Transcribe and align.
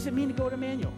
Does 0.00 0.06
it 0.06 0.14
mean 0.14 0.28
to 0.28 0.34
go 0.34 0.48
to 0.48 0.54
Emmanuel? 0.54 0.94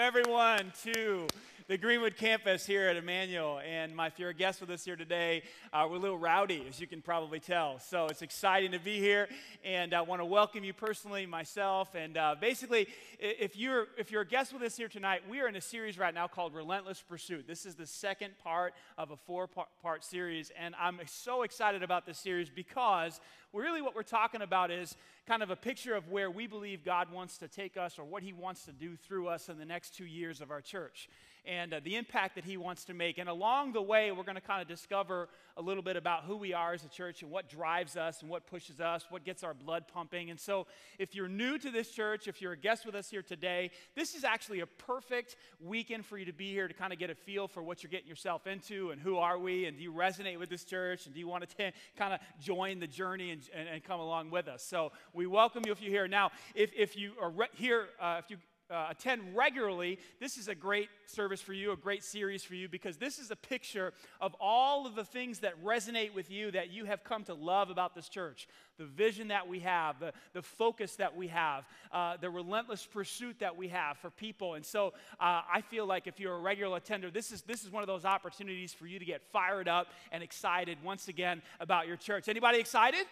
Everyone 0.00 0.72
to 0.82 1.26
the 1.70 1.78
Greenwood 1.78 2.16
campus 2.16 2.66
here 2.66 2.88
at 2.88 2.96
Emmanuel. 2.96 3.60
And 3.64 3.94
my, 3.94 4.08
if 4.08 4.18
you're 4.18 4.30
a 4.30 4.34
guest 4.34 4.60
with 4.60 4.70
us 4.70 4.84
here 4.84 4.96
today, 4.96 5.44
uh, 5.72 5.86
we're 5.88 5.98
a 5.98 6.00
little 6.00 6.18
rowdy, 6.18 6.66
as 6.68 6.80
you 6.80 6.88
can 6.88 7.00
probably 7.00 7.38
tell. 7.38 7.78
So 7.78 8.06
it's 8.06 8.22
exciting 8.22 8.72
to 8.72 8.80
be 8.80 8.98
here, 8.98 9.28
and 9.62 9.94
I 9.94 10.00
want 10.00 10.20
to 10.20 10.24
welcome 10.24 10.64
you 10.64 10.72
personally, 10.72 11.26
myself. 11.26 11.94
And 11.94 12.16
uh, 12.16 12.34
basically, 12.40 12.88
if 13.20 13.56
you're 13.56 13.86
if 13.96 14.10
you're 14.10 14.22
a 14.22 14.26
guest 14.26 14.52
with 14.52 14.62
us 14.62 14.76
here 14.76 14.88
tonight, 14.88 15.22
we 15.30 15.38
are 15.42 15.46
in 15.46 15.54
a 15.54 15.60
series 15.60 15.96
right 15.96 16.12
now 16.12 16.26
called 16.26 16.54
Relentless 16.54 17.04
Pursuit. 17.08 17.46
This 17.46 17.64
is 17.64 17.76
the 17.76 17.86
second 17.86 18.36
part 18.42 18.74
of 18.98 19.12
a 19.12 19.16
four-part 19.16 20.04
series, 20.04 20.50
and 20.58 20.74
I'm 20.74 20.98
so 21.06 21.42
excited 21.44 21.84
about 21.84 22.04
this 22.04 22.18
series 22.18 22.50
because 22.50 23.20
really 23.52 23.80
what 23.80 23.94
we're 23.94 24.02
talking 24.02 24.42
about 24.42 24.72
is 24.72 24.96
kind 25.24 25.40
of 25.40 25.50
a 25.50 25.56
picture 25.56 25.94
of 25.94 26.08
where 26.08 26.32
we 26.32 26.48
believe 26.48 26.84
God 26.84 27.12
wants 27.12 27.38
to 27.38 27.46
take 27.46 27.76
us 27.76 27.96
or 27.96 28.04
what 28.04 28.24
He 28.24 28.32
wants 28.32 28.64
to 28.64 28.72
do 28.72 28.96
through 28.96 29.28
us 29.28 29.48
in 29.48 29.56
the 29.56 29.64
next 29.64 29.94
two 29.94 30.06
years 30.06 30.40
of 30.40 30.50
our 30.50 30.60
church 30.60 31.08
and 31.46 31.74
uh, 31.74 31.80
the 31.82 31.96
impact 31.96 32.34
that 32.34 32.44
He 32.44 32.56
wants 32.56 32.84
to 32.84 32.94
make. 32.94 33.18
And 33.18 33.28
along 33.28 33.72
the 33.72 33.82
way, 33.82 34.12
we're 34.12 34.24
going 34.24 34.36
to 34.36 34.40
kind 34.40 34.62
of 34.62 34.68
discover 34.68 35.28
a 35.56 35.62
little 35.62 35.82
bit 35.82 35.96
about 35.96 36.24
who 36.24 36.36
we 36.36 36.54
are 36.54 36.72
as 36.72 36.84
a 36.84 36.88
church 36.88 37.22
and 37.22 37.30
what 37.30 37.48
drives 37.48 37.96
us 37.96 38.22
and 38.22 38.30
what 38.30 38.46
pushes 38.46 38.80
us, 38.80 39.06
what 39.10 39.24
gets 39.24 39.44
our 39.44 39.54
blood 39.54 39.84
pumping. 39.92 40.30
And 40.30 40.38
so, 40.38 40.66
if 40.98 41.14
you're 41.14 41.28
new 41.28 41.58
to 41.58 41.70
this 41.70 41.90
church, 41.90 42.28
if 42.28 42.40
you're 42.40 42.52
a 42.52 42.56
guest 42.56 42.86
with 42.86 42.94
us 42.94 43.10
here 43.10 43.22
today, 43.22 43.70
this 43.94 44.14
is 44.14 44.24
actually 44.24 44.60
a 44.60 44.66
perfect 44.66 45.36
weekend 45.60 46.06
for 46.06 46.18
you 46.18 46.24
to 46.24 46.32
be 46.32 46.50
here 46.50 46.68
to 46.68 46.74
kind 46.74 46.92
of 46.92 46.98
get 46.98 47.10
a 47.10 47.14
feel 47.14 47.48
for 47.48 47.62
what 47.62 47.82
you're 47.82 47.90
getting 47.90 48.08
yourself 48.08 48.46
into 48.46 48.90
and 48.90 49.00
who 49.00 49.18
are 49.18 49.38
we 49.38 49.66
and 49.66 49.76
do 49.76 49.82
you 49.82 49.92
resonate 49.92 50.38
with 50.38 50.48
this 50.48 50.64
church 50.64 51.06
and 51.06 51.14
do 51.14 51.20
you 51.20 51.28
want 51.28 51.48
to 51.48 51.72
kind 51.96 52.14
of 52.14 52.20
join 52.40 52.80
the 52.80 52.86
journey 52.86 53.30
and, 53.30 53.42
and, 53.54 53.68
and 53.68 53.84
come 53.84 54.00
along 54.00 54.30
with 54.30 54.48
us. 54.48 54.62
So, 54.62 54.92
we 55.12 55.26
welcome 55.26 55.62
you 55.66 55.72
if 55.72 55.82
you're 55.82 55.92
here. 55.92 56.08
Now, 56.08 56.30
if, 56.54 56.70
if 56.76 56.96
you 56.96 57.12
are 57.20 57.30
re- 57.30 57.46
here, 57.54 57.86
uh, 58.00 58.20
if 58.22 58.30
you 58.30 58.38
uh, 58.70 58.86
attend 58.90 59.36
regularly, 59.36 59.98
this 60.20 60.36
is 60.36 60.48
a 60.48 60.54
great 60.54 60.88
service 61.06 61.40
for 61.40 61.52
you, 61.52 61.72
a 61.72 61.76
great 61.76 62.04
series 62.04 62.44
for 62.44 62.54
you, 62.54 62.68
because 62.68 62.96
this 62.96 63.18
is 63.18 63.30
a 63.30 63.36
picture 63.36 63.92
of 64.20 64.34
all 64.40 64.86
of 64.86 64.94
the 64.94 65.04
things 65.04 65.40
that 65.40 65.62
resonate 65.64 66.14
with 66.14 66.30
you 66.30 66.50
that 66.50 66.70
you 66.70 66.84
have 66.84 67.02
come 67.04 67.24
to 67.24 67.34
love 67.34 67.70
about 67.70 67.94
this 67.94 68.08
church. 68.08 68.48
The 68.78 68.84
vision 68.84 69.28
that 69.28 69.46
we 69.46 69.60
have, 69.60 70.00
the, 70.00 70.12
the 70.32 70.42
focus 70.42 70.96
that 70.96 71.16
we 71.16 71.28
have, 71.28 71.64
uh, 71.92 72.16
the 72.20 72.30
relentless 72.30 72.86
pursuit 72.86 73.40
that 73.40 73.56
we 73.56 73.68
have 73.68 73.98
for 73.98 74.10
people. 74.10 74.54
And 74.54 74.64
so 74.64 74.94
uh, 75.18 75.42
I 75.52 75.60
feel 75.60 75.86
like 75.86 76.06
if 76.06 76.18
you're 76.18 76.36
a 76.36 76.40
regular 76.40 76.76
attender, 76.76 77.10
this 77.10 77.32
is, 77.32 77.42
this 77.42 77.62
is 77.62 77.70
one 77.70 77.82
of 77.82 77.88
those 77.88 78.04
opportunities 78.04 78.72
for 78.72 78.86
you 78.86 78.98
to 78.98 79.04
get 79.04 79.22
fired 79.32 79.68
up 79.68 79.88
and 80.12 80.22
excited 80.22 80.78
once 80.82 81.08
again 81.08 81.42
about 81.58 81.86
your 81.86 81.96
church. 81.96 82.28
Anybody 82.28 82.58
excited? 82.58 83.06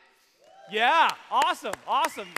Yeah, 0.70 1.08
awesome, 1.30 1.74
awesome. 1.86 2.28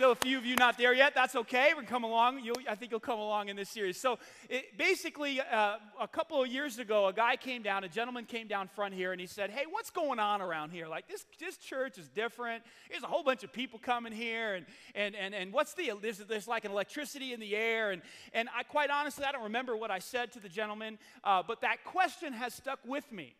Still 0.00 0.12
a 0.12 0.14
few 0.14 0.38
of 0.38 0.46
you 0.46 0.56
not 0.56 0.78
there 0.78 0.94
yet. 0.94 1.14
That's 1.14 1.36
okay. 1.36 1.72
We're 1.76 1.82
come 1.82 2.04
along. 2.04 2.40
You'll, 2.42 2.56
I 2.66 2.74
think 2.74 2.90
you'll 2.90 3.00
come 3.00 3.18
along 3.18 3.50
in 3.50 3.56
this 3.56 3.68
series. 3.68 4.00
So, 4.00 4.18
it, 4.48 4.78
basically, 4.78 5.42
uh, 5.42 5.76
a 6.00 6.08
couple 6.08 6.42
of 6.42 6.48
years 6.48 6.78
ago, 6.78 7.08
a 7.08 7.12
guy 7.12 7.36
came 7.36 7.60
down, 7.60 7.84
a 7.84 7.88
gentleman 7.90 8.24
came 8.24 8.46
down 8.48 8.68
front 8.68 8.94
here, 8.94 9.12
and 9.12 9.20
he 9.20 9.26
said, 9.26 9.50
"Hey, 9.50 9.64
what's 9.68 9.90
going 9.90 10.18
on 10.18 10.40
around 10.40 10.70
here? 10.70 10.86
Like 10.86 11.06
this, 11.06 11.26
this 11.38 11.58
church 11.58 11.98
is 11.98 12.08
different. 12.08 12.64
There's 12.90 13.02
a 13.02 13.08
whole 13.08 13.22
bunch 13.22 13.44
of 13.44 13.52
people 13.52 13.78
coming 13.78 14.14
here, 14.14 14.54
and 14.54 14.64
and 14.94 15.14
and 15.14 15.34
and 15.34 15.52
what's 15.52 15.74
the 15.74 15.92
there's, 16.00 16.16
there's 16.16 16.48
like 16.48 16.64
an 16.64 16.70
electricity 16.70 17.34
in 17.34 17.38
the 17.38 17.54
air, 17.54 17.90
and 17.90 18.00
and 18.32 18.48
I 18.56 18.62
quite 18.62 18.88
honestly, 18.88 19.26
I 19.26 19.32
don't 19.32 19.44
remember 19.44 19.76
what 19.76 19.90
I 19.90 19.98
said 19.98 20.32
to 20.32 20.40
the 20.40 20.48
gentleman, 20.48 20.98
uh, 21.24 21.42
but 21.46 21.60
that 21.60 21.84
question 21.84 22.32
has 22.32 22.54
stuck 22.54 22.78
with 22.86 23.12
me 23.12 23.34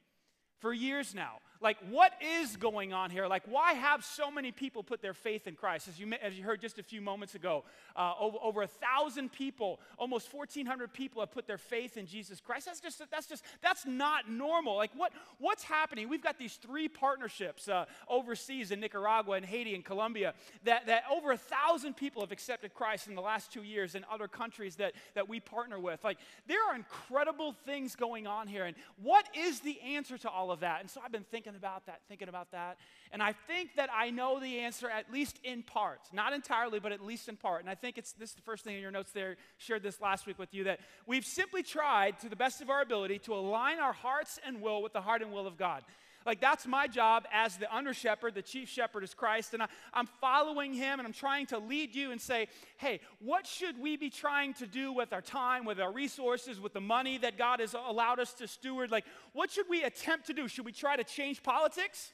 for 0.59 0.75
years 0.75 1.15
now. 1.15 1.39
Like, 1.63 1.77
what 1.91 2.13
is 2.23 2.57
going 2.57 2.95
on 2.95 3.11
here? 3.11 3.27
Like, 3.27 3.43
why 3.47 3.75
have 3.75 4.03
so 4.03 4.31
many 4.31 4.51
people 4.51 4.83
put 4.83 5.03
their 5.03 5.13
faith 5.13 5.47
in 5.47 5.57
Christ? 5.57 5.89
As 5.89 6.01
you, 6.01 6.11
as 6.23 6.39
you 6.39 6.43
heard 6.43 6.61
just 6.61 6.79
a 6.79 6.83
few 6.83 7.03
moments 7.03 7.35
ago, 7.35 7.65
uh, 7.95 8.15
over, 8.19 8.39
over 8.43 8.63
a 8.63 8.67
thousand 8.67 9.31
people, 9.31 9.79
almost 9.99 10.33
1,400 10.33 10.91
people 10.91 11.21
have 11.21 11.31
put 11.31 11.47
their 11.47 11.59
faith 11.59 11.99
in 11.99 12.07
Jesus 12.07 12.41
Christ. 12.41 12.65
That's 12.65 12.81
just, 12.81 13.03
that's 13.11 13.27
just, 13.27 13.45
that's 13.61 13.85
not 13.85 14.31
normal. 14.31 14.77
Like, 14.77 14.93
what, 14.97 15.13
what's 15.39 15.63
happening? 15.63 16.09
We've 16.09 16.23
got 16.23 16.39
these 16.39 16.55
three 16.55 16.89
partnerships 16.89 17.69
uh, 17.69 17.85
overseas 18.09 18.71
in 18.71 18.81
Nicaragua 18.81 19.37
and 19.37 19.45
Haiti 19.45 19.75
and 19.75 19.85
Colombia 19.85 20.33
that, 20.65 20.87
that 20.87 21.05
over 21.13 21.33
a 21.33 21.37
thousand 21.37 21.95
people 21.95 22.23
have 22.23 22.33
accepted 22.33 22.73
Christ 22.73 23.07
in 23.07 23.15
the 23.15 23.23
last 23.23 23.53
two 23.53 23.63
years 23.63 23.95
in 23.95 24.05
other 24.11 24.29
countries 24.29 24.77
that, 24.77 24.95
that 25.15 25.29
we 25.29 25.41
partner 25.41 25.79
with. 25.79 26.03
Like, 26.05 26.19
there 26.47 26.65
are 26.67 26.75
incredible 26.75 27.55
things 27.67 27.97
going 27.97 28.27
on 28.27 28.49
here. 28.49 28.65
And 28.65 28.77
what 29.03 29.29
is 29.37 29.61
the 29.61 29.79
answer 29.83 30.17
to 30.17 30.31
all 30.31 30.51
of 30.51 30.61
that? 30.61 30.81
And 30.81 30.89
so 30.89 31.03
I've 31.05 31.13
been 31.13 31.25
thinking 31.25 31.50
about 31.57 31.87
that, 31.87 32.01
thinking 32.09 32.29
about 32.29 32.53
that. 32.53 32.79
And 33.13 33.23
I 33.23 33.33
think 33.33 33.77
that 33.77 33.91
I 33.95 34.11
know 34.11 34.41
the 34.41 34.61
answer, 34.61 34.89
at 34.89 35.13
least 35.13 35.39
in 35.45 35.63
part. 35.63 36.01
Not 36.13 36.33
entirely, 36.33 36.81
but 36.81 36.93
at 36.93 37.05
least 37.05 37.29
in 37.29 37.37
part. 37.37 37.61
And 37.61 37.71
I 37.71 37.75
think 37.75 37.99
it's 37.99 38.13
this 38.13 38.31
is 38.31 38.37
the 38.37 38.43
first 38.43 38.65
thing 38.65 38.77
in 38.77 38.83
your 38.83 38.91
notes 38.91 39.13
there, 39.13 39.37
shared 39.59 39.83
this 39.83 40.01
last 40.01 40.27
week 40.27 40.39
with 40.39 40.55
you, 40.55 40.65
that 40.65 40.81
we've 41.07 41.25
simply 41.25 41.63
tried 41.63 42.19
to 42.21 42.29
the 42.29 42.37
best 42.37 42.61
of 42.61 42.71
our 42.71 42.83
ability 42.83 43.19
to 43.21 43.35
align 43.35 43.79
our 43.79 43.93
hearts 43.93 44.39
and 44.47 44.61
will 44.61 44.83
with 44.83 44.93
the 44.93 45.01
heart 45.01 45.23
and 45.23 45.33
will 45.33 45.47
of 45.47 45.57
God. 45.57 45.83
Like, 46.27 46.41
that's 46.41 46.67
my 46.67 46.87
job 46.87 47.27
as 47.33 47.57
the 47.57 47.75
under 47.75 47.95
shepherd. 47.95 48.35
The 48.35 48.43
chief 48.43 48.69
shepherd 48.69 49.05
is 49.05 49.15
Christ. 49.15 49.55
And 49.55 49.63
I, 49.63 49.69
am 49.95 50.07
following 50.21 50.75
him 50.75 50.99
and 50.99 51.07
I'm 51.07 51.13
trying 51.13 51.47
to 51.47 51.59
lead 51.59 51.95
you 51.95 52.13
and 52.13 52.21
say, 52.21 52.49
hey, 52.77 53.01
what 53.21 53.47
should 53.47 53.81
we 53.81 53.97
be 53.97 54.11
trying 54.11 54.55
to 54.55 54.67
do 54.67 54.93
with 54.93 55.13
our 55.13 55.23
time, 55.23 55.65
with 55.65 55.81
our 55.81 55.93
resources, 55.93 56.61
with 56.61 56.75
the 56.75 56.81
money 56.81 57.19
that 57.19 57.39
God 57.39 57.61
has 57.61 57.75
allowed 57.75 58.19
us 58.19 58.35
to 58.35 58.47
steward? 58.47 58.91
Like, 58.91 59.05
what 59.33 59.51
should 59.51 59.67
we 59.69 59.83
attempt 59.83 60.27
to 60.27 60.35
do? 60.35 60.47
Should 60.47 60.67
we 60.67 60.73
try 60.73 60.97
to 60.97 61.05
change 61.05 61.43
politics? 61.43 62.13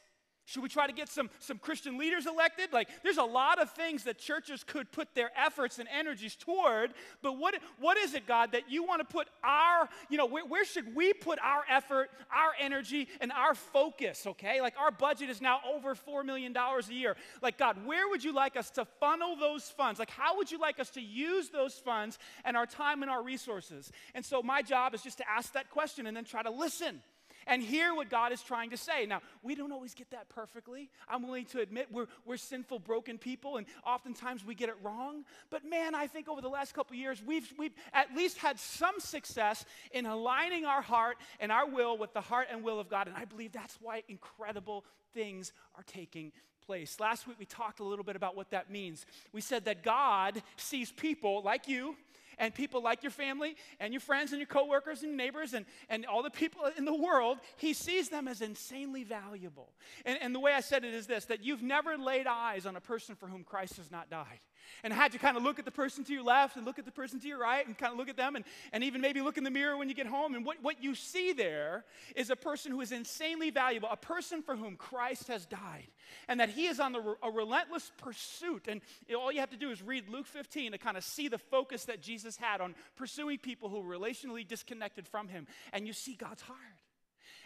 Should 0.49 0.63
we 0.63 0.69
try 0.69 0.87
to 0.87 0.93
get 0.93 1.09
some, 1.09 1.29
some 1.41 1.59
Christian 1.59 1.99
leaders 1.99 2.25
elected? 2.25 2.73
Like, 2.73 2.89
there's 3.03 3.17
a 3.17 3.25
lot 3.25 3.61
of 3.61 3.73
things 3.73 4.05
that 4.05 4.17
churches 4.17 4.63
could 4.63 4.93
put 4.93 5.13
their 5.13 5.33
efforts 5.37 5.81
and 5.81 5.89
energies 5.93 6.37
toward, 6.37 6.93
but 7.21 7.37
what, 7.37 7.57
what 7.81 7.97
is 7.97 8.15
it, 8.15 8.29
God, 8.29 8.53
that 8.53 8.71
you 8.71 8.85
want 8.85 9.01
to 9.01 9.05
put 9.05 9.27
our, 9.43 9.89
you 10.09 10.17
know, 10.17 10.27
where, 10.27 10.47
where 10.47 10.65
should 10.65 10.95
we 10.95 11.13
put 11.13 11.41
our 11.41 11.65
effort, 11.69 12.11
our 12.31 12.53
energy, 12.61 13.09
and 13.21 13.33
our 13.33 13.57
focus, 13.57 14.25
okay? 14.25 14.61
Like, 14.61 14.75
our 14.79 14.93
budget 14.93 15.31
is 15.31 15.41
now 15.41 15.59
over 15.69 15.97
$4 15.97 16.25
million 16.25 16.57
a 16.57 16.93
year. 16.93 17.17
Like, 17.43 17.59
God, 17.59 17.85
where 17.85 18.09
would 18.09 18.23
you 18.23 18.33
like 18.33 18.57
us 18.57 18.71
to 18.71 18.85
funnel 19.01 19.35
those 19.35 19.69
funds? 19.69 19.99
Like, 19.99 20.11
how 20.11 20.37
would 20.37 20.53
you 20.53 20.61
like 20.61 20.79
us 20.79 20.91
to 20.91 21.01
use 21.01 21.51
those 21.51 21.75
funds 21.75 22.21
and 22.45 22.57
our 22.57 22.67
time 22.67 23.03
and 23.03 23.11
our 23.11 23.23
resources? 23.23 23.91
And 24.15 24.25
so, 24.25 24.45
my 24.45 24.63
job 24.63 24.95
is 24.95 25.03
just 25.03 25.19
to 25.19 25.29
ask 25.29 25.55
that 25.55 25.71
question 25.71 26.07
and 26.07 26.17
then 26.17 26.25
try 26.25 26.45
to 26.45 26.51
listen 26.51 27.03
and 27.47 27.63
hear 27.63 27.95
what 27.95 28.11
God 28.11 28.33
is 28.33 28.43
trying 28.43 28.71
to 28.71 28.77
say. 28.77 29.07
Now, 29.07 29.21
we 29.43 29.55
don't 29.55 29.73
always 29.73 29.95
get 29.95 30.11
that 30.11 30.29
perfectly. 30.29 30.91
I'm 31.09 31.23
willing 31.23 31.47
to 31.47 31.61
admit 31.61 31.89
we're, 31.91 32.07
we're 32.25 32.37
sinful, 32.37 32.81
broken 32.81 33.19
people, 33.19 33.57
and 33.57 33.67
oftentimes 33.87 34.45
we 34.45 34.55
get 34.55 34.69
it 34.69 34.77
wrong. 34.83 35.25
But 35.51 35.65
man, 35.65 35.95
I 35.95 36.07
think 36.07 36.29
over 36.29 36.41
the 36.41 36.49
last 36.49 36.75
couple 36.75 36.97
years, 36.97 37.23
we've, 37.25 37.53
we've 37.59 37.75
at 37.93 38.15
least 38.15 38.39
had 38.39 38.59
some 38.59 38.99
success 38.99 39.65
in 39.93 40.07
aligning 40.07 40.65
our 40.65 40.83
heart 40.83 41.17
and 41.41 41.53
our 41.53 41.69
will 41.69 41.97
with 41.97 42.13
the 42.13 42.21
heart 42.21 42.49
and 42.51 42.63
will 42.63 42.81
of 42.81 42.89
God. 42.89 43.07
And 43.07 43.17
I 43.17 43.25
believe 43.25 43.53
that's 43.53 43.79
why 43.81 44.03
incredible 44.09 44.85
things 45.15 45.53
are 45.75 45.85
taking 45.85 46.33
place. 46.67 46.99
Last 46.99 47.27
week, 47.29 47.37
we 47.39 47.47
talked 47.47 47.81
a 47.81 47.85
little 47.85 48.05
bit 48.05 48.17
about 48.17 48.37
what 48.37 48.51
that 48.51 48.71
means. 48.71 49.07
We 49.33 49.41
said 49.41 49.65
that 49.67 49.85
God 49.85 50.43
sees 50.57 50.91
people 50.91 51.43
like 51.43 51.69
you 51.69 51.97
and 52.39 52.55
people 52.55 52.83
like 52.83 53.03
your 53.03 53.13
family 53.13 53.57
and 53.81 53.93
your 53.93 54.01
friends 54.01 54.33
and 54.33 54.39
your 54.39 54.47
coworkers 54.47 55.03
and 55.03 55.11
your 55.11 55.17
neighbors 55.17 55.55
and, 55.55 55.67
and 55.89 56.07
all 56.07 56.23
the 56.23 56.31
people 56.31 56.63
in 56.77 56.85
the 56.85 56.95
world, 56.95 57.39
he 57.57 57.73
sees 57.73 58.09
them 58.09 58.29
as 58.29 58.41
insanely 58.41 59.05
valuable. 59.05 59.73
And, 60.05 60.19
and 60.21 60.35
the 60.35 60.41
way 60.41 60.53
I 60.53 60.61
said 60.61 60.85
it 60.85 60.95
is 60.95 61.07
this 61.07 61.27
that 61.27 61.45
you've 61.45 61.63
never 61.63 61.97
laid 61.97 62.27
eyes 62.27 62.67
on 62.67 62.77
a 62.77 62.81
person 62.81 63.15
for 63.15 63.27
whom 63.27 63.45
Christ 63.45 63.77
has 63.77 63.91
not 63.91 64.11
died. 64.11 64.41
And 64.83 64.93
had 64.93 65.13
to 65.13 65.19
kind 65.19 65.37
of 65.37 65.43
look 65.43 65.59
at 65.59 65.65
the 65.65 65.71
person 65.71 66.05
to 66.05 66.13
your 66.13 66.23
left 66.23 66.57
and 66.57 66.65
look 66.65 66.79
at 66.79 66.85
the 66.85 66.93
person 66.93 67.21
to 67.21 67.29
your 67.29 67.39
right 67.39 67.67
and 67.67 67.77
kind 67.77 67.93
of 67.93 67.99
look 67.99 68.09
at 68.09 68.17
them 68.17 68.37
and, 68.37 68.45
and 68.73 68.85
even 68.85 69.01
maybe 69.01 69.21
look 69.21 69.39
in 69.39 69.45
the 69.45 69.51
mirror 69.51 69.77
when 69.77 69.89
you 69.89 69.95
get 69.95 70.07
home. 70.07 70.35
And 70.35 70.45
what, 70.45 70.63
what 70.63 70.83
you 70.83 70.95
see 70.95 71.33
there 71.33 71.85
is 72.15 72.31
a 72.31 72.37
person 72.37 72.73
who 72.73 72.81
is 72.81 72.93
insanely 72.93 73.51
valuable, 73.51 73.89
a 73.91 73.97
person 73.97 74.43
for 74.43 74.57
whom 74.57 74.77
Christ 74.77 75.29
has 75.29 75.47
died, 75.47 75.89
and 76.29 76.41
that 76.41 76.51
he 76.51 76.67
is 76.67 76.81
on 76.81 76.93
the, 76.93 77.17
a 77.23 77.31
relentless 77.31 77.91
pursuit. 77.99 78.67
And 78.69 78.81
all 79.17 79.33
you 79.33 79.41
have 79.41 79.51
to 79.51 79.57
do 79.57 79.71
is 79.71 79.83
read 79.83 80.09
Luke 80.09 80.27
15 80.27 80.73
to 80.73 80.79
kind 80.79 80.97
of 80.97 81.05
see 81.05 81.29
the 81.29 81.39
focus 81.39 81.85
that 81.87 82.03
Jesus 82.03 82.37
had 82.37 82.61
on 82.61 82.75
pursuing 82.97 83.39
people 83.39 83.69
who 83.69 83.81
were 83.81 83.97
relationally 83.97 84.47
disconnected 84.47 85.07
from 85.07 85.29
him. 85.29 85.47
And 85.73 85.87
you 85.87 85.93
see 85.93 86.15
God's 86.15 86.43
heart. 86.43 86.59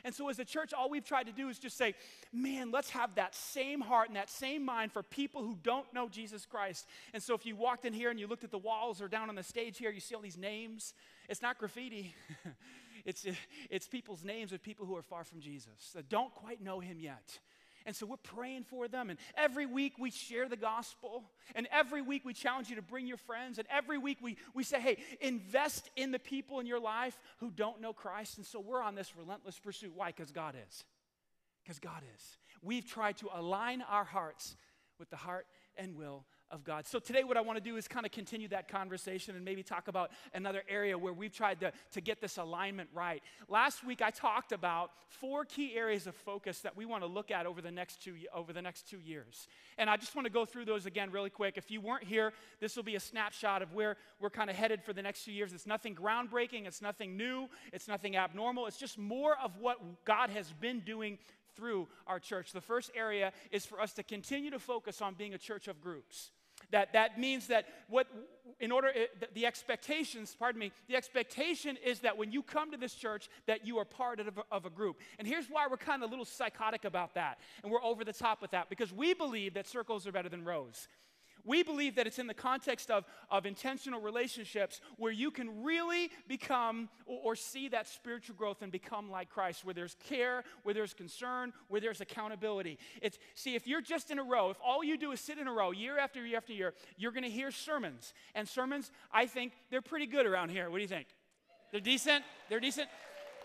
And 0.04 0.14
so, 0.14 0.28
as 0.28 0.38
a 0.38 0.44
church, 0.44 0.72
all 0.72 0.90
we've 0.90 1.04
tried 1.04 1.26
to 1.26 1.32
do 1.32 1.48
is 1.48 1.58
just 1.58 1.76
say, 1.76 1.94
man, 2.32 2.70
let's 2.70 2.90
have 2.90 3.14
that 3.16 3.34
same 3.34 3.80
heart 3.80 4.08
and 4.08 4.16
that 4.16 4.30
same 4.30 4.64
mind 4.64 4.92
for 4.92 5.02
people 5.02 5.42
who 5.42 5.56
don't 5.62 5.92
know 5.92 6.08
Jesus 6.08 6.46
Christ. 6.46 6.86
And 7.12 7.22
so, 7.22 7.34
if 7.34 7.46
you 7.46 7.56
walked 7.56 7.84
in 7.84 7.92
here 7.92 8.10
and 8.10 8.18
you 8.18 8.26
looked 8.26 8.44
at 8.44 8.50
the 8.50 8.58
walls 8.58 9.00
or 9.00 9.08
down 9.08 9.28
on 9.28 9.34
the 9.34 9.42
stage 9.42 9.78
here, 9.78 9.90
you 9.90 10.00
see 10.00 10.14
all 10.14 10.22
these 10.22 10.38
names. 10.38 10.94
It's 11.28 11.42
not 11.42 11.58
graffiti, 11.58 12.14
it's, 13.04 13.26
it's 13.70 13.86
people's 13.86 14.24
names 14.24 14.52
of 14.52 14.62
people 14.62 14.86
who 14.86 14.96
are 14.96 15.02
far 15.02 15.24
from 15.24 15.40
Jesus, 15.40 15.92
that 15.94 16.08
don't 16.08 16.34
quite 16.34 16.60
know 16.62 16.80
him 16.80 16.98
yet. 17.00 17.38
And 17.90 17.96
so 17.96 18.06
we're 18.06 18.18
praying 18.18 18.66
for 18.70 18.86
them. 18.86 19.10
And 19.10 19.18
every 19.36 19.66
week 19.66 19.94
we 19.98 20.12
share 20.12 20.48
the 20.48 20.56
gospel. 20.56 21.24
And 21.56 21.66
every 21.72 22.02
week 22.02 22.24
we 22.24 22.32
challenge 22.32 22.70
you 22.70 22.76
to 22.76 22.82
bring 22.82 23.08
your 23.08 23.16
friends. 23.16 23.58
And 23.58 23.66
every 23.68 23.98
week 23.98 24.18
we, 24.22 24.36
we 24.54 24.62
say, 24.62 24.80
hey, 24.80 24.98
invest 25.20 25.90
in 25.96 26.12
the 26.12 26.20
people 26.20 26.60
in 26.60 26.66
your 26.66 26.78
life 26.78 27.18
who 27.38 27.50
don't 27.50 27.80
know 27.80 27.92
Christ. 27.92 28.36
And 28.36 28.46
so 28.46 28.60
we're 28.60 28.80
on 28.80 28.94
this 28.94 29.16
relentless 29.16 29.58
pursuit. 29.58 29.90
Why? 29.96 30.12
Because 30.12 30.30
God 30.30 30.54
is. 30.68 30.84
Because 31.64 31.80
God 31.80 32.04
is. 32.14 32.38
We've 32.62 32.86
tried 32.86 33.16
to 33.18 33.28
align 33.34 33.82
our 33.82 34.04
hearts 34.04 34.54
with 35.00 35.10
the 35.10 35.16
heart 35.16 35.48
and 35.76 35.96
will 35.96 36.26
of 36.50 36.64
God. 36.64 36.86
So 36.86 36.98
today, 36.98 37.24
what 37.24 37.36
I 37.36 37.40
want 37.40 37.56
to 37.58 37.64
do 37.64 37.76
is 37.76 37.86
kind 37.86 38.04
of 38.04 38.12
continue 38.12 38.48
that 38.48 38.68
conversation 38.68 39.36
and 39.36 39.44
maybe 39.44 39.62
talk 39.62 39.88
about 39.88 40.10
another 40.34 40.62
area 40.68 40.96
where 40.98 41.12
we've 41.12 41.32
tried 41.32 41.60
to, 41.60 41.72
to 41.92 42.00
get 42.00 42.20
this 42.20 42.38
alignment 42.38 42.88
right. 42.92 43.22
Last 43.48 43.84
week, 43.84 44.02
I 44.02 44.10
talked 44.10 44.52
about 44.52 44.90
four 45.08 45.44
key 45.44 45.74
areas 45.74 46.06
of 46.06 46.14
focus 46.14 46.60
that 46.60 46.76
we 46.76 46.84
want 46.84 47.02
to 47.02 47.06
look 47.06 47.30
at 47.30 47.46
over 47.46 47.60
the 47.60 47.70
next 47.70 48.02
two, 48.02 48.14
over 48.34 48.52
the 48.52 48.62
next 48.62 48.88
two 48.88 49.00
years. 49.00 49.46
And 49.78 49.88
I 49.88 49.96
just 49.96 50.14
want 50.14 50.26
to 50.26 50.32
go 50.32 50.44
through 50.44 50.64
those 50.64 50.86
again 50.86 51.10
really 51.10 51.30
quick. 51.30 51.54
If 51.56 51.70
you 51.70 51.80
weren't 51.80 52.04
here, 52.04 52.32
this 52.60 52.76
will 52.76 52.82
be 52.82 52.96
a 52.96 53.00
snapshot 53.00 53.62
of 53.62 53.72
where 53.72 53.96
we're 54.20 54.30
kind 54.30 54.50
of 54.50 54.56
headed 54.56 54.82
for 54.82 54.92
the 54.92 55.02
next 55.02 55.24
two 55.24 55.32
years. 55.32 55.52
It's 55.52 55.66
nothing 55.66 55.94
groundbreaking, 55.94 56.66
it's 56.66 56.82
nothing 56.82 57.16
new, 57.16 57.48
it's 57.72 57.88
nothing 57.88 58.16
abnormal. 58.16 58.66
It's 58.66 58.78
just 58.78 58.98
more 58.98 59.36
of 59.42 59.56
what 59.58 60.04
God 60.04 60.30
has 60.30 60.52
been 60.52 60.80
doing 60.80 61.18
through 61.54 61.88
our 62.06 62.18
church. 62.18 62.52
The 62.52 62.60
first 62.60 62.90
area 62.94 63.32
is 63.50 63.66
for 63.66 63.80
us 63.80 63.92
to 63.94 64.02
continue 64.02 64.50
to 64.50 64.58
focus 64.58 65.02
on 65.02 65.14
being 65.14 65.34
a 65.34 65.38
church 65.38 65.68
of 65.68 65.80
groups. 65.80 66.30
That, 66.70 66.92
that 66.92 67.18
means 67.18 67.48
that 67.48 67.66
what, 67.88 68.06
in 68.60 68.70
order, 68.72 68.88
eh, 68.94 69.06
the, 69.34 69.46
expectations, 69.46 70.36
pardon 70.38 70.58
me, 70.58 70.72
the 70.88 70.96
expectation 70.96 71.76
is 71.84 72.00
that 72.00 72.16
when 72.16 72.30
you 72.30 72.42
come 72.42 72.70
to 72.70 72.76
this 72.76 72.94
church, 72.94 73.28
that 73.46 73.66
you 73.66 73.78
are 73.78 73.84
part 73.84 74.20
of 74.20 74.28
a, 74.28 74.32
of 74.52 74.66
a 74.66 74.70
group. 74.70 75.00
And 75.18 75.26
here's 75.26 75.46
why 75.46 75.66
we're 75.68 75.76
kind 75.76 76.02
of 76.02 76.08
a 76.08 76.10
little 76.10 76.24
psychotic 76.24 76.84
about 76.84 77.14
that, 77.14 77.38
and 77.62 77.72
we're 77.72 77.82
over 77.82 78.04
the 78.04 78.12
top 78.12 78.42
with 78.42 78.52
that, 78.52 78.68
because 78.68 78.92
we 78.92 79.14
believe 79.14 79.54
that 79.54 79.66
circles 79.66 80.06
are 80.06 80.12
better 80.12 80.28
than 80.28 80.44
rows. 80.44 80.88
We 81.44 81.62
believe 81.62 81.96
that 81.96 82.06
it's 82.06 82.18
in 82.18 82.26
the 82.26 82.34
context 82.34 82.90
of, 82.90 83.04
of 83.30 83.46
intentional 83.46 84.00
relationships 84.00 84.80
where 84.96 85.12
you 85.12 85.30
can 85.30 85.62
really 85.62 86.10
become 86.28 86.88
or, 87.06 87.18
or, 87.24 87.36
see 87.36 87.68
that 87.68 87.88
spiritual 87.88 88.36
growth 88.36 88.62
and 88.62 88.70
become 88.70 89.10
like 89.10 89.30
Christ, 89.30 89.64
where 89.64 89.74
there's 89.74 89.96
care, 90.08 90.44
where 90.62 90.74
there's 90.74 90.94
concern, 90.94 91.52
where 91.68 91.80
there's 91.80 92.00
accountability. 92.00 92.78
It's 93.02 93.18
see, 93.34 93.54
if 93.54 93.66
you're 93.66 93.80
just 93.80 94.10
in 94.10 94.18
a 94.18 94.24
row, 94.24 94.50
if 94.50 94.58
all 94.64 94.84
you 94.84 94.96
do 94.96 95.12
is 95.12 95.20
sit 95.20 95.38
in 95.38 95.48
a 95.48 95.52
row 95.52 95.70
year 95.70 95.98
after 95.98 96.24
year 96.24 96.36
after 96.36 96.52
year, 96.52 96.74
you're 96.96 97.12
gonna 97.12 97.28
hear 97.28 97.50
sermons. 97.50 98.12
And 98.34 98.48
sermons, 98.48 98.90
I 99.12 99.26
think 99.26 99.52
they're 99.70 99.82
pretty 99.82 100.06
good 100.06 100.26
around 100.26 100.50
here. 100.50 100.70
What 100.70 100.76
do 100.76 100.82
you 100.82 100.88
think? 100.88 101.06
They're 101.70 101.80
decent? 101.80 102.24
They're 102.48 102.60
decent? 102.60 102.88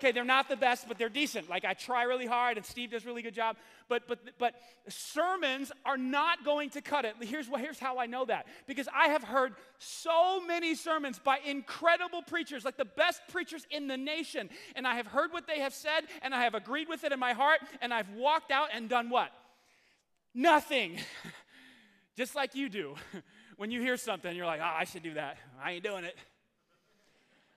Okay, 0.06 0.12
they're 0.12 0.24
not 0.24 0.48
the 0.48 0.56
best, 0.56 0.88
but 0.88 1.00
they're 1.00 1.10
decent. 1.10 1.50
Like 1.50 1.66
I 1.66 1.74
try 1.74 2.04
really 2.04 2.28
hard, 2.28 2.57
and 2.57 2.66
Steve 2.66 2.92
does 2.92 3.06
a 3.06 3.07
really 3.07 3.24
good 3.24 3.34
job. 3.34 3.57
But 3.90 4.07
but 4.07 4.19
but 4.38 4.54
sermons 4.88 5.72
are 5.84 5.98
not 5.98 6.46
going 6.46 6.69
to 6.72 6.81
cut 6.81 7.06
it. 7.06 7.16
Here's 7.22 7.50
what 7.50 7.60
here's 7.60 7.80
how 7.80 7.98
I 7.98 8.06
know 8.06 8.24
that 8.25 8.46
because 8.68 8.88
I 8.94 9.07
have 9.07 9.24
heard 9.24 9.54
so 9.80 10.46
many 10.46 10.75
sermons 10.75 11.18
by 11.18 11.40
incredible 11.44 12.22
preachers, 12.22 12.63
like 12.63 12.78
the 12.78 12.86
best 12.86 13.19
preachers 13.30 13.66
in 13.72 13.88
the 13.88 13.98
nation, 13.98 14.52
and 14.75 14.88
I 14.88 14.94
have 14.94 15.07
heard 15.07 15.34
what 15.34 15.48
they 15.48 15.62
have 15.62 15.74
said, 15.74 16.02
and 16.22 16.36
I 16.36 16.44
have 16.44 16.54
agreed 16.54 16.88
with 16.88 17.04
it 17.04 17.12
in 17.12 17.18
my 17.18 17.34
heart, 17.34 17.62
and 17.81 17.92
I've 17.92 18.12
walked 18.12 18.51
out 18.51 18.69
and 18.72 18.88
done 18.88 19.10
what? 19.10 19.31
Nothing. 20.36 21.00
Just 22.15 22.36
like 22.36 22.53
you 22.53 22.70
do. 22.70 22.96
When 23.58 23.72
you 23.72 23.79
hear 23.79 23.96
something, 23.96 24.36
you're 24.36 24.46
like, 24.46 24.60
oh, 24.60 24.70
I 24.70 24.84
should 24.84 25.03
do 25.03 25.13
that. 25.13 25.38
I 25.63 25.72
ain't 25.72 25.84
doing 25.86 26.03
it. 26.03 26.18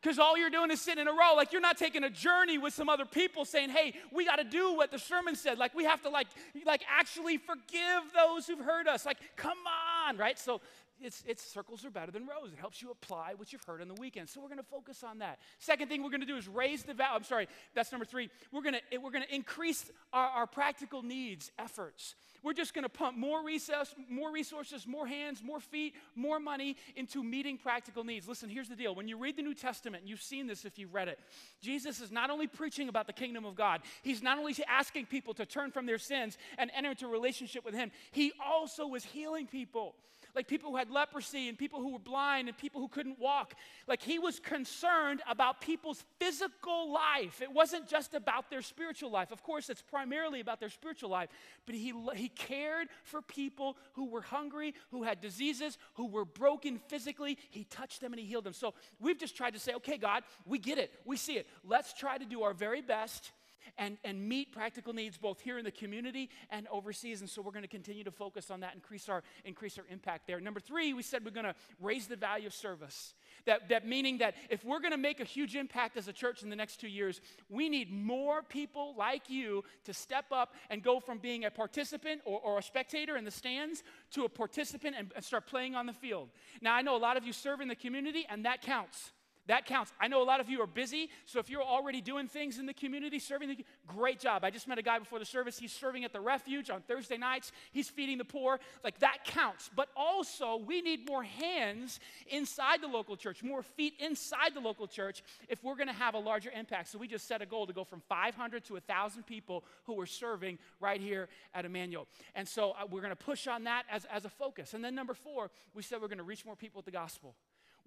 Because 0.01 0.19
all 0.19 0.39
you're 0.39 0.51
doing 0.51 0.71
is 0.71 0.81
sitting 0.81 1.03
in 1.03 1.09
a 1.09 1.13
row. 1.13 1.35
Like 1.37 1.53
you're 1.53 1.61
not 1.61 1.77
taking 1.77 2.05
a 2.05 2.11
journey 2.11 2.57
with 2.57 2.73
some 2.73 2.89
other 2.89 3.05
people 3.05 3.45
saying, 3.45 3.71
hey, 3.71 3.95
we 4.13 4.25
got 4.25 4.37
to 4.37 4.45
do 4.45 4.75
what 4.75 4.93
the 4.93 4.99
sermon 4.99 5.35
said. 5.35 5.59
Like 5.59 5.75
we 5.75 5.85
have 5.85 6.03
to 6.03 6.09
like, 6.09 6.29
like 6.65 6.83
actually 6.89 7.37
forgive 7.39 8.13
those 8.15 8.47
who've 8.47 8.65
hurt 8.65 8.87
us. 8.87 9.05
Like, 9.05 9.19
come 9.37 9.59
on, 10.07 10.17
right? 10.17 10.39
So 10.39 10.61
it's, 11.01 11.23
it's 11.27 11.43
circles 11.43 11.85
are 11.85 11.91
better 11.91 12.13
than 12.13 12.27
rows. 12.27 12.53
It 12.53 12.59
helps 12.59 12.83
you 12.83 12.91
apply 12.91 13.35
what 13.37 13.53
you've 13.53 13.65
heard 13.65 13.81
on 13.81 13.89
the 13.89 13.95
weekend. 13.95 14.29
So 14.29 14.41
we're 14.41 14.49
going 14.49 14.59
to 14.59 14.65
focus 14.65 15.05
on 15.05 15.19
that. 15.19 15.39
Second 15.59 15.89
thing 15.89 16.03
we're 16.03 16.11
going 16.11 16.21
to 16.21 16.27
do 16.27 16.37
is 16.37 16.49
raise 16.49 16.83
the 16.83 16.95
value. 16.95 17.17
I'm 17.17 17.25
sorry, 17.25 17.49
that's 17.75 17.93
number 17.93 18.05
three. 18.05 18.31
We're 18.53 18.63
going 18.63 18.75
to 18.75 18.99
we're 18.99 19.11
going 19.11 19.25
to 19.25 19.35
increase 19.35 19.91
our, 20.13 20.29
our 20.29 20.47
practical 20.47 21.03
needs 21.03 21.51
efforts. 21.59 22.15
We're 22.43 22.53
just 22.53 22.75
going 22.75 22.85
to 22.85 22.89
pump 22.89 23.17
more 23.17 23.45
resources, 23.45 23.95
more 24.09 24.31
resources, 24.33 24.87
more 24.87 25.07
hands, 25.07 25.43
more 25.43 25.61
feet, 25.61 25.95
more 26.15 26.39
money 26.39 26.77
into 26.97 27.23
meeting 27.23 27.59
practical 27.59 28.05
needs. 28.05 28.29
Listen, 28.29 28.49
here's 28.49 28.69
the 28.69 28.77
deal. 28.77 28.95
When 28.95 29.09
you 29.09 29.19
read 29.19 29.37
the 29.37 29.43
New 29.43 29.55
Testament, 29.55 30.03
and 30.03 30.11
you've 30.11 30.23
seen 30.23 30.47
this 30.47 30.65
if 30.65 30.79
you've 30.79 30.95
read 30.95 31.09
it, 31.09 31.19
Jesus 31.61 32.01
is 32.01 32.13
not 32.13 32.31
only 32.31 32.47
preaching 32.47 32.89
about 32.89 33.07
the 33.07 33.13
kingdom 33.13 33.45
of 33.45 33.55
God, 33.55 33.81
he's 34.03 34.23
not 34.23 34.39
only 34.39 34.55
asking 34.69 35.07
people 35.07 35.35
to 35.35 35.47
turn 35.47 35.71
from 35.71 35.87
their 35.87 35.99
sins 35.99 36.39
and 36.59 36.71
enter 36.75 36.91
into 36.91 37.07
a 37.07 37.11
relationship 37.11 37.65
with 37.65 37.75
him, 37.75 37.91
he 38.11 38.33
also 38.45 38.87
was 38.87 39.05
healing 39.05 39.47
people 39.47 39.95
like 40.39 40.47
people 40.47 40.71
who 40.71 40.77
had 40.77 40.89
leprosy 40.89 41.49
and 41.49 41.59
people 41.59 41.81
who 41.81 41.93
were 41.93 41.99
blind 41.99 42.47
and 42.47 42.57
people 42.57 42.81
who 42.81 42.87
couldn't 42.87 43.19
walk. 43.19 43.55
Like 43.89 44.01
he 44.01 44.21
was 44.21 44.39
concerned 44.39 45.21
about 45.29 45.61
people's 45.61 46.05
physical 46.21 46.93
life. 46.93 47.43
It 47.43 47.53
wasn't 47.53 47.89
just 47.89 48.15
about 48.15 48.49
their 48.49 48.63
spiritual 48.63 49.11
life. 49.11 49.33
Of 49.33 49.43
course, 49.43 49.69
it's 49.69 49.83
primarily 49.83 50.39
about 50.39 50.61
their 50.61 50.69
spiritual 50.69 51.11
life, 51.11 51.29
but 51.67 51.75
he, 51.75 51.93
he 52.15 52.29
cared 52.29 52.87
for 53.03 53.21
people 53.21 53.77
who 53.95 54.09
were 54.09 54.23
hungry, 54.23 54.75
who 54.93 55.03
had 55.03 55.21
diseases, 55.21 55.77
who 55.95 56.07
were 56.07 56.25
broken 56.25 56.79
physically. 56.87 57.37
He 57.51 57.65
touched 57.65 58.01
them 58.01 58.13
and 58.13 58.21
he 58.21 58.27
healed 58.27 58.45
them. 58.45 58.53
So 58.53 58.75
we've 59.01 59.19
just 59.19 59.37
tried 59.37 59.55
to 59.55 59.59
say, 59.59 59.75
okay, 59.75 59.99
God, 59.99 60.23
we 60.47 60.61
get 60.61 60.79
it, 60.79 60.93
we 61.05 61.17
see 61.17 61.33
it. 61.33 61.49
Let's 61.65 61.93
try 61.93 62.17
to 62.17 62.25
do 62.25 62.45
our 62.45 62.55
very 62.55 62.81
best 62.81 63.33
and, 63.77 63.99
and 64.05 64.29
meet 64.29 64.53
practical 64.53 64.93
needs 64.93 65.19
both 65.19 65.41
here 65.41 65.59
in 65.59 65.65
the 65.65 65.71
community 65.71 66.31
and 66.51 66.67
overseas. 66.69 67.21
And 67.21 67.29
so 67.29 67.43
we're 67.43 67.53
going 67.53 67.63
to 67.63 67.69
continue 67.69 68.05
to 68.05 68.11
focus 68.11 68.51
on 68.51 68.61
that, 68.61 68.75
increase 68.75 69.09
our, 69.09 69.23
increase 69.45 69.79
our 69.79 69.85
impact 69.91 70.27
there. 70.27 70.41
Number 70.41 70.61
three, 70.61 70.93
we 70.93 71.03
said 71.03 71.25
we're 71.25 71.31
going 71.31 71.47
to 71.47 71.55
raise 71.81 72.07
the 72.07 72.17
value 72.17 72.47
of 72.47 72.55
service. 72.55 73.15
That, 73.47 73.69
that 73.69 73.87
meaning 73.87 74.19
that 74.19 74.35
if 74.51 74.65
we're 74.65 74.81
going 74.81 74.93
to 74.93 74.99
make 74.99 75.21
a 75.21 75.25
huge 75.25 75.57
impact 75.57 75.97
as 75.97 76.09
a 76.09 76.13
church 76.13 76.43
in 76.43 76.51
the 76.51 76.57
next 76.57 76.81
two 76.81 76.89
years, 76.89 77.21
we 77.49 77.69
need 77.69 77.93
more 77.93 78.43
people 78.43 78.95
like 78.97 79.29
you 79.31 79.65
to 79.85 79.95
step 79.95 80.27
up 80.33 80.55
and 80.71 80.83
go 80.83 81.01
from 81.01 81.19
being 81.19 81.45
a 81.45 81.51
participant 81.51 82.21
or, 82.25 82.41
or 82.41 82.59
a 82.59 82.63
spectator 82.63 83.17
in 83.17 83.25
the 83.25 83.31
stands 83.31 83.83
to 84.13 84.25
a 84.25 84.29
participant 84.29 84.97
and, 84.99 85.13
and 85.15 85.25
start 85.25 85.47
playing 85.47 85.75
on 85.75 85.87
the 85.87 85.93
field. 85.93 86.29
Now, 86.61 86.75
I 86.75 86.83
know 86.83 86.97
a 86.97 86.99
lot 86.99 87.17
of 87.17 87.25
you 87.25 87.33
serve 87.33 87.61
in 87.61 87.69
the 87.69 87.77
community, 87.77 88.27
and 88.29 88.45
that 88.45 88.63
counts. 88.63 89.13
That 89.49 89.65
counts. 89.65 89.93
I 89.99 90.09
know 90.09 90.23
a 90.23 90.25
lot 90.25 90.41
of 90.41 90.51
you 90.51 90.61
are 90.61 90.67
busy, 90.67 91.09
so 91.25 91.41
if 91.41 91.49
you're 91.49 91.63
already 91.63 92.03
doing 92.03 92.29
things 92.29 92.59
in 92.59 92.67
the 92.67 92.75
community, 92.75 93.19
serving 93.19 93.49
the 93.49 93.65
great 93.87 94.21
job. 94.21 94.45
I 94.45 94.51
just 94.51 94.69
met 94.69 94.77
a 94.77 94.83
guy 94.83 94.99
before 94.99 95.19
the 95.19 95.25
service. 95.25 95.59
He's 95.59 95.73
serving 95.73 96.05
at 96.05 96.13
the 96.13 96.21
refuge 96.21 96.69
on 96.69 96.83
Thursday 96.83 97.17
nights. 97.17 97.51
He's 97.73 97.89
feeding 97.89 98.19
the 98.19 98.27
poor. 98.27 98.61
Like 98.85 98.99
that 98.99 99.25
counts. 99.25 99.71
But 99.75 99.89
also, 99.97 100.57
we 100.67 100.83
need 100.83 101.09
more 101.09 101.23
hands 101.23 101.99
inside 102.27 102.83
the 102.83 102.89
local 102.89 103.17
church, 103.17 103.43
more 103.43 103.63
feet 103.63 103.95
inside 103.99 104.53
the 104.53 104.61
local 104.61 104.87
church 104.87 105.23
if 105.49 105.65
we're 105.65 105.77
going 105.77 105.89
to 105.89 105.95
have 105.95 106.13
a 106.13 106.19
larger 106.19 106.51
impact. 106.51 106.89
So 106.91 106.99
we 106.99 107.09
just 107.09 107.27
set 107.27 107.41
a 107.41 107.47
goal 107.47 107.67
to 107.67 107.73
go 107.73 107.85
from 107.85 108.03
500 108.07 108.65
to 108.67 108.75
1,000 108.75 109.23
people 109.27 109.65
who 109.85 109.99
are 109.99 110.07
serving 110.07 110.59
right 110.79 111.01
here 111.01 111.31
at 111.55 111.65
Emmanuel. 111.65 112.07
And 112.35 112.47
so 112.47 112.73
uh, 112.73 112.87
we're 112.91 113.01
going 113.01 113.17
to 113.17 113.17
push 113.17 113.47
on 113.47 113.65
that 113.65 113.85
as, 113.91 114.05
as 114.13 114.27
a 114.27 114.31
focus. 114.31 114.75
And 114.75 114.85
then 114.85 114.95
number 114.95 115.15
four, 115.15 115.51
we 115.75 115.83
said 115.83 116.03
we're 116.03 116.09
going 116.09 116.19
to 116.19 116.25
reach 116.25 116.45
more 116.45 116.57
people 116.57 116.79
with 116.81 116.85
the 116.85 116.91
gospel. 116.91 117.35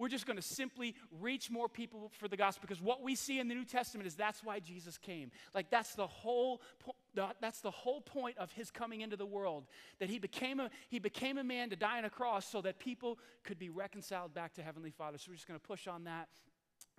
We're 0.01 0.09
just 0.09 0.25
going 0.25 0.37
to 0.37 0.41
simply 0.41 0.95
reach 1.19 1.51
more 1.51 1.69
people 1.69 2.11
for 2.17 2.27
the 2.27 2.35
gospel 2.35 2.65
because 2.67 2.81
what 2.81 3.03
we 3.03 3.13
see 3.13 3.39
in 3.39 3.47
the 3.47 3.53
New 3.53 3.65
Testament 3.65 4.07
is 4.07 4.15
that's 4.15 4.43
why 4.43 4.59
Jesus 4.59 4.97
came. 4.97 5.29
Like, 5.53 5.69
that's 5.69 5.93
the 5.93 6.07
whole 6.07 6.59
that's 7.39 7.61
the 7.61 7.69
whole 7.69 8.01
point 8.01 8.37
of 8.39 8.51
his 8.53 8.71
coming 8.71 9.01
into 9.01 9.15
the 9.15 9.25
world 9.25 9.65
that 9.99 10.09
he 10.09 10.17
became 10.17 10.59
a 10.59 10.71
he 10.89 10.97
became 10.97 11.37
a 11.37 11.43
man 11.43 11.69
to 11.69 11.75
die 11.75 11.99
on 11.99 12.05
a 12.05 12.09
cross 12.09 12.47
so 12.47 12.61
that 12.61 12.79
people 12.79 13.19
could 13.43 13.59
be 13.59 13.69
reconciled 13.69 14.33
back 14.33 14.53
to 14.53 14.63
heavenly 14.63 14.91
father 14.91 15.17
so 15.17 15.25
we're 15.29 15.35
just 15.35 15.45
going 15.45 15.59
to 15.59 15.67
push 15.67 15.87
on 15.87 16.05
that 16.05 16.29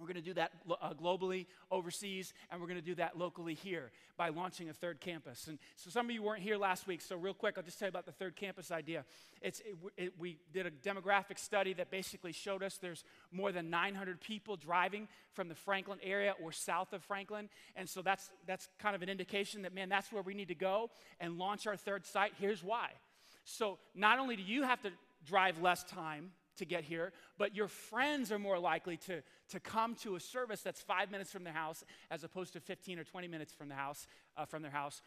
we're 0.02 0.08
going 0.12 0.22
to 0.22 0.28
do 0.28 0.34
that 0.34 0.52
uh, 0.68 0.92
globally 0.94 1.46
overseas 1.70 2.34
and 2.50 2.60
we're 2.60 2.66
going 2.66 2.80
to 2.80 2.84
do 2.84 2.96
that 2.96 3.16
locally 3.16 3.54
here 3.54 3.90
by 4.16 4.28
launching 4.28 4.68
a 4.68 4.72
third 4.72 5.00
campus. 5.00 5.46
And 5.46 5.58
so 5.76 5.90
some 5.90 6.06
of 6.06 6.12
you 6.12 6.22
weren't 6.22 6.42
here 6.42 6.56
last 6.56 6.86
week 6.86 7.00
so 7.00 7.16
real 7.16 7.34
quick 7.34 7.54
i'll 7.56 7.62
just 7.62 7.78
tell 7.78 7.86
you 7.86 7.90
about 7.90 8.06
the 8.06 8.12
third 8.12 8.36
campus 8.36 8.70
idea. 8.70 9.04
It's 9.40 9.60
it, 9.60 9.76
it, 9.96 10.12
we 10.18 10.38
did 10.52 10.66
a 10.66 10.70
demographic 10.70 11.38
study 11.38 11.72
that 11.74 11.90
basically 11.90 12.32
showed 12.32 12.62
us 12.62 12.76
there's 12.76 13.04
more 13.30 13.52
than 13.52 13.70
900 13.70 14.20
people 14.20 14.56
driving 14.56 15.08
from 15.32 15.48
the 15.48 15.54
franklin 15.54 15.98
area 16.02 16.34
or 16.42 16.52
south 16.52 16.92
of 16.92 17.02
franklin. 17.04 17.48
And 17.76 17.88
so 17.88 18.02
that's 18.02 18.30
that's 18.46 18.68
kind 18.78 18.96
of 18.96 19.02
an 19.02 19.08
indication 19.08 19.62
that 19.62 19.74
man 19.74 19.88
that's 19.88 20.12
where 20.12 20.22
we 20.22 20.34
need 20.34 20.48
to 20.48 20.54
go 20.54 20.90
and 21.20 21.38
launch 21.38 21.66
our 21.66 21.76
third 21.76 22.04
site. 22.04 22.32
Here's 22.38 22.62
why. 22.62 22.90
So 23.44 23.78
not 23.94 24.18
only 24.18 24.36
do 24.36 24.42
you 24.42 24.62
have 24.62 24.82
to 24.82 24.90
drive 25.24 25.60
less 25.60 25.84
time 25.84 26.32
to 26.56 26.64
get 26.64 26.84
here, 26.84 27.12
but 27.38 27.56
your 27.56 27.68
friends 27.68 28.30
are 28.30 28.38
more 28.38 28.58
likely 28.58 28.96
to, 28.96 29.22
to 29.52 29.60
come 29.60 29.94
to 29.94 30.16
a 30.16 30.20
service 30.20 30.62
that's 30.62 30.80
five 30.80 31.10
minutes 31.10 31.30
from 31.30 31.44
their 31.44 31.52
house 31.52 31.84
as 32.10 32.24
opposed 32.24 32.52
to 32.54 32.60
15 32.60 32.98
or 32.98 33.04
20 33.04 33.28
minutes 33.28 33.52
from 33.52 33.68
the 33.68 33.74
house, 33.74 34.06
uh, 34.36 34.44
from 34.44 34.62
their 34.62 34.70
house. 34.70 35.02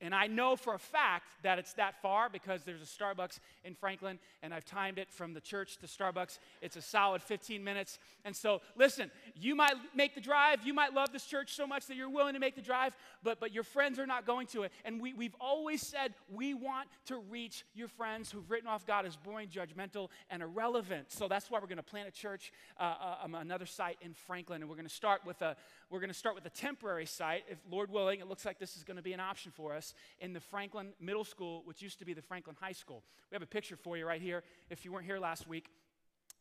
And 0.00 0.14
I 0.14 0.26
know 0.26 0.56
for 0.56 0.74
a 0.74 0.78
fact 0.78 1.28
that 1.42 1.58
it's 1.58 1.74
that 1.74 2.00
far 2.02 2.28
because 2.28 2.64
there's 2.64 2.82
a 2.82 2.84
Starbucks 2.84 3.38
in 3.64 3.74
Franklin, 3.74 4.18
and 4.42 4.52
I've 4.52 4.64
timed 4.64 4.98
it 4.98 5.10
from 5.10 5.32
the 5.32 5.40
church 5.40 5.78
to 5.78 5.86
Starbucks. 5.86 6.38
It's 6.60 6.76
a 6.76 6.82
solid 6.82 7.22
15 7.22 7.62
minutes. 7.62 7.98
And 8.24 8.34
so, 8.34 8.60
listen, 8.76 9.10
you 9.34 9.54
might 9.54 9.74
make 9.94 10.14
the 10.14 10.20
drive. 10.20 10.66
You 10.66 10.74
might 10.74 10.92
love 10.92 11.12
this 11.12 11.24
church 11.24 11.54
so 11.54 11.66
much 11.66 11.86
that 11.86 11.96
you're 11.96 12.10
willing 12.10 12.34
to 12.34 12.40
make 12.40 12.56
the 12.56 12.62
drive, 12.62 12.94
but, 13.22 13.40
but 13.40 13.52
your 13.52 13.64
friends 13.64 13.98
are 13.98 14.06
not 14.06 14.26
going 14.26 14.46
to 14.48 14.64
it. 14.64 14.72
And 14.84 15.00
we, 15.00 15.14
we've 15.14 15.36
always 15.40 15.80
said 15.80 16.14
we 16.30 16.54
want 16.54 16.88
to 17.06 17.18
reach 17.30 17.64
your 17.74 17.88
friends 17.88 18.30
who've 18.30 18.50
written 18.50 18.68
off 18.68 18.86
God 18.86 19.06
as 19.06 19.16
boring, 19.16 19.48
judgmental, 19.48 20.08
and 20.30 20.42
irrelevant. 20.42 21.10
So 21.10 21.28
that's 21.28 21.50
why 21.50 21.58
we're 21.58 21.68
going 21.68 21.76
to 21.76 21.82
plant 21.82 22.08
a 22.08 22.12
church, 22.12 22.52
uh, 22.78 22.82
uh, 22.82 23.14
um, 23.24 23.34
another 23.34 23.66
site 23.90 23.98
in 24.02 24.14
Franklin, 24.14 24.62
and 24.62 24.70
we're 24.70 24.76
going 24.76 24.88
to 24.88 24.94
start 24.94 25.22
with 25.24 25.40
a 25.42 25.56
we're 25.90 26.00
going 26.00 26.10
to 26.10 26.14
start 26.14 26.34
with 26.34 26.46
a 26.46 26.50
temporary 26.50 27.06
site. 27.06 27.42
If 27.48 27.58
Lord 27.68 27.90
willing, 27.90 28.20
it 28.20 28.28
looks 28.28 28.44
like 28.44 28.58
this 28.58 28.76
is 28.76 28.84
going 28.84 28.96
to 28.96 29.02
be 29.02 29.12
an 29.12 29.20
option 29.20 29.50
for 29.50 29.74
us 29.74 29.94
in 30.20 30.32
the 30.32 30.40
Franklin 30.40 30.92
Middle 31.00 31.24
School, 31.24 31.62
which 31.64 31.82
used 31.82 31.98
to 31.98 32.04
be 32.04 32.14
the 32.14 32.22
Franklin 32.22 32.56
High 32.60 32.72
School. 32.72 33.02
We 33.30 33.34
have 33.34 33.42
a 33.42 33.46
picture 33.46 33.76
for 33.76 33.96
you 33.96 34.06
right 34.06 34.22
here. 34.22 34.44
If 34.70 34.84
you 34.84 34.92
weren't 34.92 35.06
here 35.06 35.18
last 35.18 35.48
week, 35.48 35.70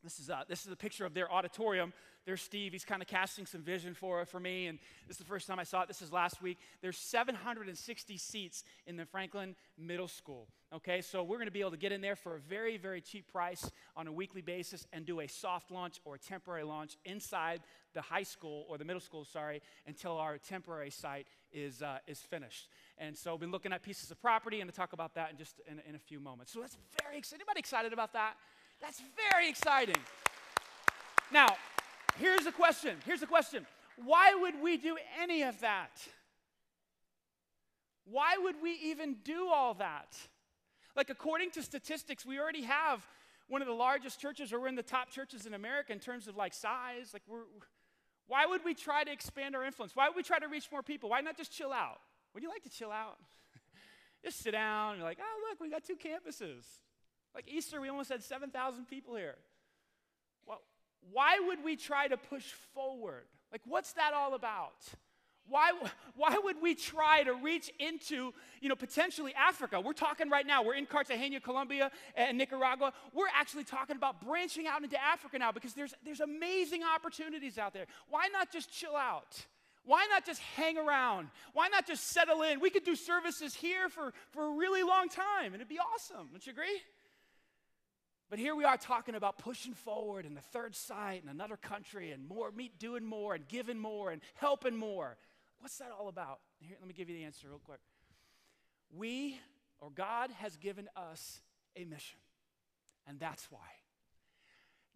this 0.03 0.20
is, 0.20 0.29
uh, 0.29 0.44
this 0.48 0.65
is 0.65 0.72
a 0.72 0.75
picture 0.75 1.06
of 1.06 1.13
their 1.13 1.32
auditorium. 1.32 1.94
There's 2.25 2.41
Steve. 2.41 2.74
He's 2.74 2.86
kind 2.86 3.01
of 3.01 3.08
casting 3.08 3.46
some 3.46 3.62
vision 3.62 3.94
for, 3.94 4.24
for 4.25 4.39
me. 4.39 4.68
And 4.68 4.77
this 5.08 5.15
is 5.15 5.20
the 5.20 5.25
first 5.25 5.48
time 5.48 5.60
I 5.60 5.63
saw 5.63 5.82
it. 5.82 5.88
This 5.88 6.01
is 6.01 6.12
last 6.12 6.41
week. 6.41 6.58
There's 6.82 6.98
760 6.98 8.18
seats 8.18 8.63
in 8.86 8.98
the 8.98 9.06
Franklin 9.06 9.56
Middle 9.77 10.08
School. 10.08 10.48
Okay, 10.72 11.01
so 11.01 11.24
we're 11.24 11.38
going 11.38 11.48
to 11.48 11.51
be 11.51 11.62
able 11.62 11.72
to 11.72 11.77
get 11.77 11.91
in 11.91 12.01
there 12.01 12.15
for 12.15 12.36
a 12.36 12.39
very, 12.39 12.77
very 12.77 13.01
cheap 13.01 13.32
price 13.32 13.72
on 13.96 14.06
a 14.06 14.12
weekly 14.12 14.41
basis 14.41 14.86
and 14.94 15.03
do 15.03 15.22
a 15.22 15.27
soft 15.27 15.72
launch 15.72 16.00
or 16.06 16.15
a 16.15 16.20
temporary 16.20 16.63
launch 16.63 16.96
inside 17.06 17.62
the 17.96 18.01
high 18.01 18.24
school 18.24 18.68
or 18.70 18.77
the 18.77 18.86
middle 18.86 19.00
school, 19.00 19.25
sorry, 19.25 19.63
until 19.88 20.15
our 20.18 20.38
temporary 20.38 20.91
site 20.91 21.25
is, 21.51 21.82
uh, 21.82 21.98
is 22.06 22.20
finished. 22.20 22.68
And 23.00 23.18
so 23.18 23.32
we've 23.32 23.39
been 23.39 23.51
looking 23.51 23.74
at 23.74 23.82
pieces 23.82 24.12
of 24.12 24.22
property 24.22 24.62
and 24.62 24.70
to 24.70 24.75
talk 24.75 24.94
about 24.94 25.15
that 25.15 25.32
in 25.32 25.38
just 25.38 25.60
in, 25.68 25.82
in 25.89 25.96
a 25.96 26.00
few 26.00 26.20
moments. 26.20 26.53
So 26.53 26.60
that's 26.60 26.77
very 27.01 27.18
exciting. 27.18 27.41
Anybody 27.41 27.60
excited 27.60 27.91
about 27.91 28.13
that? 28.13 28.36
That's 28.81 29.01
very 29.31 29.50
exciting. 29.50 29.98
Now, 31.31 31.55
here's 32.17 32.45
the 32.45 32.51
question. 32.51 32.98
Here's 33.05 33.19
the 33.19 33.27
question. 33.27 33.65
Why 33.98 34.33
would 34.33 34.62
we 34.62 34.77
do 34.77 34.98
any 35.21 35.43
of 35.43 35.59
that? 35.59 36.01
Why 38.05 38.38
would 38.38 38.55
we 38.62 38.71
even 38.83 39.17
do 39.24 39.50
all 39.50 39.75
that? 39.75 40.17
Like, 40.95 41.09
according 41.09 41.51
to 41.51 41.63
statistics, 41.63 42.25
we 42.25 42.39
already 42.39 42.63
have 42.63 43.05
one 43.48 43.62
of 43.62 43.67
the 43.67 43.74
largest 43.74 44.19
churches, 44.19 44.53
or 44.53 44.59
we're 44.59 44.67
in 44.67 44.75
the 44.75 44.83
top 44.83 45.12
churches 45.12 45.45
in 45.45 45.53
America 45.53 45.91
in 45.91 46.00
terms 46.00 46.27
of 46.27 46.36
like 46.36 46.53
size. 46.53 47.12
Like, 47.13 47.24
we're, 47.27 47.43
why 48.27 48.45
would 48.45 48.63
we 48.63 48.74
try 48.74 49.03
to 49.03 49.12
expand 49.12 49.55
our 49.55 49.63
influence? 49.63 49.95
Why 49.95 50.07
would 50.07 50.15
we 50.15 50.24
try 50.24 50.39
to 50.39 50.48
reach 50.48 50.69
more 50.71 50.83
people? 50.83 51.09
Why 51.09 51.21
not 51.21 51.38
just 51.38 51.51
chill 51.51 51.71
out? 51.71 52.00
Would 52.33 52.43
you 52.43 52.50
like 52.50 52.63
to 52.63 52.69
chill 52.69 52.91
out? 52.91 53.17
just 54.24 54.39
sit 54.39 54.51
down. 54.51 54.98
You're 54.98 55.05
like, 55.05 55.19
oh, 55.21 55.50
look, 55.50 55.59
we 55.59 55.69
got 55.69 55.83
two 55.83 55.95
campuses. 55.95 56.63
Like 57.36 57.48
Easter, 57.48 57.79
we 57.79 57.89
almost 57.89 58.09
had 58.09 58.24
7,000 58.24 58.86
people 58.86 59.15
here. 59.15 59.36
Well, 60.45 60.62
why 61.12 61.39
would 61.39 61.63
we 61.63 61.75
try 61.75 62.07
to 62.07 62.17
push 62.17 62.51
forward? 62.74 63.25
Like, 63.51 63.62
what's 63.65 63.93
that 63.93 64.13
all 64.13 64.33
about? 64.33 64.74
Why, 65.48 65.71
why 66.15 66.38
would 66.43 66.62
we 66.62 66.75
try 66.75 67.24
to 67.24 67.33
reach 67.33 67.71
into, 67.79 68.33
you 68.62 68.69
know, 68.69 68.75
potentially 68.75 69.33
Africa? 69.33 69.81
We're 69.81 69.93
talking 69.93 70.29
right 70.29 70.45
now. 70.45 70.63
We're 70.63 70.75
in 70.75 70.86
Cartagena, 70.86 71.39
Colombia, 71.39 71.91
and 72.15 72.38
Nicaragua. 72.38 72.93
We're 73.13 73.25
actually 73.36 73.63
talking 73.63 73.95
about 73.95 74.24
branching 74.24 74.67
out 74.67 74.83
into 74.83 75.01
Africa 75.01 75.39
now 75.39 75.51
because 75.51 75.74
there's, 75.74 75.93
there's 76.05 76.19
amazing 76.19 76.81
opportunities 76.83 77.57
out 77.57 77.74
there. 77.74 77.88
Why 78.09 78.27
not 78.31 78.51
just 78.51 78.71
chill 78.71 78.95
out? 78.95 79.45
Why 79.86 80.05
not 80.12 80.24
just 80.24 80.39
hang 80.55 80.77
around? 80.77 81.29
Why 81.53 81.67
not 81.67 81.88
just 81.88 82.07
settle 82.09 82.43
in? 82.43 82.59
We 82.59 82.69
could 82.69 82.83
do 82.83 82.95
services 82.95 83.55
here 83.55 83.89
for, 83.89 84.13
for 84.29 84.45
a 84.45 84.51
really 84.51 84.83
long 84.83 85.09
time, 85.09 85.48
and 85.48 85.55
it'd 85.55 85.67
be 85.67 85.79
awesome. 85.79 86.27
Don't 86.31 86.45
you 86.45 86.51
agree? 86.51 86.79
But 88.29 88.38
here 88.38 88.55
we 88.55 88.63
are 88.63 88.77
talking 88.77 89.15
about 89.15 89.39
pushing 89.39 89.74
forward 89.74 90.25
and 90.25 90.38
the 90.38 90.41
third 90.41 90.75
site 90.75 91.21
and 91.21 91.31
another 91.31 91.57
country 91.57 92.12
and 92.12 92.27
more, 92.27 92.51
meet 92.51 92.77
doing 92.77 93.03
more 93.03 93.33
and 93.33 93.48
giving 93.48 93.79
more 93.79 94.12
and 94.12 94.21
helping 94.36 94.75
more. 94.75 95.17
What's 95.59 95.77
that 95.79 95.89
all 95.98 96.07
about? 96.07 96.39
Here, 96.59 96.77
let 96.79 96.88
me 96.88 96.93
give 96.93 97.09
you 97.09 97.15
the 97.15 97.24
answer 97.24 97.48
real 97.50 97.59
quick. 97.59 97.79
We, 98.95 99.39
or 99.79 99.89
God, 99.89 100.29
has 100.38 100.57
given 100.57 100.88
us 100.95 101.41
a 101.75 101.86
mission, 101.86 102.19
and 103.07 103.19
that's 103.19 103.50
why. 103.51 103.59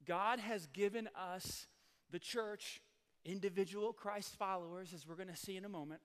God 0.06 0.40
has 0.40 0.68
given 0.68 1.10
us, 1.16 1.66
the 2.12 2.20
church, 2.20 2.82
individual 3.26 3.94
Christ 3.94 4.36
followers, 4.36 4.94
as 4.94 5.08
we're 5.08 5.16
going 5.16 5.30
to 5.30 5.36
see 5.36 5.58
in 5.58 5.66
a 5.66 5.70
moment, 5.70 6.02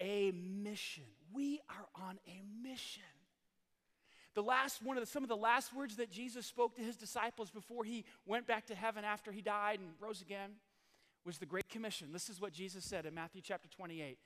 a 0.00 0.30
mission. 0.32 1.04
We 1.32 1.60
are 1.68 2.06
on 2.06 2.18
a 2.28 2.42
mission. 2.62 3.02
The 4.34 4.42
last 4.42 4.82
one 4.82 4.96
of 4.96 5.02
the, 5.02 5.10
some 5.10 5.22
of 5.22 5.28
the 5.28 5.36
last 5.36 5.74
words 5.74 5.96
that 5.96 6.10
Jesus 6.10 6.46
spoke 6.46 6.76
to 6.76 6.82
his 6.82 6.96
disciples 6.96 7.50
before 7.50 7.84
he 7.84 8.04
went 8.26 8.46
back 8.46 8.66
to 8.66 8.74
heaven 8.74 9.04
after 9.04 9.32
he 9.32 9.42
died 9.42 9.80
and 9.80 9.90
rose 10.00 10.22
again 10.22 10.50
was 11.24 11.38
the 11.38 11.46
Great 11.46 11.68
Commission. 11.68 12.08
This 12.12 12.28
is 12.28 12.40
what 12.40 12.52
Jesus 12.52 12.84
said 12.84 13.06
in 13.06 13.14
Matthew 13.14 13.42
chapter 13.42 13.68
28. 13.68 14.18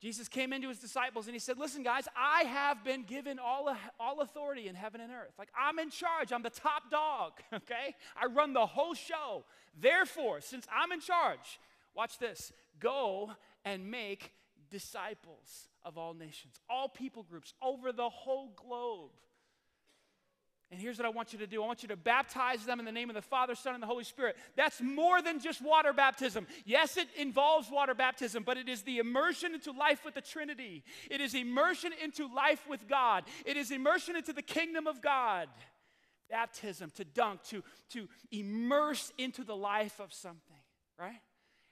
Jesus 0.00 0.28
came 0.28 0.52
into 0.52 0.68
his 0.68 0.78
disciples 0.78 1.26
and 1.26 1.34
he 1.34 1.40
said, 1.40 1.58
Listen, 1.58 1.82
guys, 1.82 2.06
I 2.16 2.42
have 2.44 2.84
been 2.84 3.02
given 3.02 3.38
all, 3.38 3.74
all 3.98 4.20
authority 4.20 4.68
in 4.68 4.76
heaven 4.76 5.00
and 5.00 5.12
earth. 5.12 5.32
Like, 5.38 5.48
I'm 5.58 5.78
in 5.78 5.90
charge. 5.90 6.32
I'm 6.32 6.42
the 6.42 6.50
top 6.50 6.90
dog, 6.90 7.32
okay? 7.52 7.94
I 8.16 8.26
run 8.26 8.52
the 8.52 8.66
whole 8.66 8.94
show. 8.94 9.44
Therefore, 9.80 10.40
since 10.40 10.66
I'm 10.72 10.92
in 10.92 11.00
charge, 11.00 11.58
watch 11.94 12.18
this 12.18 12.52
go 12.78 13.32
and 13.64 13.90
make 13.90 14.32
disciples 14.70 15.68
of 15.84 15.98
all 15.98 16.14
nations, 16.14 16.60
all 16.70 16.88
people 16.88 17.24
groups 17.24 17.54
over 17.60 17.90
the 17.90 18.08
whole 18.08 18.52
globe. 18.54 19.10
And 20.70 20.78
here's 20.78 20.98
what 20.98 21.06
I 21.06 21.08
want 21.08 21.32
you 21.32 21.38
to 21.38 21.46
do 21.46 21.62
I 21.62 21.66
want 21.66 21.82
you 21.82 21.88
to 21.88 21.96
baptize 21.96 22.64
them 22.66 22.78
in 22.78 22.84
the 22.84 22.92
name 22.92 23.08
of 23.08 23.14
the 23.14 23.22
Father, 23.22 23.54
Son, 23.54 23.74
and 23.74 23.82
the 23.82 23.86
Holy 23.86 24.04
Spirit. 24.04 24.36
That's 24.54 24.80
more 24.82 25.22
than 25.22 25.40
just 25.40 25.62
water 25.62 25.94
baptism. 25.94 26.46
Yes, 26.66 26.98
it 26.98 27.08
involves 27.16 27.70
water 27.70 27.94
baptism, 27.94 28.42
but 28.42 28.58
it 28.58 28.68
is 28.68 28.82
the 28.82 28.98
immersion 28.98 29.54
into 29.54 29.72
life 29.72 30.04
with 30.04 30.14
the 30.14 30.20
Trinity. 30.20 30.84
It 31.10 31.22
is 31.22 31.34
immersion 31.34 31.92
into 32.02 32.26
life 32.32 32.68
with 32.68 32.86
God, 32.86 33.24
it 33.46 33.56
is 33.56 33.70
immersion 33.70 34.16
into 34.16 34.32
the 34.32 34.42
kingdom 34.42 34.86
of 34.86 35.00
God. 35.00 35.48
Baptism, 36.30 36.90
to 36.96 37.06
dunk, 37.06 37.42
to, 37.44 37.64
to 37.92 38.06
immerse 38.30 39.14
into 39.16 39.44
the 39.44 39.56
life 39.56 39.98
of 39.98 40.12
something, 40.12 40.60
right? 40.98 41.22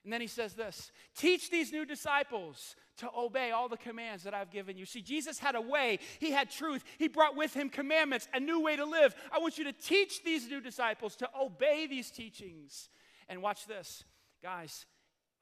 And 0.07 0.13
then 0.13 0.21
he 0.21 0.29
says 0.29 0.55
this 0.55 0.93
teach 1.17 1.51
these 1.51 1.73
new 1.73 1.85
disciples 1.85 2.77
to 2.99 3.11
obey 3.19 3.51
all 3.51 3.69
the 3.69 3.77
commands 3.77 4.23
that 4.23 4.35
I've 4.35 4.53
given 4.53 4.79
you. 4.79 4.87
See, 4.87 5.03
Jesus 5.03 5.41
had 5.41 5.57
a 5.57 5.61
way, 5.61 5.99
he 6.21 6.31
had 6.31 6.49
truth, 6.49 6.85
he 6.97 7.09
brought 7.09 7.35
with 7.35 7.53
him 7.53 7.69
commandments, 7.69 8.29
a 8.33 8.39
new 8.39 8.63
way 8.63 8.77
to 8.77 8.85
live. 8.85 9.17
I 9.33 9.41
want 9.41 9.59
you 9.59 9.65
to 9.65 9.73
teach 9.73 10.23
these 10.23 10.49
new 10.49 10.61
disciples 10.61 11.17
to 11.17 11.29
obey 11.37 11.89
these 11.89 12.13
teachings. 12.13 12.89
And 13.29 13.43
watch 13.43 13.67
this, 13.67 14.05
guys, 14.45 14.87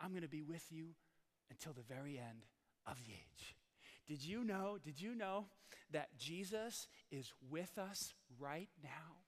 I'm 0.00 0.12
going 0.12 0.22
to 0.22 0.28
be 0.28 0.42
with 0.42 0.64
you 0.70 0.94
until 1.50 1.74
the 1.74 1.82
very 1.82 2.18
end 2.18 2.46
of 2.86 2.96
the 3.04 3.12
age. 3.12 3.56
Did 4.08 4.24
you 4.24 4.44
know? 4.44 4.78
Did 4.82 4.98
you 4.98 5.14
know 5.14 5.44
that 5.92 6.08
Jesus 6.18 6.88
is 7.10 7.34
with 7.50 7.76
us 7.76 8.14
right 8.40 8.70
now? 8.82 9.24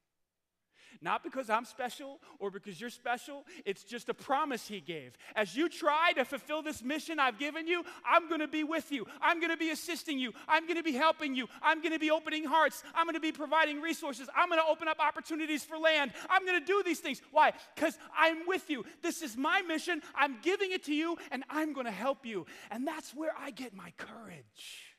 Not 1.01 1.23
because 1.23 1.51
I'm 1.51 1.65
special 1.65 2.21
or 2.39 2.51
because 2.51 2.81
you're 2.81 2.91
special. 2.91 3.45
It's 3.65 3.85
just 3.85 4.09
a 4.09 4.15
promise 4.15 4.67
he 4.67 4.81
gave. 4.81 5.17
As 5.35 5.57
you 5.57 5.69
try 5.69 6.13
to 6.15 6.25
fulfill 6.25 6.63
this 6.63 6.83
mission 6.83 7.21
I've 7.21 7.39
given 7.39 7.67
you, 7.67 7.85
I'm 8.05 8.29
going 8.29 8.41
to 8.41 8.49
be 8.49 8.65
with 8.65 8.91
you. 8.91 9.07
I'm 9.21 9.41
going 9.41 9.51
to 9.51 9.57
be 9.57 9.71
assisting 9.71 10.19
you. 10.19 10.33
I'm 10.49 10.67
going 10.67 10.77
to 10.77 10.83
be 10.83 10.93
helping 10.93 11.35
you. 11.35 11.49
I'm 11.63 11.81
going 11.81 11.93
to 11.93 11.99
be 11.99 12.11
opening 12.11 12.45
hearts. 12.45 12.83
I'm 12.95 13.07
going 13.07 13.15
to 13.15 13.21
be 13.21 13.33
providing 13.33 13.81
resources. 13.81 14.29
I'm 14.35 14.49
going 14.49 14.61
to 14.61 14.69
open 14.69 14.89
up 14.89 14.99
opportunities 15.01 15.65
for 15.65 15.79
land. 15.79 16.13
I'm 16.31 16.45
going 16.47 16.59
to 16.59 16.67
do 16.67 16.83
these 16.85 17.01
things. 17.01 17.21
Why? 17.31 17.53
Because 17.75 17.99
I'm 18.17 18.47
with 18.47 18.69
you. 18.71 18.85
This 19.03 19.23
is 19.23 19.37
my 19.37 19.63
mission. 19.63 20.03
I'm 20.15 20.39
giving 20.43 20.73
it 20.73 20.85
to 20.85 20.95
you, 20.95 21.17
and 21.31 21.45
I'm 21.51 21.73
going 21.73 21.87
to 21.87 21.93
help 21.93 22.25
you. 22.25 22.47
And 22.71 22.87
that's 22.87 23.15
where 23.15 23.33
I 23.39 23.51
get 23.51 23.75
my 23.75 23.93
courage. 23.97 24.96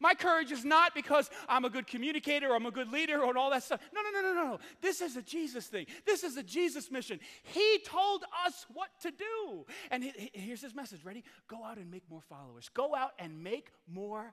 My 0.00 0.14
courage 0.14 0.50
is 0.50 0.64
not 0.64 0.94
because 0.94 1.30
I'm 1.48 1.64
a 1.64 1.70
good 1.70 1.86
communicator 1.86 2.48
or 2.48 2.56
I'm 2.56 2.66
a 2.66 2.70
good 2.70 2.90
leader 2.90 3.22
or 3.22 3.36
all 3.36 3.50
that 3.50 3.62
stuff. 3.62 3.80
No, 3.94 4.00
no, 4.02 4.10
no, 4.10 4.34
no, 4.34 4.44
no. 4.52 4.58
This 4.80 5.00
is 5.00 5.16
a 5.16 5.22
Jesus 5.22 5.66
thing. 5.66 5.86
This 6.06 6.24
is 6.24 6.36
a 6.36 6.42
Jesus 6.42 6.90
mission. 6.90 7.20
He 7.42 7.80
told 7.84 8.24
us 8.46 8.66
what 8.72 8.88
to 9.02 9.10
do. 9.10 9.66
And 9.90 10.02
he- 10.02 10.30
he- 10.32 10.40
here's 10.40 10.62
his 10.62 10.74
message. 10.74 11.04
Ready? 11.04 11.22
Go 11.46 11.62
out 11.64 11.76
and 11.76 11.90
make 11.90 12.08
more 12.08 12.22
followers. 12.22 12.70
Go 12.70 12.94
out 12.94 13.12
and 13.18 13.42
make 13.44 13.70
more 13.86 14.32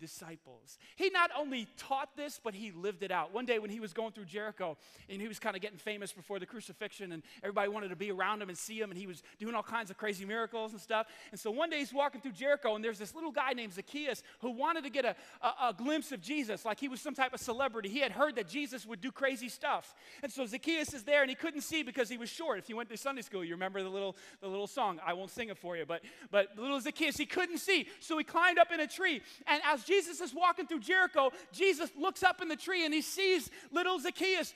disciples. 0.00 0.78
He 0.96 1.10
not 1.10 1.30
only 1.38 1.68
taught 1.76 2.16
this, 2.16 2.40
but 2.42 2.54
he 2.54 2.72
lived 2.72 3.02
it 3.02 3.10
out. 3.12 3.32
One 3.32 3.46
day 3.46 3.58
when 3.58 3.70
he 3.70 3.78
was 3.78 3.92
going 3.92 4.12
through 4.12 4.24
Jericho 4.24 4.76
and 5.08 5.20
he 5.20 5.28
was 5.28 5.38
kind 5.38 5.54
of 5.54 5.62
getting 5.62 5.78
famous 5.78 6.12
before 6.12 6.38
the 6.38 6.46
crucifixion, 6.46 7.12
and 7.12 7.22
everybody 7.42 7.68
wanted 7.68 7.88
to 7.88 7.96
be 7.96 8.10
around 8.10 8.42
him 8.42 8.48
and 8.48 8.58
see 8.58 8.80
him, 8.80 8.90
and 8.90 8.98
he 8.98 9.06
was 9.06 9.22
doing 9.38 9.54
all 9.54 9.62
kinds 9.62 9.90
of 9.90 9.96
crazy 9.96 10.24
miracles 10.24 10.72
and 10.72 10.80
stuff. 10.80 11.06
And 11.30 11.38
so 11.38 11.50
one 11.50 11.70
day 11.70 11.78
he's 11.78 11.92
walking 11.92 12.20
through 12.20 12.32
Jericho, 12.32 12.74
and 12.74 12.84
there's 12.84 12.98
this 12.98 13.14
little 13.14 13.30
guy 13.30 13.52
named 13.52 13.72
Zacchaeus 13.74 14.22
who 14.40 14.50
wanted 14.50 14.84
to 14.84 14.90
get 14.90 15.04
a, 15.04 15.14
a, 15.42 15.68
a 15.68 15.74
glimpse 15.76 16.12
of 16.12 16.20
Jesus, 16.20 16.64
like 16.64 16.80
he 16.80 16.88
was 16.88 17.00
some 17.00 17.14
type 17.14 17.34
of 17.34 17.40
celebrity. 17.40 17.88
He 17.88 18.00
had 18.00 18.12
heard 18.12 18.36
that 18.36 18.48
Jesus 18.48 18.86
would 18.86 19.00
do 19.00 19.12
crazy 19.12 19.48
stuff. 19.48 19.94
And 20.22 20.32
so 20.32 20.46
Zacchaeus 20.46 20.94
is 20.94 21.02
there, 21.02 21.20
and 21.20 21.28
he 21.28 21.36
couldn't 21.36 21.62
see 21.62 21.82
because 21.82 22.08
he 22.08 22.16
was 22.16 22.28
short. 22.30 22.58
If 22.58 22.68
you 22.68 22.76
went 22.76 22.88
to 22.88 22.96
Sunday 22.96 23.22
school, 23.22 23.44
you 23.44 23.52
remember 23.54 23.82
the 23.82 23.88
little, 23.88 24.16
the 24.40 24.48
little 24.48 24.66
song. 24.66 25.00
I 25.04 25.12
won't 25.12 25.30
sing 25.30 25.48
it 25.48 25.58
for 25.58 25.76
you, 25.76 25.84
but, 25.86 26.02
but 26.30 26.48
little 26.56 26.80
Zacchaeus, 26.80 27.16
he 27.16 27.26
couldn't 27.26 27.58
see. 27.58 27.86
So 28.00 28.16
he 28.16 28.24
climbed 28.24 28.58
up 28.58 28.72
in 28.72 28.80
a 28.80 28.86
tree. 28.86 29.20
And 29.46 29.60
as 29.64 29.84
Jesus 29.90 30.20
is 30.20 30.32
walking 30.32 30.68
through 30.68 30.80
Jericho, 30.80 31.30
Jesus 31.52 31.90
looks 31.98 32.22
up 32.22 32.40
in 32.40 32.46
the 32.46 32.54
tree 32.54 32.84
and 32.84 32.94
he 32.94 33.02
sees 33.02 33.50
little 33.72 33.98
Zacchaeus, 33.98 34.54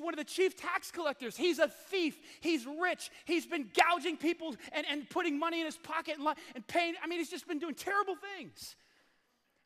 one 0.00 0.14
of 0.14 0.18
the 0.18 0.24
chief 0.24 0.56
tax 0.56 0.92
collectors. 0.92 1.36
He's 1.36 1.58
a 1.58 1.66
thief. 1.66 2.16
He's 2.40 2.64
rich. 2.80 3.10
He's 3.24 3.46
been 3.46 3.68
gouging 3.74 4.16
people 4.16 4.54
and, 4.70 4.86
and 4.88 5.10
putting 5.10 5.38
money 5.38 5.58
in 5.58 5.66
his 5.66 5.76
pocket 5.76 6.18
and, 6.18 6.28
and 6.54 6.66
paying. 6.68 6.94
I 7.02 7.08
mean, 7.08 7.18
he's 7.18 7.30
just 7.30 7.48
been 7.48 7.58
doing 7.58 7.74
terrible 7.74 8.14
things. 8.36 8.76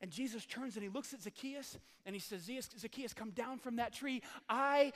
And 0.01 0.11
Jesus 0.11 0.47
turns 0.47 0.77
and 0.77 0.83
he 0.83 0.89
looks 0.89 1.13
at 1.13 1.21
Zacchaeus 1.21 1.79
and 2.07 2.15
he 2.15 2.21
says, 2.21 2.49
"Zacchaeus- 2.79 3.13
come 3.13 3.31
down 3.31 3.59
from 3.59 3.77
that 3.77 3.93
tree. 3.93 4.23
I 4.49 4.93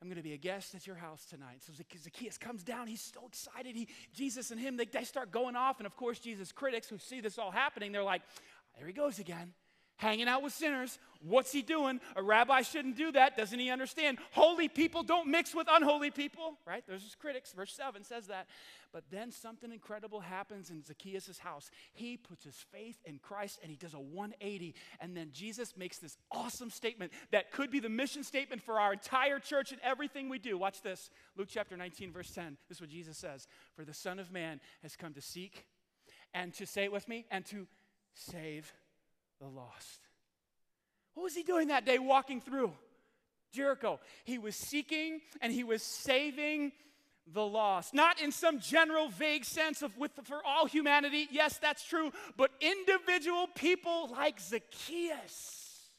I'm 0.00 0.08
going 0.08 0.16
to 0.16 0.22
be 0.22 0.34
a 0.34 0.38
guest 0.38 0.74
at 0.74 0.86
your 0.86 0.96
house 0.96 1.24
tonight. 1.24 1.62
So 1.66 1.72
Zac- 1.72 1.98
Zacchaeus 2.02 2.36
comes 2.36 2.62
down. 2.62 2.86
He's 2.86 3.00
so 3.00 3.26
excited. 3.26 3.74
He, 3.74 3.88
Jesus 4.14 4.50
and 4.50 4.60
him, 4.60 4.76
they, 4.76 4.84
they 4.84 5.04
start 5.04 5.30
going 5.30 5.56
off. 5.56 5.78
And 5.78 5.86
of 5.86 5.96
course, 5.96 6.18
Jesus' 6.18 6.52
critics 6.52 6.88
who 6.88 6.98
see 6.98 7.20
this 7.20 7.38
all 7.38 7.50
happening, 7.50 7.92
they're 7.92 8.02
like, 8.02 8.20
there 8.76 8.86
he 8.86 8.92
goes 8.92 9.18
again. 9.18 9.54
Hanging 9.98 10.28
out 10.28 10.42
with 10.42 10.52
sinners. 10.52 10.98
What's 11.22 11.52
he 11.52 11.62
doing? 11.62 12.00
A 12.16 12.22
rabbi 12.22 12.60
shouldn't 12.60 12.96
do 12.96 13.12
that. 13.12 13.36
Doesn't 13.36 13.58
he 13.58 13.70
understand? 13.70 14.18
Holy 14.32 14.68
people 14.68 15.02
don't 15.02 15.28
mix 15.28 15.54
with 15.54 15.66
unholy 15.70 16.10
people, 16.10 16.58
right? 16.66 16.84
There's 16.86 17.02
his 17.02 17.14
critics. 17.14 17.52
Verse 17.52 17.72
7 17.72 18.04
says 18.04 18.26
that. 18.26 18.46
But 18.92 19.04
then 19.10 19.32
something 19.32 19.72
incredible 19.72 20.20
happens 20.20 20.68
in 20.68 20.84
Zacchaeus' 20.84 21.38
house. 21.38 21.70
He 21.94 22.16
puts 22.16 22.44
his 22.44 22.56
faith 22.72 22.98
in 23.04 23.18
Christ 23.18 23.58
and 23.62 23.70
he 23.70 23.76
does 23.76 23.94
a 23.94 23.98
180. 23.98 24.74
And 25.00 25.16
then 25.16 25.30
Jesus 25.32 25.76
makes 25.76 25.98
this 25.98 26.18
awesome 26.30 26.70
statement 26.70 27.12
that 27.32 27.50
could 27.50 27.70
be 27.70 27.80
the 27.80 27.88
mission 27.88 28.22
statement 28.22 28.62
for 28.62 28.78
our 28.78 28.92
entire 28.92 29.38
church 29.38 29.72
and 29.72 29.80
everything 29.82 30.28
we 30.28 30.38
do. 30.38 30.58
Watch 30.58 30.82
this 30.82 31.10
Luke 31.36 31.48
chapter 31.50 31.76
19, 31.76 32.12
verse 32.12 32.30
10. 32.32 32.58
This 32.68 32.78
is 32.78 32.80
what 32.82 32.90
Jesus 32.90 33.16
says 33.16 33.48
For 33.74 33.84
the 33.84 33.94
Son 33.94 34.18
of 34.18 34.30
Man 34.30 34.60
has 34.82 34.94
come 34.94 35.14
to 35.14 35.22
seek 35.22 35.66
and 36.34 36.52
to 36.54 36.66
say 36.66 36.84
it 36.84 36.92
with 36.92 37.08
me 37.08 37.24
and 37.30 37.46
to 37.46 37.66
save 38.14 38.72
the 39.40 39.46
lost. 39.46 40.00
What 41.14 41.24
was 41.24 41.34
he 41.34 41.42
doing 41.42 41.68
that 41.68 41.86
day 41.86 41.98
walking 41.98 42.40
through 42.40 42.72
Jericho? 43.52 44.00
He 44.24 44.38
was 44.38 44.54
seeking 44.54 45.20
and 45.40 45.52
he 45.52 45.64
was 45.64 45.82
saving 45.82 46.72
the 47.32 47.44
lost. 47.44 47.94
Not 47.94 48.20
in 48.20 48.30
some 48.30 48.60
general 48.60 49.08
vague 49.08 49.44
sense 49.44 49.82
of 49.82 49.96
with 49.96 50.12
for 50.24 50.40
all 50.44 50.66
humanity. 50.66 51.26
Yes, 51.30 51.58
that's 51.58 51.84
true, 51.84 52.12
but 52.36 52.50
individual 52.60 53.48
people 53.54 54.08
like 54.12 54.40
Zacchaeus. 54.40 55.90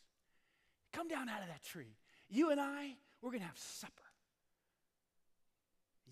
Come 0.93 1.07
down 1.07 1.29
out 1.29 1.41
of 1.41 1.47
that 1.47 1.63
tree. 1.63 1.95
You 2.29 2.51
and 2.51 2.61
I, 2.61 2.95
we're 3.21 3.31
going 3.31 3.41
to 3.41 3.47
have 3.47 3.57
supper. 3.57 3.93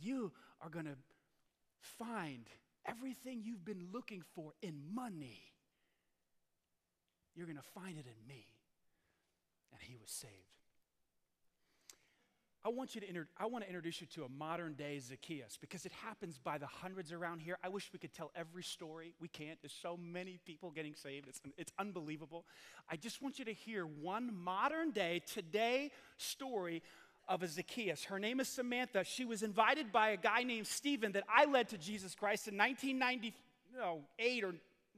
You 0.01 0.31
are 0.61 0.69
going 0.69 0.85
to 0.85 0.97
find 1.79 2.49
everything 2.85 3.41
you've 3.43 3.65
been 3.65 3.87
looking 3.91 4.23
for 4.35 4.53
in 4.61 4.75
money 4.93 5.41
you're 7.35 7.45
going 7.45 7.57
to 7.57 7.63
find 7.73 7.97
it 7.97 8.05
in 8.05 8.27
me. 8.27 8.47
And 9.71 9.81
he 9.81 9.95
was 9.95 10.09
saved. 10.09 10.33
I 12.65 12.69
want 12.69 12.95
you 12.95 13.01
to 13.01 13.07
inter- 13.07 13.27
I 13.37 13.45
want 13.45 13.63
to 13.63 13.69
introduce 13.69 14.01
you 14.01 14.07
to 14.15 14.23
a 14.23 14.29
modern 14.29 14.73
day 14.73 14.97
Zacchaeus 14.97 15.55
because 15.61 15.85
it 15.85 15.91
happens 16.03 16.39
by 16.39 16.57
the 16.57 16.65
hundreds 16.65 17.11
around 17.11 17.41
here. 17.41 17.59
I 17.63 17.69
wish 17.69 17.91
we 17.93 17.99
could 17.99 18.11
tell 18.11 18.31
every 18.35 18.63
story. 18.63 19.13
We 19.21 19.27
can't. 19.27 19.59
There's 19.61 19.77
so 19.79 19.95
many 20.01 20.39
people 20.45 20.71
getting 20.71 20.95
saved. 20.95 21.27
It's, 21.27 21.39
it's 21.59 21.71
unbelievable. 21.77 22.43
I 22.89 22.95
just 22.95 23.21
want 23.21 23.37
you 23.37 23.45
to 23.45 23.53
hear 23.53 23.85
one 23.85 24.35
modern 24.35 24.89
day, 24.89 25.21
today 25.31 25.91
story 26.17 26.81
of 27.27 27.43
a 27.43 27.47
Zacchaeus. 27.47 28.05
Her 28.05 28.17
name 28.17 28.39
is 28.39 28.47
Samantha. 28.47 29.03
She 29.03 29.25
was 29.25 29.43
invited 29.43 29.91
by 29.91 30.09
a 30.09 30.17
guy 30.17 30.41
named 30.41 30.65
Stephen 30.65 31.11
that 31.11 31.23
I 31.29 31.45
led 31.45 31.69
to 31.69 31.77
Jesus 31.77 32.15
Christ 32.15 32.47
in 32.47 32.57
1998 32.57 34.43
or 34.43 34.55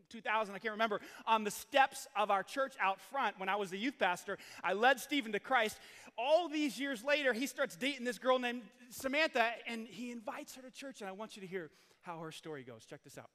2000, 0.09 0.55
I 0.55 0.59
can't 0.59 0.73
remember, 0.73 1.01
on 1.25 1.43
the 1.43 1.51
steps 1.51 2.07
of 2.15 2.31
our 2.31 2.43
church 2.43 2.73
out 2.79 2.99
front 2.99 3.39
when 3.39 3.49
I 3.49 3.55
was 3.55 3.69
the 3.69 3.77
youth 3.77 3.97
pastor. 3.99 4.37
I 4.63 4.73
led 4.73 4.99
Stephen 4.99 5.31
to 5.33 5.39
Christ. 5.39 5.77
All 6.17 6.47
these 6.49 6.79
years 6.79 7.03
later, 7.03 7.33
he 7.33 7.47
starts 7.47 7.75
dating 7.75 8.05
this 8.05 8.17
girl 8.17 8.39
named 8.39 8.63
Samantha, 8.89 9.51
and 9.67 9.87
he 9.87 10.11
invites 10.11 10.55
her 10.55 10.61
to 10.61 10.71
church. 10.71 11.01
And 11.01 11.09
I 11.09 11.13
want 11.13 11.35
you 11.35 11.41
to 11.41 11.47
hear 11.47 11.69
how 12.01 12.19
her 12.19 12.31
story 12.31 12.63
goes. 12.63 12.85
Check 12.85 13.03
this 13.03 13.17
out. 13.17 13.29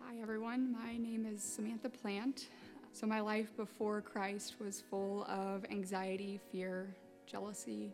Hi, 0.00 0.20
everyone. 0.20 0.72
My 0.72 0.96
name 0.96 1.26
is 1.26 1.42
Samantha 1.42 1.88
Plant. 1.88 2.48
So, 2.92 3.06
my 3.06 3.20
life 3.20 3.56
before 3.56 4.00
Christ 4.00 4.56
was 4.60 4.82
full 4.90 5.24
of 5.24 5.64
anxiety, 5.70 6.38
fear, 6.52 6.94
jealousy, 7.26 7.90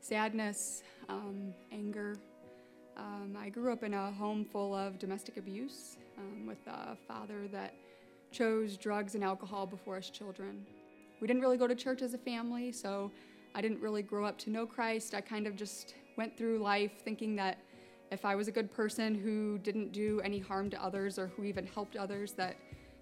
sadness, 0.00 0.82
um, 1.08 1.54
anger. 1.70 2.16
Um, 2.96 3.36
I 3.38 3.48
grew 3.48 3.72
up 3.72 3.82
in 3.82 3.94
a 3.94 4.10
home 4.12 4.44
full 4.44 4.74
of 4.74 4.98
domestic 4.98 5.36
abuse 5.36 5.96
um, 6.22 6.46
with 6.46 6.64
a 6.66 6.96
father 7.08 7.48
that 7.48 7.74
chose 8.30 8.76
drugs 8.76 9.14
and 9.14 9.22
alcohol 9.22 9.66
before 9.66 9.96
us 9.96 10.10
children. 10.10 10.64
We 11.20 11.26
didn't 11.26 11.42
really 11.42 11.58
go 11.58 11.66
to 11.66 11.74
church 11.74 12.02
as 12.02 12.14
a 12.14 12.18
family, 12.18 12.72
so 12.72 13.10
I 13.54 13.60
didn't 13.60 13.80
really 13.80 14.02
grow 14.02 14.24
up 14.24 14.38
to 14.38 14.50
know 14.50 14.66
Christ. 14.66 15.14
I 15.14 15.20
kind 15.20 15.46
of 15.46 15.54
just 15.56 15.94
went 16.16 16.36
through 16.36 16.58
life 16.58 16.92
thinking 17.04 17.36
that 17.36 17.58
if 18.10 18.24
I 18.24 18.34
was 18.34 18.48
a 18.48 18.52
good 18.52 18.70
person 18.70 19.14
who 19.14 19.58
didn't 19.58 19.92
do 19.92 20.20
any 20.22 20.38
harm 20.38 20.68
to 20.70 20.82
others 20.82 21.18
or 21.18 21.28
who 21.28 21.44
even 21.44 21.66
helped 21.66 21.96
others, 21.96 22.32
that 22.32 22.56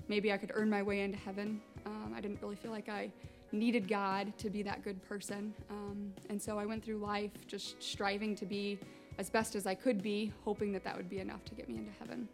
maybe 0.08 0.32
I 0.32 0.36
could 0.36 0.52
earn 0.54 0.70
my 0.70 0.82
way 0.82 1.00
into 1.00 1.18
heaven. 1.18 1.60
Um, 1.86 2.12
I 2.16 2.20
didn't 2.20 2.40
really 2.42 2.56
feel 2.56 2.70
like 2.70 2.88
I 2.88 3.10
needed 3.52 3.88
God 3.88 4.32
to 4.38 4.50
be 4.50 4.62
that 4.62 4.84
good 4.84 5.02
person. 5.08 5.52
Um, 5.68 6.12
and 6.28 6.40
so 6.40 6.58
I 6.58 6.66
went 6.66 6.84
through 6.84 6.98
life 6.98 7.32
just 7.48 7.82
striving 7.82 8.36
to 8.36 8.46
be 8.46 8.78
as 9.18 9.30
best 9.30 9.54
as 9.54 9.66
I 9.66 9.74
could 9.74 10.02
be, 10.02 10.32
hoping 10.44 10.72
that 10.72 10.84
that 10.84 10.96
would 10.96 11.10
be 11.10 11.18
enough 11.18 11.44
to 11.46 11.54
get 11.54 11.68
me 11.68 11.76
into 11.76 11.92
heaven. 11.98 12.28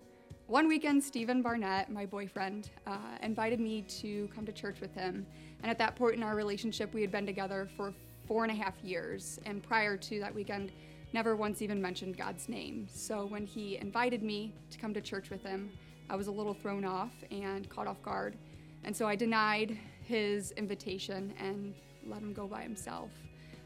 One 0.49 0.69
weekend, 0.69 1.03
Stephen 1.03 1.43
Barnett, 1.43 1.91
my 1.91 2.07
boyfriend, 2.07 2.71
uh, 2.87 2.99
invited 3.21 3.59
me 3.59 3.83
to 4.01 4.29
come 4.33 4.47
to 4.47 4.53
church 4.53 4.81
with 4.81 4.95
him. 4.95 5.27
And 5.63 5.71
at 5.73 5.77
that 5.79 5.97
point 5.97 6.15
in 6.15 6.23
our 6.23 6.37
relationship, 6.37 6.95
we 6.95 7.01
had 7.01 7.11
been 7.11 7.27
together 7.27 7.69
for 7.77 7.93
four 8.29 8.45
and 8.45 8.53
a 8.53 8.55
half 8.55 8.75
years. 8.85 9.41
And 9.45 9.61
prior 9.61 9.97
to 9.97 10.21
that 10.21 10.33
weekend, 10.33 10.71
never 11.13 11.35
once 11.35 11.63
even 11.63 11.83
mentioned 11.83 12.17
God's 12.17 12.49
name. 12.49 12.87
So 12.89 13.27
when 13.27 13.45
he 13.45 13.77
invited 13.79 14.23
me 14.23 14.55
to 14.71 14.79
come 14.79 14.95
to 14.95 15.01
church 15.01 15.31
with 15.31 15.43
him, 15.43 15.69
I 16.09 16.15
was 16.15 16.29
a 16.29 16.33
little 16.33 16.55
thrown 16.55 16.85
off 16.85 17.13
and 17.33 17.69
caught 17.69 17.89
off 17.89 18.01
guard. 18.05 18.37
And 18.85 18.97
so 18.97 19.09
I 19.09 19.17
denied 19.17 19.77
his 20.05 20.53
invitation 20.53 21.35
and 21.41 21.75
let 22.07 22.21
him 22.21 22.33
go 22.33 22.47
by 22.47 22.63
himself. 22.63 23.11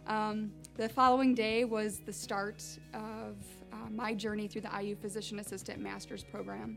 Um, 0.06 0.50
the 0.78 0.88
following 0.88 1.34
day 1.34 1.64
was 1.66 2.00
the 2.06 2.12
start 2.12 2.64
of 2.94 3.36
uh, 3.80 3.90
my 3.90 4.14
journey 4.14 4.48
through 4.48 4.62
the 4.62 4.70
IU 4.82 4.96
Physician 4.96 5.38
Assistant 5.38 5.80
Master's 5.80 6.24
Program. 6.24 6.76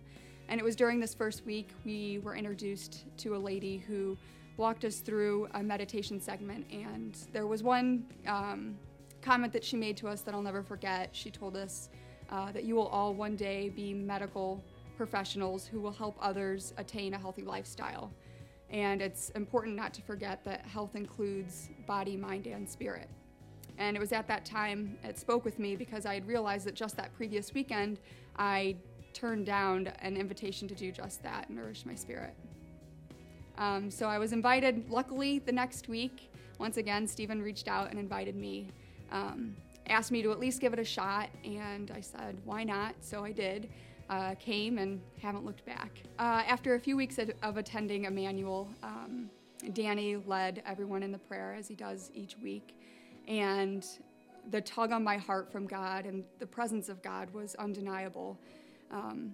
And 0.49 0.59
it 0.59 0.63
was 0.63 0.75
during 0.75 0.99
this 0.99 1.13
first 1.13 1.45
week 1.45 1.69
we 1.85 2.19
were 2.19 2.35
introduced 2.35 3.05
to 3.17 3.35
a 3.35 3.37
lady 3.37 3.77
who 3.77 4.17
walked 4.57 4.85
us 4.85 4.99
through 4.99 5.47
a 5.53 5.63
meditation 5.63 6.19
segment. 6.19 6.65
And 6.71 7.17
there 7.31 7.47
was 7.47 7.63
one 7.63 8.05
um, 8.27 8.77
comment 9.21 9.53
that 9.53 9.63
she 9.63 9.77
made 9.77 9.97
to 9.97 10.07
us 10.07 10.21
that 10.21 10.33
I'll 10.33 10.41
never 10.41 10.63
forget. 10.63 11.09
She 11.13 11.31
told 11.31 11.55
us 11.55 11.89
uh, 12.29 12.51
that 12.51 12.63
you 12.63 12.75
will 12.75 12.87
all 12.87 13.13
one 13.13 13.35
day 13.35 13.69
be 13.69 13.93
medical 13.93 14.63
professionals 14.97 15.65
who 15.65 15.81
will 15.81 15.91
help 15.91 16.15
others 16.21 16.73
attain 16.77 17.13
a 17.13 17.17
healthy 17.17 17.41
lifestyle. 17.41 18.11
And 18.69 19.01
it's 19.01 19.29
important 19.31 19.75
not 19.75 19.93
to 19.95 20.01
forget 20.01 20.43
that 20.45 20.65
health 20.65 20.95
includes 20.95 21.69
body, 21.85 22.17
mind, 22.17 22.47
and 22.47 22.67
spirit. 22.67 23.09
And 23.77 23.97
it 23.97 23.99
was 23.99 24.11
at 24.11 24.27
that 24.27 24.45
time 24.45 24.97
it 25.03 25.17
spoke 25.17 25.43
with 25.43 25.59
me 25.59 25.75
because 25.75 26.05
I 26.05 26.13
had 26.13 26.27
realized 26.27 26.65
that 26.67 26.75
just 26.75 26.95
that 26.97 27.13
previous 27.15 27.53
weekend 27.53 27.99
I 28.37 28.75
turned 29.13 29.45
down 29.45 29.87
an 29.99 30.17
invitation 30.17 30.67
to 30.67 30.75
do 30.75 30.91
just 30.91 31.23
that, 31.23 31.49
nourish 31.49 31.85
my 31.85 31.95
spirit. 31.95 32.33
Um, 33.57 33.91
so 33.91 34.07
I 34.07 34.17
was 34.17 34.33
invited, 34.33 34.89
luckily, 34.89 35.39
the 35.39 35.51
next 35.51 35.87
week. 35.87 36.31
Once 36.59 36.77
again, 36.77 37.07
Stephen 37.07 37.41
reached 37.41 37.67
out 37.67 37.89
and 37.91 37.99
invited 37.99 38.35
me, 38.35 38.67
um, 39.11 39.55
asked 39.87 40.11
me 40.11 40.21
to 40.23 40.31
at 40.31 40.39
least 40.39 40.59
give 40.59 40.73
it 40.73 40.79
a 40.79 40.83
shot, 40.83 41.29
and 41.43 41.91
I 41.91 42.01
said, 42.01 42.37
why 42.45 42.63
not? 42.63 42.95
So 43.01 43.23
I 43.23 43.31
did. 43.31 43.69
Uh, 44.09 44.35
came 44.35 44.79
and 44.79 44.99
haven't 45.21 45.45
looked 45.45 45.65
back. 45.65 45.91
Uh, 46.19 46.43
after 46.45 46.75
a 46.75 46.79
few 46.79 46.97
weeks 46.97 47.17
of, 47.19 47.31
of 47.41 47.57
attending 47.57 48.05
Emmanuel, 48.05 48.67
um, 48.83 49.29
Danny 49.71 50.17
led 50.17 50.61
everyone 50.65 51.03
in 51.03 51.11
the 51.11 51.17
prayer 51.17 51.55
as 51.57 51.67
he 51.67 51.75
does 51.75 52.11
each 52.13 52.35
week. 52.43 52.75
And 53.27 53.85
the 54.49 54.61
tug 54.61 54.91
on 54.91 55.03
my 55.03 55.17
heart 55.17 55.51
from 55.51 55.67
God 55.67 56.05
and 56.05 56.23
the 56.39 56.45
presence 56.45 56.89
of 56.89 57.01
God 57.01 57.29
was 57.33 57.55
undeniable. 57.55 58.39
Um, 58.91 59.33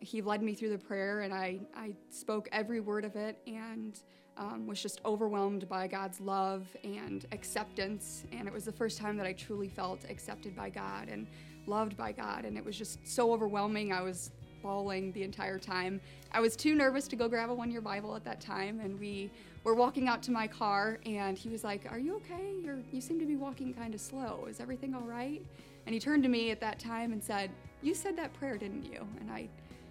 he 0.00 0.20
led 0.20 0.42
me 0.42 0.54
through 0.54 0.70
the 0.70 0.78
prayer, 0.78 1.20
and 1.20 1.32
I, 1.32 1.60
I 1.74 1.94
spoke 2.10 2.48
every 2.52 2.80
word 2.80 3.04
of 3.04 3.16
it 3.16 3.38
and 3.46 3.98
um, 4.36 4.66
was 4.66 4.82
just 4.82 5.00
overwhelmed 5.04 5.68
by 5.68 5.86
God's 5.86 6.20
love 6.20 6.66
and 6.84 7.24
acceptance. 7.32 8.24
And 8.32 8.46
it 8.46 8.52
was 8.52 8.64
the 8.64 8.72
first 8.72 8.98
time 8.98 9.16
that 9.16 9.26
I 9.26 9.32
truly 9.32 9.68
felt 9.68 10.04
accepted 10.08 10.54
by 10.54 10.70
God 10.70 11.08
and 11.08 11.26
loved 11.66 11.96
by 11.96 12.12
God. 12.12 12.44
And 12.44 12.56
it 12.56 12.64
was 12.64 12.76
just 12.76 13.06
so 13.06 13.32
overwhelming. 13.32 13.92
I 13.92 14.02
was 14.02 14.30
bawling 14.66 15.12
the 15.12 15.22
entire 15.22 15.58
time. 15.58 16.00
I 16.32 16.40
was 16.40 16.56
too 16.56 16.74
nervous 16.74 17.06
to 17.08 17.16
go 17.16 17.28
grab 17.28 17.50
a 17.50 17.54
one 17.54 17.70
year 17.70 17.80
Bible 17.80 18.16
at 18.16 18.24
that 18.24 18.40
time, 18.40 18.80
and 18.80 18.98
we 18.98 19.30
were 19.62 19.74
walking 19.74 20.08
out 20.08 20.22
to 20.24 20.32
my 20.32 20.48
car, 20.48 20.98
and 21.06 21.38
he 21.38 21.48
was 21.48 21.62
like, 21.62 21.86
Are 21.90 21.98
you 21.98 22.16
okay? 22.16 22.54
You're, 22.62 22.80
you 22.90 23.00
seem 23.00 23.20
to 23.20 23.26
be 23.26 23.36
walking 23.36 23.72
kind 23.72 23.94
of 23.94 24.00
slow. 24.00 24.46
Is 24.50 24.58
everything 24.60 24.92
all 24.94 25.02
right? 25.02 25.40
And 25.86 25.94
he 25.94 26.00
turned 26.00 26.24
to 26.24 26.28
me 26.28 26.50
at 26.50 26.60
that 26.60 26.80
time 26.80 27.12
and 27.12 27.22
said, 27.22 27.50
You 27.80 27.94
said 27.94 28.18
that 28.18 28.34
prayer, 28.34 28.58
didn't 28.58 28.92
you? 28.92 29.06
And 29.20 29.30
I 29.30 29.48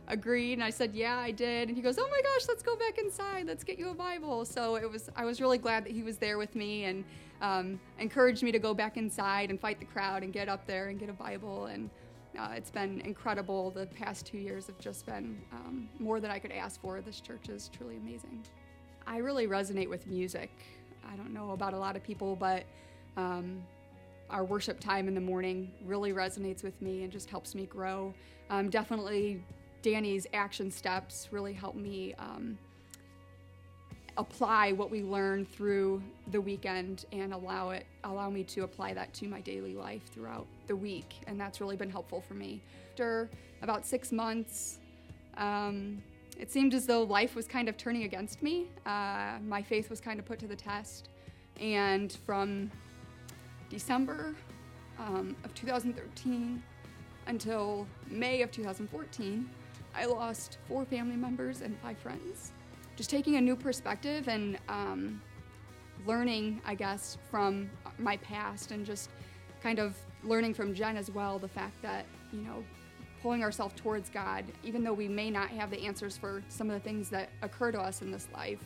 agreed 0.07 0.53
and 0.53 0.63
I 0.63 0.69
said, 0.69 0.93
"Yeah, 0.93 1.17
I 1.17 1.31
did." 1.31 1.67
And 1.67 1.75
he 1.75 1.81
goes, 1.81 1.97
"Oh 1.97 2.07
my 2.11 2.21
gosh, 2.21 2.47
let's 2.47 2.61
go 2.61 2.75
back 2.75 2.99
inside. 2.99 3.47
Let's 3.47 3.63
get 3.63 3.79
you 3.79 3.89
a 3.89 3.93
Bible." 3.95 4.45
So 4.45 4.75
it 4.75 4.87
was 4.87 5.09
I 5.15 5.25
was 5.25 5.41
really 5.41 5.57
glad 5.57 5.83
that 5.83 5.93
he 5.93 6.03
was 6.03 6.17
there 6.17 6.37
with 6.37 6.53
me 6.53 6.83
and 6.83 7.03
um, 7.41 7.79
encouraged 7.97 8.43
me 8.43 8.51
to 8.51 8.59
go 8.59 8.75
back 8.75 8.97
inside 8.97 9.49
and 9.49 9.59
fight 9.59 9.79
the 9.79 9.85
crowd 9.85 10.21
and 10.21 10.31
get 10.31 10.47
up 10.47 10.67
there 10.67 10.89
and 10.89 10.99
get 10.99 11.09
a 11.09 11.13
Bible 11.13 11.65
and 11.65 11.89
uh, 12.37 12.49
it's 12.55 12.71
been 12.71 13.01
incredible. 13.01 13.71
The 13.71 13.85
past 13.87 14.25
two 14.25 14.37
years 14.37 14.67
have 14.67 14.79
just 14.79 15.05
been 15.05 15.41
um, 15.51 15.89
more 15.99 16.19
than 16.19 16.31
I 16.31 16.39
could 16.39 16.51
ask 16.51 16.81
for. 16.81 17.01
This 17.01 17.19
church 17.19 17.49
is 17.49 17.69
truly 17.75 17.97
amazing. 17.97 18.43
I 19.07 19.17
really 19.17 19.47
resonate 19.47 19.89
with 19.89 20.07
music. 20.07 20.51
I 21.11 21.15
don't 21.15 21.33
know 21.33 21.51
about 21.51 21.73
a 21.73 21.77
lot 21.77 21.95
of 21.95 22.03
people, 22.03 22.35
but 22.35 22.63
um, 23.17 23.63
our 24.29 24.43
worship 24.43 24.79
time 24.79 25.07
in 25.07 25.13
the 25.13 25.21
morning 25.21 25.71
really 25.85 26.13
resonates 26.13 26.63
with 26.63 26.79
me 26.81 27.03
and 27.03 27.11
just 27.11 27.29
helps 27.29 27.55
me 27.55 27.65
grow. 27.65 28.13
Um, 28.49 28.69
definitely, 28.69 29.43
Danny's 29.81 30.25
action 30.33 30.71
steps 30.71 31.27
really 31.31 31.53
help 31.53 31.75
me 31.75 32.13
um, 32.15 32.57
apply 34.17 34.71
what 34.71 34.89
we 34.89 35.03
learn 35.03 35.45
through 35.45 36.01
the 36.31 36.39
weekend 36.39 37.05
and 37.11 37.33
allow 37.33 37.71
it 37.71 37.85
allow 38.05 38.29
me 38.29 38.43
to 38.43 38.63
apply 38.63 38.93
that 38.93 39.13
to 39.13 39.27
my 39.27 39.41
daily 39.41 39.75
life 39.75 40.03
throughout 40.13 40.47
the 40.67 40.75
week. 40.75 41.15
And 41.27 41.39
that's 41.39 41.59
really 41.59 41.75
been 41.75 41.89
helpful 41.89 42.21
for 42.21 42.33
me. 42.33 42.61
After 42.91 43.29
about 43.61 43.85
six 43.85 44.11
months 44.11 44.79
um, 45.37 46.01
it 46.37 46.51
seemed 46.51 46.73
as 46.73 46.85
though 46.85 47.03
life 47.03 47.35
was 47.35 47.47
kind 47.47 47.67
of 47.67 47.77
turning 47.77 48.03
against 48.03 48.41
me. 48.41 48.67
Uh, 48.85 49.37
my 49.45 49.61
faith 49.61 49.89
was 49.89 49.99
kind 49.99 50.19
of 50.19 50.25
put 50.25 50.39
to 50.39 50.47
the 50.47 50.55
test. 50.55 51.09
And 51.59 52.11
from 52.25 52.71
december 53.69 54.35
um, 54.99 55.35
of 55.43 55.53
2013 55.55 56.61
until 57.27 57.87
may 58.07 58.41
of 58.41 58.51
2014 58.51 59.49
i 59.95 60.05
lost 60.05 60.59
four 60.67 60.85
family 60.85 61.15
members 61.15 61.61
and 61.61 61.77
five 61.79 61.97
friends 61.97 62.51
just 62.95 63.09
taking 63.09 63.35
a 63.35 63.41
new 63.41 63.55
perspective 63.55 64.27
and 64.27 64.57
um, 64.69 65.21
learning, 66.05 66.61
I 66.65 66.75
guess, 66.75 67.17
from 67.29 67.69
my 67.97 68.17
past 68.17 68.71
and 68.71 68.85
just 68.85 69.09
kind 69.61 69.79
of 69.79 69.97
learning 70.23 70.53
from 70.53 70.73
Jen 70.73 70.97
as 70.97 71.11
well 71.11 71.39
the 71.39 71.47
fact 71.47 71.81
that, 71.81 72.05
you 72.31 72.41
know, 72.41 72.63
pulling 73.21 73.43
ourselves 73.43 73.73
towards 73.75 74.09
God, 74.09 74.45
even 74.63 74.83
though 74.83 74.93
we 74.93 75.07
may 75.07 75.31
not 75.31 75.49
have 75.49 75.71
the 75.71 75.83
answers 75.83 76.17
for 76.17 76.43
some 76.47 76.69
of 76.69 76.75
the 76.75 76.79
things 76.79 77.09
that 77.09 77.29
occur 77.41 77.71
to 77.71 77.79
us 77.79 78.01
in 78.01 78.11
this 78.11 78.27
life. 78.33 78.63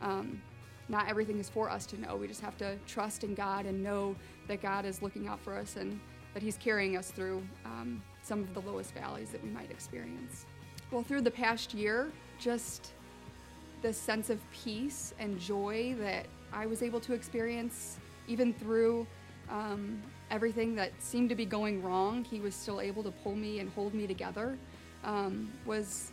Um, 0.00 0.40
not 0.88 1.08
everything 1.08 1.38
is 1.38 1.50
for 1.50 1.68
us 1.68 1.84
to 1.86 2.00
know. 2.00 2.16
We 2.16 2.26
just 2.26 2.40
have 2.40 2.56
to 2.58 2.76
trust 2.86 3.22
in 3.22 3.34
God 3.34 3.66
and 3.66 3.82
know 3.82 4.16
that 4.46 4.62
God 4.62 4.86
is 4.86 5.02
looking 5.02 5.28
out 5.28 5.40
for 5.40 5.54
us 5.54 5.76
and 5.76 6.00
that 6.32 6.42
He's 6.42 6.56
carrying 6.56 6.96
us 6.96 7.10
through 7.10 7.42
um, 7.66 8.02
some 8.22 8.40
of 8.40 8.54
the 8.54 8.60
lowest 8.62 8.94
valleys 8.94 9.30
that 9.30 9.42
we 9.42 9.50
might 9.50 9.70
experience. 9.70 10.46
Well, 10.90 11.02
through 11.02 11.20
the 11.20 11.30
past 11.30 11.74
year, 11.74 12.10
just 12.38 12.92
the 13.82 13.92
sense 13.92 14.30
of 14.30 14.38
peace 14.50 15.14
and 15.18 15.38
joy 15.38 15.94
that 16.00 16.26
I 16.52 16.66
was 16.66 16.82
able 16.82 17.00
to 17.00 17.12
experience, 17.12 17.98
even 18.26 18.52
through 18.52 19.06
um, 19.48 20.02
everything 20.30 20.74
that 20.76 20.92
seemed 20.98 21.28
to 21.30 21.34
be 21.34 21.44
going 21.44 21.82
wrong, 21.82 22.24
he 22.24 22.40
was 22.40 22.54
still 22.54 22.80
able 22.80 23.02
to 23.02 23.10
pull 23.10 23.34
me 23.34 23.60
and 23.60 23.70
hold 23.70 23.94
me 23.94 24.06
together. 24.06 24.58
Um, 25.04 25.52
was 25.64 26.12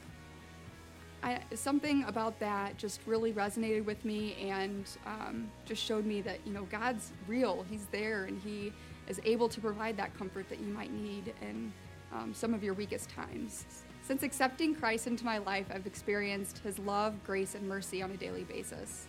I, 1.23 1.39
something 1.55 2.03
about 2.03 2.39
that 2.39 2.77
just 2.77 3.01
really 3.07 3.33
resonated 3.33 3.83
with 3.83 4.05
me 4.05 4.35
and 4.47 4.87
um, 5.07 5.49
just 5.65 5.83
showed 5.83 6.05
me 6.05 6.21
that 6.21 6.39
you 6.45 6.53
know 6.53 6.63
God's 6.65 7.11
real. 7.27 7.65
He's 7.69 7.87
there 7.91 8.25
and 8.25 8.39
He 8.41 8.71
is 9.07 9.19
able 9.25 9.49
to 9.49 9.59
provide 9.59 9.97
that 9.97 10.15
comfort 10.17 10.47
that 10.49 10.59
you 10.59 10.67
might 10.67 10.93
need 10.93 11.33
in 11.41 11.73
um, 12.13 12.33
some 12.33 12.53
of 12.53 12.63
your 12.63 12.73
weakest 12.73 13.09
times. 13.09 13.65
Since 14.05 14.21
accepting 14.21 14.75
Christ 14.75 15.07
into 15.07 15.25
my 15.25 15.39
life, 15.39 15.65
I've 15.73 15.87
experienced 15.87 16.59
His 16.59 16.77
love, 16.77 17.15
grace, 17.25 17.55
and 17.55 17.67
mercy 17.67 18.03
on 18.03 18.11
a 18.11 18.17
daily 18.17 18.43
basis. 18.43 19.07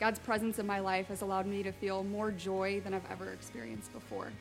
God's 0.00 0.18
presence 0.18 0.58
in 0.58 0.66
my 0.66 0.78
life 0.80 1.08
has 1.08 1.20
allowed 1.20 1.44
me 1.44 1.62
to 1.62 1.70
feel 1.70 2.02
more 2.02 2.30
joy 2.30 2.80
than 2.82 2.94
I've 2.94 3.04
ever 3.10 3.30
experienced 3.30 3.92
before. 3.92 4.32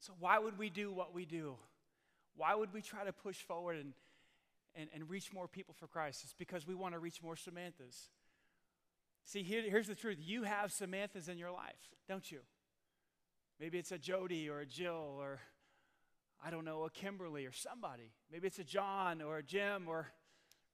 So, 0.00 0.12
why 0.20 0.38
would 0.38 0.58
we 0.58 0.68
do 0.68 0.92
what 0.92 1.14
we 1.14 1.24
do? 1.24 1.54
Why 2.36 2.54
would 2.54 2.74
we 2.74 2.82
try 2.82 3.04
to 3.04 3.12
push 3.14 3.40
forward 3.40 3.76
and, 3.76 3.94
and, 4.74 4.90
and 4.94 5.08
reach 5.08 5.32
more 5.32 5.48
people 5.48 5.74
for 5.78 5.86
Christ? 5.86 6.24
It's 6.24 6.34
because 6.34 6.66
we 6.66 6.74
want 6.74 6.92
to 6.92 6.98
reach 6.98 7.22
more 7.22 7.36
Samanthas. 7.36 8.08
See, 9.24 9.42
here, 9.42 9.62
here's 9.62 9.86
the 9.86 9.94
truth 9.94 10.18
you 10.20 10.42
have 10.42 10.70
Samanthas 10.70 11.28
in 11.28 11.38
your 11.38 11.50
life, 11.50 11.90
don't 12.08 12.30
you? 12.30 12.40
Maybe 13.60 13.78
it's 13.78 13.92
a 13.92 13.98
Jody 13.98 14.48
or 14.48 14.60
a 14.60 14.66
Jill 14.66 15.16
or, 15.20 15.40
I 16.44 16.50
don't 16.50 16.64
know, 16.64 16.84
a 16.84 16.90
Kimberly 16.90 17.46
or 17.46 17.52
somebody. 17.52 18.12
Maybe 18.30 18.48
it's 18.48 18.58
a 18.58 18.64
John 18.64 19.22
or 19.22 19.38
a 19.38 19.42
Jim 19.42 19.86
or 19.86 20.08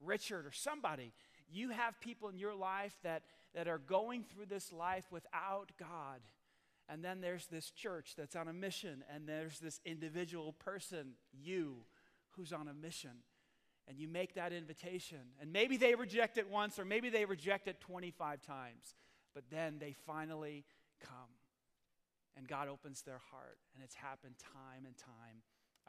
Richard 0.01 0.47
or 0.47 0.53
somebody. 0.53 1.13
You 1.51 1.71
have 1.71 2.01
people 2.01 2.29
in 2.29 2.39
your 2.39 2.55
life 2.55 2.97
that, 3.03 3.23
that 3.55 3.69
are 3.69 3.79
going 3.79 4.25
through 4.25 4.47
this 4.47 4.73
life 4.73 5.07
without 5.11 5.73
God. 5.79 6.21
And 6.89 7.05
then 7.05 7.21
there's 7.21 7.47
this 7.47 7.71
church 7.71 8.15
that's 8.17 8.35
on 8.35 8.49
a 8.49 8.53
mission, 8.53 9.05
and 9.15 9.29
there's 9.29 9.59
this 9.59 9.81
individual 9.85 10.55
person, 10.55 11.13
you, 11.33 11.85
who's 12.31 12.53
on 12.53 12.69
a 12.69 12.73
mission. 12.73 13.23
And 13.89 13.99
you 13.99 14.07
make 14.07 14.35
that 14.35 14.53
invitation. 14.53 15.19
And 15.41 15.53
maybe 15.53 15.77
they 15.77 15.95
reject 15.95 16.37
it 16.37 16.49
once, 16.51 16.79
or 16.79 16.85
maybe 16.85 17.09
they 17.09 17.25
reject 17.25 17.69
it 17.69 17.81
25 17.81 18.43
times. 18.43 18.95
But 19.35 19.45
then 19.51 19.79
they 19.79 19.95
finally 20.07 20.65
come. 21.01 21.31
And 22.37 22.47
God 22.47 22.69
opens 22.69 23.03
their 23.03 23.21
heart. 23.31 23.59
And 23.75 23.83
it's 23.83 23.95
happened 23.95 24.35
time 24.39 24.85
and 24.85 24.97
time 24.97 25.43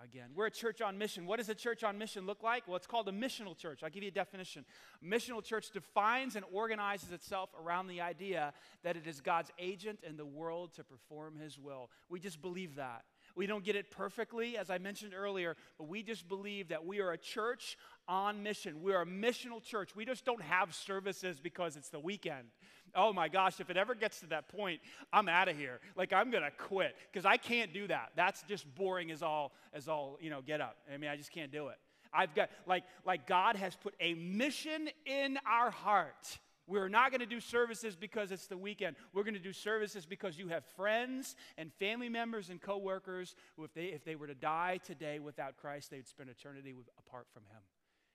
again. 0.04 0.30
We're 0.34 0.46
a 0.48 0.52
church 0.52 0.82
on 0.82 0.98
mission. 0.98 1.26
What 1.26 1.38
does 1.38 1.50
a 1.50 1.56
church 1.56 1.84
on 1.84 1.98
mission 1.98 2.26
look 2.26 2.44
like? 2.44 2.68
Well, 2.68 2.78
it's 2.78 2.88
called 2.88 3.08
a 3.10 3.12
missional 3.12 3.58
church. 3.58 3.84
I'll 3.84 3.90
give 3.90 4.04
you 4.04 4.10
a 4.10 4.14
definition. 4.14 4.66
A 5.02 5.06
missional 5.06 5.44
church 5.44 5.72
defines 5.72 6.36
and 6.36 6.46
organizes 6.52 7.12
itself 7.12 7.50
around 7.62 7.88
the 7.88 8.02
idea 8.02 8.54
that 8.84 8.96
it 8.96 9.08
is 9.08 9.22
God's 9.22 9.52
agent 9.60 10.00
in 10.08 10.18
the 10.18 10.26
world 10.26 10.74
to 10.76 10.84
perform 10.84 11.36
his 11.38 11.60
will. 11.60 11.90
We 12.10 12.20
just 12.20 12.42
believe 12.42 12.76
that. 12.76 13.04
We 13.36 13.48
don't 13.48 13.64
get 13.64 13.76
it 13.76 13.92
perfectly, 13.92 14.58
as 14.58 14.70
I 14.70 14.78
mentioned 14.78 15.14
earlier, 15.16 15.56
but 15.78 15.88
we 15.88 16.04
just 16.04 16.28
believe 16.28 16.70
that 16.70 16.86
we 16.86 17.00
are 17.00 17.12
a 17.12 17.18
church 17.18 17.78
on 18.08 18.44
mission. 18.44 18.82
We 18.82 18.94
are 18.94 19.04
a 19.04 19.06
missional 19.06 19.64
church. 19.64 19.96
We 19.96 20.06
just 20.06 20.26
don't 20.26 20.42
have 20.42 20.74
services 20.74 21.40
because 21.40 21.78
it's 21.78 21.90
the 21.90 22.00
weekend. 22.00 22.48
Oh 22.96 23.14
my 23.14 23.28
gosh, 23.28 23.60
if 23.60 23.70
it 23.70 23.78
ever 23.78 23.94
gets 23.94 24.20
to 24.22 24.28
that 24.28 24.50
point, 24.50 24.82
I'm 25.14 25.30
out 25.30 25.48
of 25.48 25.58
here. 25.58 25.80
Like 25.96 26.12
I'm 26.12 26.32
to 26.32 26.52
quit 26.58 26.96
because 27.12 27.26
I 27.26 27.38
can't 27.38 27.74
do 27.74 27.88
that. 27.88 28.12
That's 28.16 28.42
just 28.44 28.74
boring 28.76 29.12
as 29.12 29.22
all 29.22 29.54
as 29.74 29.88
all, 29.88 30.18
you 30.22 30.30
know, 30.30 30.42
get 30.42 30.62
up. 30.62 30.78
I 30.92 30.98
mean, 30.98 31.10
I 31.10 31.16
just 31.16 31.32
can't 31.32 31.52
do 31.52 31.68
it. 31.68 31.78
I've 32.12 32.34
got 32.34 32.50
like 32.66 32.84
like 33.06 33.28
God 33.28 33.56
has 33.56 33.76
put 33.76 33.94
a 34.00 34.16
mission 34.16 34.90
in 35.06 35.38
our 35.46 35.70
heart. 35.70 36.40
We're 36.70 36.88
not 36.88 37.10
going 37.10 37.22
to 37.22 37.26
do 37.26 37.40
services 37.40 37.96
because 37.96 38.32
it's 38.32 38.46
the 38.46 38.58
weekend. 38.58 38.96
We're 39.12 39.24
going 39.24 39.34
to 39.34 39.40
do 39.40 39.52
services 39.52 40.06
because 40.06 40.38
you 40.38 40.50
have 40.50 40.64
friends 40.78 41.36
and 41.58 41.74
family 41.74 42.10
members 42.10 42.50
and 42.50 42.62
coworkers 42.62 43.36
who 43.58 43.64
if 43.64 43.74
they 43.74 43.86
if 43.86 44.06
they 44.06 44.16
were 44.16 44.28
to 44.28 44.36
die 44.36 44.80
today 44.86 45.18
without 45.18 45.58
Christ, 45.58 45.90
they'd 45.90 46.08
spend 46.08 46.30
eternity 46.30 46.74
with, 46.74 46.88
apart 47.00 47.26
from 47.34 47.44
him. 47.52 47.62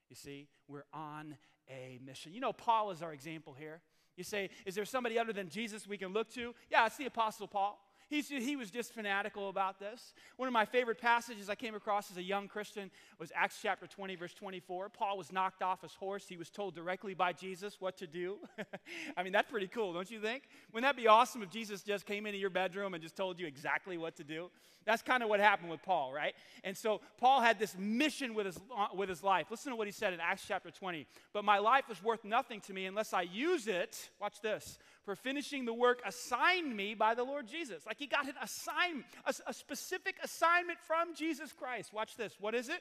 You 0.08 0.16
see, 0.16 0.46
we're 0.68 0.84
on 0.92 1.36
a 1.68 1.98
mission. 2.04 2.32
You 2.32 2.40
know, 2.40 2.52
Paul 2.52 2.92
is 2.92 3.02
our 3.02 3.12
example 3.12 3.54
here. 3.58 3.80
You 4.16 4.22
say, 4.22 4.50
is 4.64 4.76
there 4.76 4.84
somebody 4.84 5.18
other 5.18 5.32
than 5.32 5.48
Jesus 5.48 5.88
we 5.88 5.98
can 5.98 6.12
look 6.12 6.32
to? 6.34 6.54
Yeah, 6.70 6.86
it's 6.86 6.96
the 6.96 7.06
Apostle 7.06 7.48
Paul. 7.48 7.80
He's, 8.14 8.28
he 8.28 8.54
was 8.54 8.70
just 8.70 8.92
fanatical 8.92 9.48
about 9.48 9.80
this. 9.80 10.14
One 10.36 10.46
of 10.46 10.52
my 10.52 10.64
favorite 10.64 11.00
passages 11.00 11.50
I 11.50 11.56
came 11.56 11.74
across 11.74 12.12
as 12.12 12.16
a 12.16 12.22
young 12.22 12.46
Christian 12.46 12.92
was 13.18 13.32
Acts 13.34 13.58
chapter 13.60 13.88
20, 13.88 14.14
verse 14.14 14.32
24. 14.34 14.88
Paul 14.90 15.18
was 15.18 15.32
knocked 15.32 15.64
off 15.64 15.82
his 15.82 15.94
horse. 15.94 16.28
He 16.28 16.36
was 16.36 16.48
told 16.48 16.76
directly 16.76 17.14
by 17.14 17.32
Jesus 17.32 17.80
what 17.80 17.96
to 17.96 18.06
do. 18.06 18.36
I 19.16 19.24
mean, 19.24 19.32
that's 19.32 19.50
pretty 19.50 19.66
cool, 19.66 19.92
don't 19.92 20.08
you 20.08 20.20
think? 20.20 20.44
Wouldn't 20.72 20.88
that 20.88 20.96
be 20.96 21.08
awesome 21.08 21.42
if 21.42 21.50
Jesus 21.50 21.82
just 21.82 22.06
came 22.06 22.24
into 22.24 22.38
your 22.38 22.50
bedroom 22.50 22.94
and 22.94 23.02
just 23.02 23.16
told 23.16 23.40
you 23.40 23.48
exactly 23.48 23.98
what 23.98 24.14
to 24.18 24.22
do? 24.22 24.48
That's 24.84 25.02
kind 25.02 25.24
of 25.24 25.28
what 25.28 25.40
happened 25.40 25.70
with 25.70 25.82
Paul, 25.82 26.12
right? 26.12 26.34
And 26.62 26.76
so 26.76 27.00
Paul 27.18 27.40
had 27.40 27.58
this 27.58 27.76
mission 27.76 28.34
with 28.34 28.46
his, 28.46 28.60
uh, 28.76 28.88
with 28.94 29.08
his 29.08 29.24
life. 29.24 29.46
Listen 29.50 29.72
to 29.72 29.76
what 29.76 29.88
he 29.88 29.92
said 29.92 30.12
in 30.12 30.20
Acts 30.20 30.44
chapter 30.46 30.70
20. 30.70 31.04
But 31.32 31.44
my 31.44 31.58
life 31.58 31.84
is 31.90 32.00
worth 32.00 32.24
nothing 32.24 32.60
to 32.62 32.72
me 32.74 32.86
unless 32.86 33.12
I 33.12 33.22
use 33.22 33.66
it, 33.66 34.10
watch 34.20 34.40
this, 34.40 34.78
for 35.04 35.14
finishing 35.14 35.64
the 35.64 35.74
work 35.74 36.00
assigned 36.06 36.74
me 36.76 36.94
by 36.94 37.14
the 37.14 37.24
Lord 37.24 37.46
Jesus. 37.46 37.84
Like 37.86 37.98
he 37.98 38.06
got 38.06 38.26
an 38.26 38.34
assignment, 38.42 39.06
a, 39.26 39.34
a 39.46 39.52
specific 39.52 40.16
assignment 40.22 40.78
from 40.80 41.14
Jesus 41.14 41.52
Christ. 41.52 41.92
Watch 41.92 42.16
this. 42.16 42.34
What 42.40 42.54
is 42.54 42.68
it? 42.68 42.80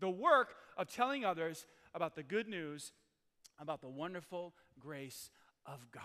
The 0.00 0.10
work 0.10 0.54
of 0.76 0.88
telling 0.88 1.24
others 1.24 1.66
about 1.94 2.14
the 2.14 2.22
good 2.22 2.48
news 2.48 2.92
about 3.58 3.80
the 3.80 3.88
wonderful 3.88 4.54
grace 4.78 5.30
of 5.64 5.90
God. 5.90 6.02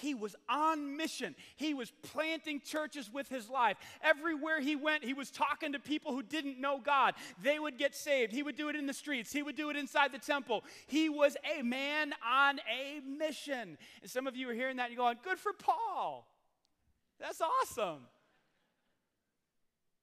He 0.00 0.14
was 0.14 0.34
on 0.48 0.96
mission. 0.96 1.34
He 1.56 1.74
was 1.74 1.92
planting 2.02 2.60
churches 2.60 3.10
with 3.12 3.28
his 3.28 3.48
life. 3.48 3.76
Everywhere 4.02 4.60
he 4.60 4.76
went, 4.76 5.04
he 5.04 5.14
was 5.14 5.30
talking 5.30 5.72
to 5.72 5.78
people 5.78 6.12
who 6.12 6.22
didn't 6.22 6.60
know 6.60 6.80
God. 6.82 7.14
They 7.42 7.58
would 7.58 7.78
get 7.78 7.94
saved. 7.94 8.32
He 8.32 8.42
would 8.42 8.56
do 8.56 8.68
it 8.68 8.76
in 8.76 8.86
the 8.86 8.94
streets, 8.94 9.32
he 9.32 9.42
would 9.42 9.56
do 9.56 9.70
it 9.70 9.76
inside 9.76 10.12
the 10.12 10.18
temple. 10.18 10.64
He 10.86 11.08
was 11.08 11.36
a 11.58 11.62
man 11.62 12.14
on 12.26 12.58
a 12.60 13.00
mission. 13.00 13.76
And 14.02 14.10
some 14.10 14.26
of 14.26 14.36
you 14.36 14.48
are 14.50 14.54
hearing 14.54 14.76
that 14.76 14.86
and 14.86 14.94
you're 14.94 15.04
going, 15.04 15.18
Good 15.22 15.38
for 15.38 15.52
Paul. 15.52 16.26
That's 17.18 17.40
awesome. 17.40 18.06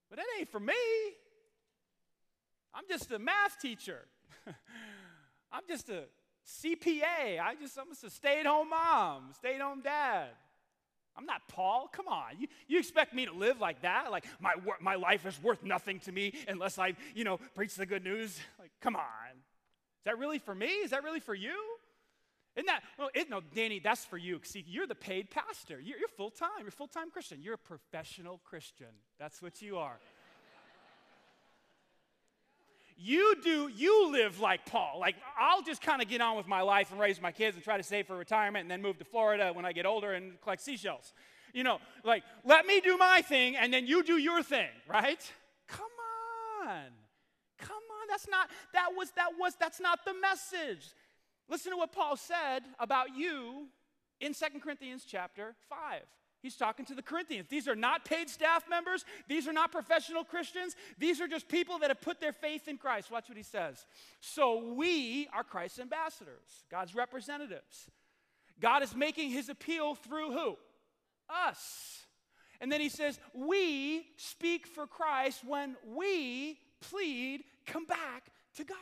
But 0.10 0.17
that 0.17 0.25
ain't 0.39 0.49
for 0.49 0.60
me. 0.60 0.73
I'm 2.73 2.83
just 2.88 3.12
a 3.12 3.19
math 3.19 3.60
teacher. 3.60 4.05
I'm 5.51 5.63
just 5.67 5.89
a 5.89 6.03
CPA. 6.47 7.39
I 7.41 7.55
just, 7.60 7.77
I'm 7.77 7.89
just 7.89 8.03
a 8.03 8.10
stay 8.10 8.39
at 8.39 8.45
home 8.45 8.69
mom, 8.69 9.29
stay 9.38 9.55
at 9.55 9.62
home 9.62 9.81
dad. 9.81 10.29
I'm 11.17 11.25
not 11.25 11.47
Paul. 11.47 11.89
Come 11.91 12.07
on. 12.07 12.39
You, 12.39 12.47
you 12.67 12.79
expect 12.79 13.13
me 13.13 13.25
to 13.25 13.33
live 13.33 13.60
like 13.60 13.81
that? 13.81 14.12
Like 14.12 14.25
my, 14.39 14.53
my 14.79 14.95
life 14.95 15.25
is 15.25 15.41
worth 15.41 15.63
nothing 15.63 15.99
to 16.01 16.12
me 16.12 16.33
unless 16.47 16.77
I, 16.77 16.93
you 17.15 17.23
know, 17.23 17.39
preach 17.55 17.75
the 17.75 17.88
good 17.88 18.03
news? 18.03 18.39
Like, 18.60 18.71
come 18.81 18.95
on. 18.95 19.31
Is 19.31 20.05
that 20.05 20.19
really 20.19 20.38
for 20.38 20.53
me? 20.53 20.67
Is 20.67 20.91
that 20.91 21.03
really 21.03 21.19
for 21.19 21.33
you? 21.33 21.55
Isn't 22.55 22.67
that, 22.67 22.81
well, 22.97 23.10
it, 23.13 23.29
no, 23.29 23.41
Danny, 23.53 23.79
that's 23.79 24.05
for 24.05 24.17
you. 24.17 24.39
See, 24.43 24.63
you're 24.67 24.88
the 24.88 24.95
paid 24.95 25.29
pastor. 25.29 25.79
You're, 25.79 25.99
you're 25.99 26.07
full 26.07 26.31
time. 26.31 26.62
You're 26.62 26.71
full 26.71 26.88
time 26.88 27.12
Christian. 27.12 27.41
You're 27.41 27.55
a 27.55 27.57
professional 27.57 28.39
Christian. 28.43 28.88
That's 29.19 29.41
what 29.41 29.62
you 29.62 29.77
are. 29.77 29.99
You 32.99 33.36
do, 33.43 33.67
you 33.67 34.12
live 34.12 34.39
like 34.39 34.65
Paul. 34.65 34.97
Like, 34.99 35.15
I'll 35.39 35.62
just 35.62 35.81
kind 35.81 36.01
of 36.01 36.07
get 36.07 36.19
on 36.19 36.36
with 36.36 36.47
my 36.47 36.62
life 36.62 36.91
and 36.91 36.99
raise 36.99 37.21
my 37.21 37.31
kids 37.31 37.55
and 37.55 37.63
try 37.63 37.77
to 37.77 37.83
save 37.83 38.07
for 38.07 38.17
retirement 38.17 38.63
and 38.63 38.71
then 38.71 38.81
move 38.81 38.97
to 38.97 39.05
Florida 39.05 39.51
when 39.53 39.65
I 39.65 39.71
get 39.71 39.86
older 39.86 40.13
and 40.13 40.41
collect 40.41 40.62
seashells. 40.62 41.13
You 41.53 41.63
know, 41.63 41.79
like, 42.03 42.23
let 42.43 42.65
me 42.65 42.81
do 42.81 42.97
my 42.97 43.21
thing 43.21 43.55
and 43.55 43.71
then 43.71 43.86
you 43.86 44.03
do 44.03 44.17
your 44.17 44.41
thing, 44.41 44.69
right? 44.89 45.21
Come 45.67 45.86
on. 46.65 46.86
Come 47.60 47.75
on. 47.77 48.07
That's 48.10 48.27
not, 48.27 48.49
that 48.73 48.89
was, 48.95 49.12
that 49.12 49.29
was, 49.39 49.53
that's 49.60 49.79
not 49.79 50.03
the 50.03 50.13
message. 50.15 50.89
Listen 51.47 51.71
to 51.71 51.77
what 51.77 51.91
Paul 51.91 52.17
said 52.17 52.63
about 52.79 53.15
you 53.15 53.67
in 54.19 54.33
Second 54.33 54.62
Corinthians 54.62 55.05
chapter 55.07 55.55
5. 55.69 56.01
He's 56.41 56.56
talking 56.56 56.86
to 56.86 56.95
the 56.95 57.02
Corinthians. 57.02 57.47
These 57.50 57.67
are 57.67 57.76
not 57.76 58.06
paid 58.06 58.30
staff 58.30 58.63
members. 58.69 59.04
These 59.28 59.47
are 59.47 59.54
not 59.54 59.71
professional 59.71 60.23
Christians. 60.23 60.76
These 60.97 61.19
are 61.19 61.28
just 61.28 61.47
people 61.47 61.80
that 61.80 61.89
have 61.89 62.02
put 62.02 62.21
their 62.21 62.32
faith 62.32 62.67
in 62.67 62.78
Christ. 62.78 63.12
Watch 63.12 63.28
what 63.28 63.38
he 63.38 63.43
says. 63.43 63.86
So 64.21 64.73
we 64.73 65.28
are 65.34 65.43
Christ's 65.43 65.80
ambassadors, 65.80 66.65
God's 66.69 66.95
representatives. 66.95 67.89
God 68.60 68.84
is 68.84 68.95
making 68.95 69.32
his 69.32 69.50
appeal 69.50 69.95
through 69.95 70.32
who? 70.32 70.58
Us. 71.30 72.06
And 72.60 72.71
then 72.71 72.82
he 72.82 72.89
says, 72.89 73.19
We 73.34 74.06
speak 74.17 74.67
for 74.67 74.88
Christ 74.88 75.43
when 75.45 75.76
we 75.86 76.60
plead, 76.82 77.43
come 77.65 77.86
back 77.86 78.32
to 78.56 78.63
God. 78.63 78.78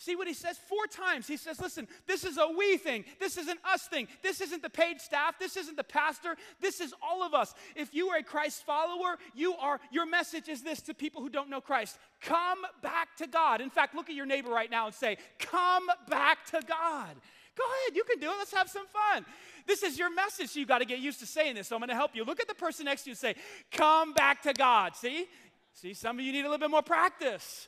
See 0.00 0.14
what 0.14 0.28
he 0.28 0.32
says 0.32 0.56
four 0.56 0.86
times. 0.86 1.26
He 1.26 1.36
says, 1.36 1.60
Listen, 1.60 1.88
this 2.06 2.22
is 2.22 2.38
a 2.38 2.46
we 2.56 2.76
thing. 2.76 3.04
This 3.18 3.36
is 3.36 3.48
an 3.48 3.58
us 3.64 3.88
thing. 3.88 4.06
This 4.22 4.40
isn't 4.40 4.62
the 4.62 4.70
paid 4.70 5.00
staff. 5.00 5.40
This 5.40 5.56
isn't 5.56 5.76
the 5.76 5.82
pastor. 5.82 6.36
This 6.60 6.80
is 6.80 6.94
all 7.02 7.24
of 7.24 7.34
us. 7.34 7.52
If 7.74 7.92
you 7.92 8.08
are 8.10 8.18
a 8.18 8.22
Christ 8.22 8.64
follower, 8.64 9.18
you 9.34 9.54
are, 9.56 9.80
your 9.90 10.06
message 10.06 10.48
is 10.48 10.62
this 10.62 10.80
to 10.82 10.94
people 10.94 11.20
who 11.20 11.28
don't 11.28 11.50
know 11.50 11.60
Christ 11.60 11.98
come 12.20 12.60
back 12.80 13.16
to 13.16 13.26
God. 13.26 13.60
In 13.60 13.70
fact, 13.70 13.96
look 13.96 14.08
at 14.08 14.14
your 14.14 14.24
neighbor 14.24 14.50
right 14.50 14.70
now 14.70 14.86
and 14.86 14.94
say, 14.94 15.18
Come 15.40 15.86
back 16.08 16.46
to 16.46 16.60
God. 16.64 17.16
Go 17.56 17.64
ahead, 17.64 17.96
you 17.96 18.04
can 18.04 18.20
do 18.20 18.30
it. 18.30 18.36
Let's 18.38 18.54
have 18.54 18.68
some 18.68 18.86
fun. 18.86 19.26
This 19.66 19.82
is 19.82 19.98
your 19.98 20.14
message, 20.14 20.50
so 20.50 20.60
you 20.60 20.66
got 20.66 20.78
to 20.78 20.84
get 20.84 21.00
used 21.00 21.18
to 21.20 21.26
saying 21.26 21.56
this. 21.56 21.66
So 21.66 21.74
I'm 21.74 21.80
going 21.80 21.88
to 21.88 21.96
help 21.96 22.14
you. 22.14 22.22
Look 22.22 22.38
at 22.38 22.46
the 22.46 22.54
person 22.54 22.84
next 22.84 23.02
to 23.02 23.10
you 23.10 23.12
and 23.12 23.18
say, 23.18 23.34
Come 23.72 24.12
back 24.12 24.42
to 24.42 24.52
God. 24.52 24.94
See? 24.94 25.26
See, 25.74 25.92
some 25.92 26.20
of 26.20 26.24
you 26.24 26.30
need 26.30 26.42
a 26.42 26.44
little 26.44 26.58
bit 26.58 26.70
more 26.70 26.82
practice. 26.82 27.66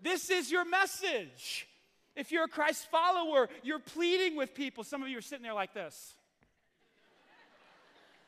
This 0.00 0.30
is 0.30 0.50
your 0.50 0.64
message. 0.64 1.66
If 2.14 2.32
you're 2.32 2.44
a 2.44 2.48
Christ 2.48 2.90
follower, 2.90 3.48
you're 3.62 3.78
pleading 3.78 4.36
with 4.36 4.54
people. 4.54 4.84
Some 4.84 5.02
of 5.02 5.08
you 5.08 5.18
are 5.18 5.22
sitting 5.22 5.42
there 5.42 5.54
like 5.54 5.74
this. 5.74 6.14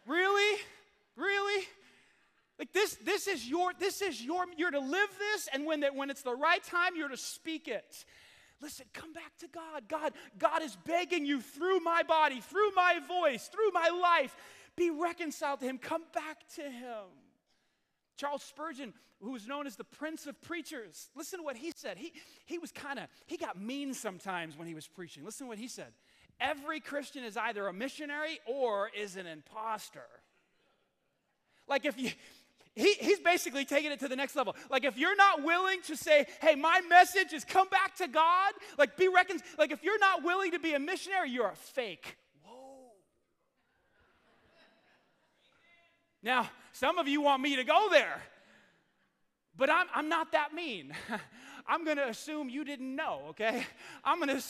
really? 0.07 0.61
Really? 1.17 1.65
Like 2.59 2.73
this, 2.73 2.97
this 2.97 3.27
is 3.27 3.49
your, 3.49 3.73
this 3.79 4.03
is 4.03 4.23
your, 4.23 4.45
you're 4.57 4.71
to 4.71 4.81
live 4.81 5.09
this, 5.19 5.49
and 5.53 5.65
when, 5.65 5.81
the, 5.81 5.89
when 5.89 6.11
it's 6.11 6.23
the 6.23 6.35
right 6.35 6.63
time, 6.63 6.95
you're 6.95 7.09
to 7.09 7.17
speak 7.17 7.69
it. 7.69 8.05
Listen, 8.61 8.85
come 8.93 9.13
back 9.15 9.33
to 9.39 9.49
God. 9.49 9.89
God, 9.89 10.13
God 10.39 10.63
is 10.63 10.77
begging 10.85 11.25
you 11.25 11.41
through 11.41 11.81
my 11.81 12.03
body, 12.03 12.41
through 12.41 12.71
my 12.77 13.01
voice, 13.09 13.49
through 13.49 13.71
my 13.73 13.89
life. 13.89 14.37
Be 14.77 14.91
reconciled 14.91 15.61
to 15.61 15.67
Him. 15.67 15.79
Come 15.79 16.03
back 16.13 16.47
to 16.57 16.63
Him. 16.63 17.07
Charles 18.21 18.43
Spurgeon, 18.43 18.93
who 19.23 19.31
was 19.31 19.47
known 19.47 19.67
as 19.67 19.77
the 19.77 19.85
Prince 19.85 20.27
of 20.27 20.39
Preachers, 20.43 21.09
listen 21.17 21.39
to 21.39 21.43
what 21.43 21.57
he 21.57 21.73
said. 21.75 21.97
He, 21.97 22.13
he 22.45 22.59
was 22.59 22.71
kind 22.71 22.99
of, 22.99 23.07
he 23.27 23.39
got 23.39 23.59
mean 23.59 23.95
sometimes 23.95 24.59
when 24.59 24.69
he 24.69 24.75
was 24.75 24.87
preaching. 24.87 25.25
Listen 25.25 25.47
to 25.47 25.49
what 25.49 25.59
he 25.59 25.69
said. 25.69 25.87
Every 26.39 26.81
Christian 26.81 27.25
is 27.25 27.39
either 27.39 27.67
a 27.67 27.73
missionary 27.73 28.39
or 28.47 28.91
is 28.95 29.17
an 29.17 29.27
imposter. 29.27 30.05
Like 31.67 31.87
if 31.87 31.99
you, 31.99 32.11
he, 32.75 32.93
he's 32.93 33.21
basically 33.21 33.65
taking 33.65 33.91
it 33.91 34.01
to 34.01 34.09
the 34.09 34.17
next 34.17 34.37
level. 34.37 34.55
Like 34.71 34.85
if 34.85 34.99
you're 34.99 35.17
not 35.17 35.43
willing 35.43 35.81
to 35.87 35.97
say, 35.97 36.27
hey, 36.43 36.57
my 36.57 36.83
message 36.91 37.33
is 37.33 37.43
come 37.43 37.69
back 37.71 37.97
to 37.97 38.07
God, 38.07 38.53
like 38.77 38.99
be 38.99 39.09
reconciled, 39.09 39.49
like 39.59 39.73
if 39.73 39.83
you're 39.83 39.99
not 39.99 40.25
willing 40.25 40.51
to 40.51 40.59
be 40.59 40.75
a 40.75 40.79
missionary, 40.79 41.31
you're 41.31 41.49
a 41.49 41.57
fake. 41.57 42.19
Whoa. 42.45 42.91
Now, 46.23 46.51
some 46.73 46.99
of 46.99 47.09
you 47.09 47.21
want 47.21 47.43
me 47.43 47.57
to 47.57 47.65
go 47.65 47.89
there, 47.91 48.23
but 49.57 49.71
I'm, 49.71 49.87
I'm 49.95 50.09
not 50.09 50.33
that 50.33 50.55
mean. 50.55 50.95
I'm 51.67 51.85
to 51.85 52.09
assume 52.09 52.49
you 52.49 52.65
didn't 52.65 52.97
know, 52.97 53.21
okay? 53.31 53.65
I'm 54.05 54.21
to. 54.27 54.43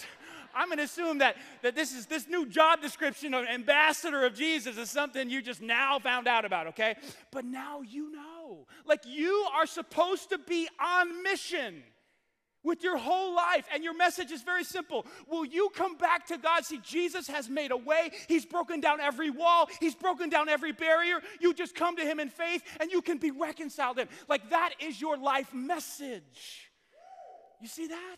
I'm 0.53 0.71
to 0.73 0.83
assume 0.83 1.19
that, 1.19 1.37
that 1.63 1.77
this 1.77 1.93
is 1.93 2.07
this 2.07 2.27
new 2.27 2.45
job 2.45 2.83
description 2.83 3.35
of 3.35 3.45
ambassador 3.47 4.25
of 4.25 4.35
Jesus 4.35 4.77
is 4.77 4.91
something 4.91 5.31
you 5.31 5.43
just 5.43 5.63
now 5.63 6.01
found 6.01 6.27
out 6.27 6.45
about, 6.45 6.67
okay? 6.69 6.97
But 7.31 7.45
now 7.45 7.83
you 7.83 8.11
know. 8.11 8.67
Like 8.85 9.03
you 9.07 9.47
are 9.55 9.67
supposed 9.67 10.31
to 10.31 10.39
be 10.39 10.69
on 10.81 11.23
mission 11.23 11.85
with 12.63 12.83
your 12.83 12.97
whole 12.97 13.35
life. 13.35 13.67
And 13.73 13.83
your 13.83 13.95
message 13.95 14.31
is 14.31 14.43
very 14.43 14.65
simple. 14.65 15.07
Will 15.29 15.45
you 15.45 15.71
come 15.75 15.97
back 15.97 16.27
to 16.29 16.39
God? 16.39 16.65
See, 16.65 16.79
Jesus 16.83 17.27
has 17.29 17.49
made 17.49 17.71
a 17.71 17.77
way. 17.77 18.11
He's 18.29 18.45
broken 18.45 18.81
down 18.81 19.01
every 19.01 19.31
wall, 19.31 19.69
He's 19.81 19.95
broken 19.95 20.29
down 20.31 20.49
every 20.49 20.73
barrier. 20.73 21.21
You 21.41 21.55
just 21.55 21.75
come 21.75 21.97
to 21.97 22.05
Him 22.05 22.21
in 22.21 22.29
faith 22.29 22.63
and 22.81 22.91
you 22.91 23.03
can 23.03 23.19
be 23.19 23.31
reconciled 23.31 23.97
to 23.97 24.03
Him. 24.03 24.09
Like 24.29 24.51
that 24.51 24.75
is 24.81 25.01
your 25.01 25.17
life 25.17 25.53
message. 25.55 26.71
You 27.61 27.69
see 27.69 27.89
that? 27.89 28.17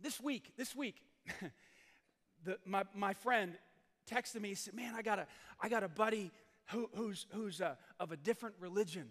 This 0.00 0.20
week, 0.20 0.52
this 0.56 0.74
week, 0.74 0.96
the, 2.44 2.58
my, 2.66 2.82
my 2.94 3.14
friend 3.14 3.52
texted 4.10 4.40
me, 4.40 4.50
he 4.50 4.54
said, 4.56 4.74
Man, 4.74 4.94
I 4.96 5.02
got 5.02 5.20
a, 5.20 5.26
I 5.60 5.68
got 5.68 5.84
a 5.84 5.88
buddy 5.88 6.32
who, 6.70 6.90
who's, 6.94 7.26
who's 7.32 7.60
uh, 7.60 7.76
of 8.00 8.10
a 8.10 8.16
different 8.16 8.56
religion 8.58 9.08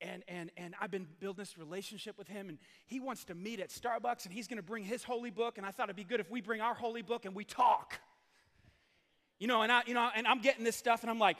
and, 0.00 0.22
and, 0.28 0.50
and 0.56 0.74
I've 0.80 0.90
been 0.90 1.06
building 1.20 1.42
this 1.42 1.58
relationship 1.58 2.16
with 2.18 2.28
him, 2.28 2.48
and 2.48 2.58
he 2.86 3.00
wants 3.00 3.24
to 3.24 3.34
meet 3.34 3.60
at 3.60 3.68
Starbucks, 3.68 4.24
and 4.24 4.34
he's 4.34 4.48
going 4.48 4.56
to 4.56 4.62
bring 4.62 4.84
his 4.84 5.04
holy 5.04 5.30
book, 5.30 5.58
and 5.58 5.66
I 5.66 5.70
thought 5.70 5.84
it'd 5.84 5.96
be 5.96 6.04
good 6.04 6.20
if 6.20 6.30
we 6.30 6.40
bring 6.40 6.60
our 6.60 6.74
holy 6.74 7.02
book 7.02 7.24
and 7.24 7.34
we 7.34 7.44
talk. 7.44 8.00
You 9.38 9.46
know, 9.46 9.62
and 9.62 9.72
I, 9.72 9.82
you 9.86 9.94
know, 9.94 10.08
and 10.14 10.26
I'm 10.26 10.40
getting 10.40 10.64
this 10.64 10.76
stuff, 10.76 11.02
and 11.02 11.10
I'm 11.10 11.18
like, 11.18 11.36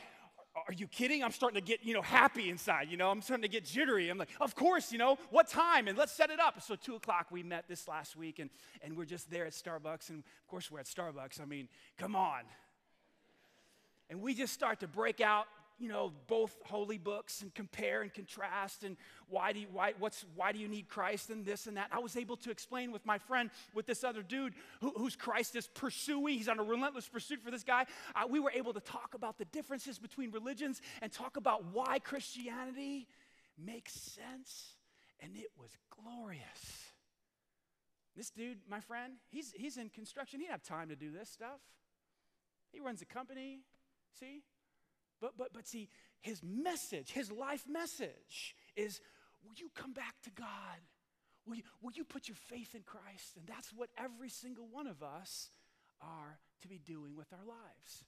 are 0.55 0.73
you 0.73 0.87
kidding? 0.87 1.23
I'm 1.23 1.31
starting 1.31 1.61
to 1.61 1.67
get, 1.67 1.85
you 1.85 1.95
know, 1.95 2.03
happy 2.03 2.51
inside, 2.51 2.89
you 2.91 2.97
know, 2.97 3.11
I'm 3.11 3.23
starting 3.23 3.43
to 3.43 3.49
get 3.49 3.65
jittery. 3.65 4.09
I'm 4.09 4.19
like, 4.19 4.31
of 4.41 4.55
course, 4.55 4.91
you 4.91 4.99
know, 4.99 5.17
what 5.31 5.49
time? 5.49 5.87
And 5.87 5.97
let's 5.97 6.13
set 6.13 6.31
it 6.31 6.41
up. 6.41 6.61
So 6.61 6.75
two 6.75 6.97
o'clock, 6.97 7.27
we 7.31 7.43
met 7.43 7.67
this 7.69 7.87
last 7.87 8.17
week 8.17 8.41
and, 8.41 8.51
and 8.83 8.97
we're 8.97 9.05
just 9.05 9.31
there 9.31 9.47
at 9.47 9.53
Starbucks. 9.53 10.11
And 10.11 10.19
of 10.19 10.49
course, 10.49 10.71
we're 10.71 10.81
at 10.81 10.87
Starbucks. 10.87 11.41
I 11.41 11.45
mean, 11.45 11.69
come 11.99 12.17
on. 12.17 12.41
And 14.09 14.21
we 14.21 14.35
just 14.35 14.53
start 14.53 14.81
to 14.81 14.89
break 14.89 15.21
out 15.21 15.47
you 15.81 15.89
know, 15.89 16.13
both 16.27 16.55
holy 16.67 16.99
books 16.99 17.41
and 17.41 17.55
compare 17.55 18.03
and 18.03 18.13
contrast 18.13 18.85
and 18.85 18.99
why 19.29 19.53
do 19.53 19.61
you, 19.61 19.67
why, 19.73 19.95
what's, 19.99 20.27
why 20.37 20.53
do 20.53 20.59
you 20.59 20.69
need 20.69 20.89
Christ 20.89 21.31
and 21.31 21.45
this 21.45 21.67
and 21.67 21.79
that. 21.79 21.89
I 21.91 21.99
was 22.01 22.17
able 22.17 22.37
to 22.39 22.51
explain 22.51 22.93
with 22.93 23.07
my 23.07 23.17
friend, 23.17 23.51
with 23.75 23.87
this 23.87 24.05
other 24.05 24.23
dude 24.23 24.53
who, 24.83 24.93
whose 24.97 25.17
Christ 25.17 25.57
is 25.57 25.67
pursuing. 25.69 26.37
He's 26.37 26.49
on 26.49 26.61
a 26.61 26.63
relentless 26.63 27.09
pursuit 27.09 27.43
for 27.43 27.51
this 27.51 27.65
guy. 27.65 27.87
Uh, 28.15 28.27
we 28.29 28.41
were 28.41 28.53
able 28.53 28.75
to 28.75 28.81
talk 28.81 29.15
about 29.15 29.39
the 29.39 29.47
differences 29.47 29.99
between 29.99 30.31
religions 30.31 30.83
and 31.01 31.11
talk 31.11 31.39
about 31.39 31.65
why 31.73 31.99
Christianity 31.99 33.09
makes 33.59 33.93
sense. 33.93 34.75
And 35.21 35.35
it 35.35 35.51
was 35.59 35.71
glorious. 36.03 36.91
This 38.17 38.31
dude, 38.31 38.59
my 38.69 38.81
friend, 38.81 39.15
he's, 39.31 39.53
he's 39.57 39.79
in 39.79 39.89
construction. 39.89 40.41
He 40.41 40.47
didn't 40.47 40.61
have 40.61 40.63
time 40.63 40.91
to 40.91 40.97
do 40.97 41.11
this 41.11 41.31
stuff. 41.31 41.61
He 42.71 42.81
runs 42.81 43.01
a 43.01 43.07
company, 43.07 43.61
see? 44.19 44.43
But, 45.21 45.33
but, 45.37 45.53
but 45.53 45.67
see, 45.67 45.89
his 46.21 46.43
message, 46.43 47.11
his 47.11 47.31
life 47.31 47.65
message 47.69 48.57
is 48.77 49.01
will 49.45 49.55
you 49.57 49.71
come 49.75 49.93
back 49.93 50.15
to 50.25 50.31
God? 50.31 50.81
Will 51.47 51.57
you, 51.57 51.63
will 51.83 51.93
you 51.93 52.05
put 52.05 52.29
your 52.29 52.37
faith 52.37 52.75
in 52.75 52.83
Christ? 52.83 53.37
And 53.37 53.47
that's 53.47 53.73
what 53.75 53.89
every 53.99 54.29
single 54.29 54.67
one 54.71 54.87
of 54.87 55.03
us 55.03 55.51
are 56.01 56.39
to 56.63 56.69
be 56.69 56.79
doing 56.79 57.17
with 57.17 57.33
our 57.33 57.45
lives. 57.47 58.05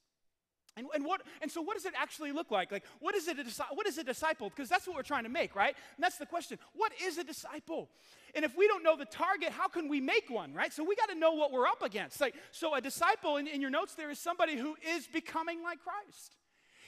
And, 0.75 0.87
and, 0.95 1.05
what, 1.05 1.21
and 1.41 1.51
so, 1.51 1.61
what 1.61 1.75
does 1.75 1.85
it 1.85 1.93
actually 1.95 2.31
look 2.31 2.49
like? 2.49 2.71
Like, 2.71 2.83
what 2.99 3.13
is, 3.13 3.27
it 3.27 3.37
a, 3.37 3.63
what 3.75 3.85
is 3.85 3.99
a 3.99 4.03
disciple? 4.03 4.49
Because 4.49 4.69
that's 4.69 4.87
what 4.87 4.95
we're 4.95 5.03
trying 5.03 5.23
to 5.23 5.29
make, 5.29 5.55
right? 5.55 5.75
And 5.97 6.03
that's 6.03 6.17
the 6.17 6.25
question. 6.25 6.57
What 6.73 6.91
is 7.03 7.19
a 7.19 7.23
disciple? 7.23 7.89
And 8.33 8.43
if 8.43 8.57
we 8.57 8.67
don't 8.67 8.83
know 8.83 8.97
the 8.97 9.05
target, 9.05 9.51
how 9.51 9.67
can 9.67 9.87
we 9.87 10.01
make 10.01 10.31
one, 10.31 10.51
right? 10.53 10.73
So, 10.73 10.83
we 10.83 10.95
got 10.95 11.09
to 11.09 11.15
know 11.15 11.33
what 11.33 11.51
we're 11.51 11.67
up 11.67 11.83
against. 11.83 12.19
Like, 12.19 12.33
so, 12.51 12.73
a 12.73 12.81
disciple 12.81 13.37
in, 13.37 13.45
in 13.45 13.61
your 13.61 13.69
notes 13.69 13.93
there 13.93 14.09
is 14.09 14.17
somebody 14.17 14.57
who 14.57 14.75
is 14.95 15.05
becoming 15.05 15.61
like 15.61 15.77
Christ. 15.83 16.37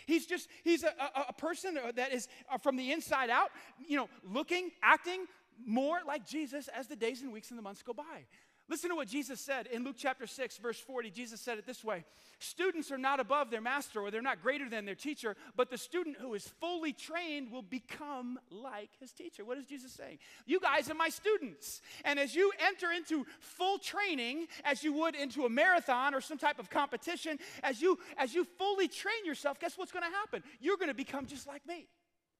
He's 0.05 0.25
just, 0.25 0.47
he's 0.63 0.83
a, 0.83 0.93
a, 0.99 1.25
a 1.29 1.33
person 1.33 1.77
that 1.95 2.13
is 2.13 2.27
uh, 2.51 2.57
from 2.57 2.75
the 2.75 2.91
inside 2.91 3.29
out, 3.29 3.49
you 3.87 3.97
know, 3.97 4.09
looking, 4.23 4.71
acting 4.83 5.25
more 5.65 5.99
like 6.05 6.25
Jesus 6.25 6.67
as 6.67 6.87
the 6.87 6.95
days 6.95 7.21
and 7.21 7.31
weeks 7.31 7.49
and 7.49 7.57
the 7.57 7.63
months 7.63 7.81
go 7.81 7.93
by. 7.93 8.25
Listen 8.67 8.89
to 8.89 8.95
what 8.95 9.07
Jesus 9.07 9.39
said 9.39 9.67
in 9.67 9.83
Luke 9.83 9.95
chapter 9.97 10.25
6, 10.25 10.57
verse 10.57 10.79
40. 10.79 11.11
Jesus 11.11 11.39
said 11.39 11.59
it 11.59 11.67
this 11.67 11.83
way 11.83 12.03
Students 12.39 12.91
are 12.91 12.97
not 12.97 13.19
above 13.19 13.51
their 13.51 13.61
master, 13.61 14.01
or 14.01 14.09
they're 14.09 14.23
not 14.23 14.41
greater 14.41 14.67
than 14.67 14.85
their 14.85 14.95
teacher, 14.95 15.35
but 15.55 15.69
the 15.69 15.77
student 15.77 16.17
who 16.19 16.33
is 16.33 16.47
fully 16.59 16.91
trained 16.91 17.51
will 17.51 17.61
become 17.61 18.39
like 18.49 18.89
his 18.99 19.11
teacher. 19.11 19.45
What 19.45 19.59
is 19.59 19.67
Jesus 19.67 19.91
saying? 19.91 20.17
You 20.47 20.59
guys 20.59 20.89
are 20.89 20.95
my 20.95 21.09
students. 21.09 21.81
And 22.03 22.19
as 22.19 22.33
you 22.33 22.51
enter 22.65 22.91
into 22.91 23.27
full 23.39 23.77
training, 23.77 24.47
as 24.63 24.83
you 24.83 24.93
would 24.93 25.15
into 25.15 25.45
a 25.45 25.49
marathon 25.49 26.15
or 26.15 26.21
some 26.21 26.39
type 26.39 26.57
of 26.57 26.69
competition, 26.71 27.37
as 27.61 27.81
you 27.81 27.99
as 28.17 28.33
you 28.33 28.45
fully 28.57 28.87
train 28.87 29.25
yourself, 29.25 29.59
guess 29.59 29.77
what's 29.77 29.91
going 29.91 30.05
to 30.05 30.17
happen? 30.17 30.41
You're 30.59 30.77
going 30.77 30.89
to 30.89 30.95
become 30.95 31.27
just 31.27 31.47
like 31.47 31.65
me. 31.67 31.87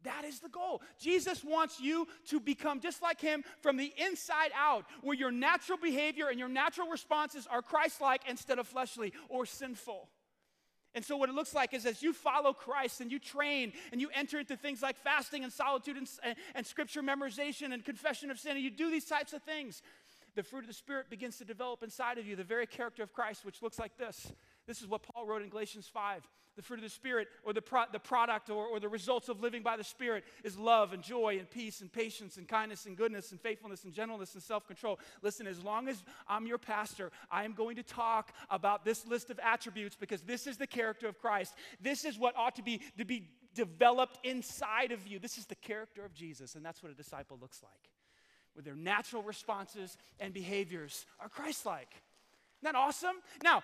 That 0.06 0.24
is 0.24 0.40
the 0.40 0.50
goal. 0.50 0.82
Jesus 1.00 1.44
wants 1.44 1.80
you 1.80 2.08
to 2.30 2.40
become 2.40 2.80
just 2.80 3.02
like 3.02 3.20
him 3.20 3.44
from 3.62 3.78
the 3.78 3.94
inside 3.98 4.52
out, 4.56 4.86
where 5.02 5.16
your 5.16 5.32
natural 5.32 5.78
behavior 5.78 6.30
and 6.30 6.40
your 6.40 6.50
natural 6.50 6.88
responses 6.88 7.48
are 7.50 7.62
Christ 7.62 8.02
like 8.02 8.22
instead 8.28 8.60
of 8.60 8.68
fleshly 8.68 9.14
or 9.30 9.46
sinful. 9.46 10.10
And 10.94 11.04
so, 11.04 11.18
what 11.18 11.28
it 11.28 11.36
looks 11.36 11.54
like 11.54 11.74
is 11.74 11.86
as 11.86 12.02
you 12.02 12.14
follow 12.14 12.54
Christ 12.54 13.02
and 13.02 13.12
you 13.12 13.20
train 13.20 13.74
and 13.92 14.00
you 14.00 14.10
enter 14.14 14.40
into 14.40 14.56
things 14.56 14.82
like 14.82 14.96
fasting 14.98 15.44
and 15.44 15.52
solitude 15.52 15.98
and, 15.98 16.10
and, 16.24 16.36
and 16.56 16.66
scripture 16.66 17.02
memorization 17.02 17.74
and 17.74 17.84
confession 17.84 18.32
of 18.32 18.40
sin, 18.40 18.54
and 18.54 18.62
you 18.62 18.72
do 18.72 18.90
these 18.90 19.04
types 19.04 19.34
of 19.34 19.44
things, 19.44 19.82
the 20.36 20.44
fruit 20.44 20.62
of 20.62 20.68
the 20.68 20.74
Spirit 20.74 21.10
begins 21.10 21.38
to 21.38 21.46
develop 21.46 21.84
inside 21.84 22.18
of 22.18 22.26
you, 22.26 22.38
the 22.38 22.46
very 22.46 22.66
character 22.66 23.04
of 23.04 23.12
Christ, 23.12 23.44
which 23.44 23.62
looks 23.62 23.78
like 23.78 23.98
this. 23.98 24.32
This 24.68 24.82
is 24.82 24.88
what 24.88 25.04
Paul 25.04 25.26
wrote 25.26 25.42
in 25.42 25.50
Galatians 25.50 25.88
5 25.88 26.28
the 26.56 26.62
fruit 26.62 26.78
of 26.78 26.84
the 26.84 26.90
Spirit 26.90 27.28
or 27.44 27.54
the, 27.54 27.62
pro- 27.62 27.84
the 27.92 28.00
product 28.00 28.50
or, 28.50 28.66
or 28.66 28.80
the 28.80 28.88
results 28.88 29.30
of 29.30 29.42
living 29.42 29.62
by 29.62 29.76
the 29.76 29.84
Spirit 29.84 30.24
is 30.44 30.58
love 30.58 30.94
and 30.94 31.04
joy 31.04 31.38
and 31.38 31.50
peace 31.50 31.82
and 31.82 31.92
patience 31.92 32.38
and 32.38 32.48
kindness 32.48 32.86
and 32.86 32.96
goodness 32.96 33.32
and 33.32 33.42
faithfulness 33.42 33.84
and 33.84 33.94
gentleness 33.94 34.34
and 34.34 34.44
self 34.44 34.66
control. 34.66 35.00
Listen, 35.22 35.48
as 35.48 35.62
long 35.64 35.88
as 35.88 36.04
I'm 36.28 36.48
your 36.48 36.58
pastor, 36.58 37.12
I 37.30 37.44
am 37.44 37.54
going 37.54 37.76
to 37.76 37.84
talk 37.84 38.34
about 38.50 38.86
this 38.86 39.06
list 39.06 39.30
of 39.30 39.40
attributes 39.44 39.96
because 39.96 40.22
this 40.22 40.48
is 40.48 40.58
the 40.58 40.68
character 40.68 41.08
of 41.08 41.20
Christ. 41.20 41.54
This 41.82 42.06
is 42.06 42.18
what 42.18 42.36
ought 42.38 42.56
to 42.56 42.64
be, 42.64 42.82
to 42.98 43.06
be 43.06 43.30
developed 43.54 44.20
inside 44.26 44.92
of 44.92 45.06
you. 45.08 45.20
This 45.20 45.38
is 45.38 45.46
the 45.46 45.56
character 45.56 46.06
of 46.06 46.14
Jesus, 46.14 46.56
and 46.56 46.66
that's 46.66 46.82
what 46.82 46.92
a 46.92 46.96
disciple 46.96 47.38
looks 47.42 47.62
like. 47.64 47.72
Where 48.54 48.64
their 48.64 48.76
natural 48.76 49.24
responses 49.24 49.98
and 50.20 50.34
behaviors 50.34 51.06
are 51.20 51.28
Christ 51.28 51.66
like. 51.66 51.90
That 52.66 52.74
awesome? 52.76 53.18
Now, 53.44 53.62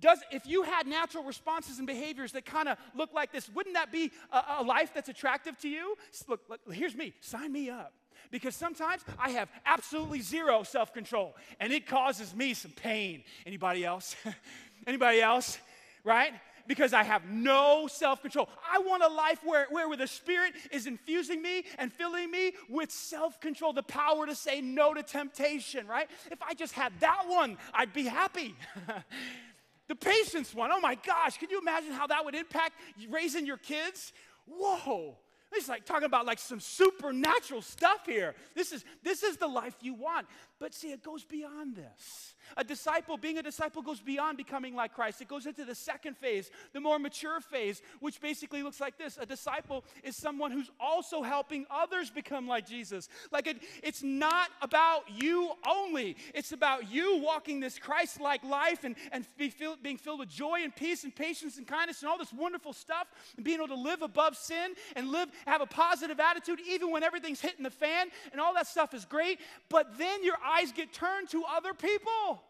does 0.00 0.18
if 0.32 0.46
you 0.46 0.62
had 0.62 0.86
natural 0.86 1.24
responses 1.24 1.76
and 1.76 1.86
behaviors 1.86 2.32
that 2.32 2.46
kind 2.46 2.70
of 2.70 2.78
look 2.94 3.12
like 3.12 3.32
this, 3.32 3.50
wouldn't 3.50 3.74
that 3.74 3.92
be 3.92 4.10
a, 4.32 4.42
a, 4.60 4.62
life 4.62 4.92
that's 4.94 5.10
attractive 5.10 5.58
to 5.58 5.68
you? 5.68 5.94
Look, 6.26 6.40
look, 6.48 6.60
here's 6.72 6.94
me. 6.94 7.12
Sign 7.20 7.52
me 7.52 7.68
up. 7.68 7.92
Because 8.30 8.56
sometimes 8.56 9.02
I 9.18 9.28
have 9.30 9.50
absolutely 9.66 10.20
zero 10.20 10.62
self-control 10.62 11.36
and 11.60 11.70
it 11.70 11.86
causes 11.86 12.34
me 12.34 12.54
some 12.54 12.70
pain. 12.70 13.24
Anybody 13.44 13.84
else? 13.84 14.16
Anybody 14.86 15.20
else? 15.20 15.58
Right? 16.02 16.32
Because 16.66 16.92
I 16.92 17.02
have 17.02 17.28
no 17.28 17.86
self 17.86 18.22
control. 18.22 18.48
I 18.70 18.78
want 18.78 19.02
a 19.02 19.08
life 19.08 19.40
where, 19.44 19.66
where, 19.70 19.88
where 19.88 19.96
the 19.96 20.06
Spirit 20.06 20.54
is 20.70 20.86
infusing 20.86 21.42
me 21.42 21.64
and 21.78 21.92
filling 21.92 22.30
me 22.30 22.52
with 22.68 22.90
self 22.90 23.40
control, 23.40 23.72
the 23.72 23.82
power 23.82 24.26
to 24.26 24.34
say 24.34 24.60
no 24.60 24.94
to 24.94 25.02
temptation, 25.02 25.86
right? 25.86 26.08
If 26.30 26.42
I 26.42 26.54
just 26.54 26.72
had 26.72 26.92
that 27.00 27.24
one, 27.26 27.58
I'd 27.72 27.92
be 27.92 28.04
happy. 28.04 28.54
the 29.88 29.94
patience 29.94 30.54
one, 30.54 30.70
oh 30.72 30.80
my 30.80 30.94
gosh, 30.94 31.38
can 31.38 31.50
you 31.50 31.60
imagine 31.60 31.92
how 31.92 32.06
that 32.06 32.24
would 32.24 32.34
impact 32.34 32.74
raising 33.10 33.46
your 33.46 33.58
kids? 33.58 34.12
Whoa. 34.46 35.16
It's 35.56 35.68
like 35.68 35.84
talking 35.84 36.06
about 36.06 36.26
like 36.26 36.38
some 36.38 36.58
supernatural 36.58 37.62
stuff 37.62 38.06
here. 38.06 38.34
This 38.54 38.72
is 38.72 38.84
this 39.02 39.22
is 39.22 39.36
the 39.36 39.46
life 39.46 39.76
you 39.80 39.94
want. 39.94 40.26
But 40.60 40.74
see, 40.74 40.92
it 40.92 41.02
goes 41.02 41.24
beyond 41.24 41.74
this. 41.74 42.34
A 42.56 42.64
disciple, 42.64 43.16
being 43.16 43.38
a 43.38 43.42
disciple, 43.42 43.82
goes 43.82 44.00
beyond 44.00 44.36
becoming 44.36 44.74
like 44.74 44.94
Christ. 44.94 45.20
It 45.20 45.28
goes 45.28 45.46
into 45.46 45.64
the 45.64 45.74
second 45.74 46.16
phase, 46.16 46.50
the 46.72 46.80
more 46.80 46.98
mature 46.98 47.40
phase, 47.40 47.82
which 48.00 48.20
basically 48.20 48.62
looks 48.62 48.80
like 48.80 48.96
this. 48.96 49.18
A 49.20 49.26
disciple 49.26 49.84
is 50.02 50.16
someone 50.16 50.52
who's 50.52 50.70
also 50.78 51.22
helping 51.22 51.66
others 51.70 52.10
become 52.10 52.46
like 52.46 52.66
Jesus. 52.66 53.08
Like 53.32 53.46
it, 53.46 53.62
it's 53.82 54.02
not 54.02 54.50
about 54.62 55.02
you 55.10 55.52
only, 55.68 56.16
it's 56.34 56.52
about 56.52 56.90
you 56.90 57.18
walking 57.18 57.60
this 57.60 57.78
Christ 57.78 58.20
like 58.20 58.44
life 58.44 58.84
and, 58.84 58.94
and 59.10 59.26
be 59.36 59.48
filled, 59.48 59.82
being 59.82 59.96
filled 59.96 60.20
with 60.20 60.28
joy 60.28 60.60
and 60.62 60.74
peace 60.74 61.04
and 61.04 61.14
patience 61.14 61.58
and 61.58 61.66
kindness 61.66 62.02
and 62.02 62.10
all 62.10 62.18
this 62.18 62.32
wonderful 62.32 62.72
stuff 62.72 63.08
and 63.36 63.44
being 63.44 63.58
able 63.58 63.68
to 63.68 63.74
live 63.74 64.02
above 64.02 64.36
sin 64.36 64.74
and 64.94 65.10
live, 65.10 65.30
have 65.46 65.60
a 65.60 65.66
positive 65.66 66.20
attitude 66.20 66.60
even 66.68 66.90
when 66.90 67.02
everything's 67.02 67.40
hitting 67.40 67.64
the 67.64 67.70
fan 67.70 68.08
and 68.32 68.40
all 68.40 68.54
that 68.54 68.66
stuff 68.66 68.94
is 68.94 69.04
great. 69.04 69.40
But 69.68 69.98
then 69.98 70.22
your 70.22 70.36
eyes 70.44 70.72
get 70.72 70.92
turned 70.92 71.30
to 71.30 71.44
other 71.48 71.74
people. 71.74 72.42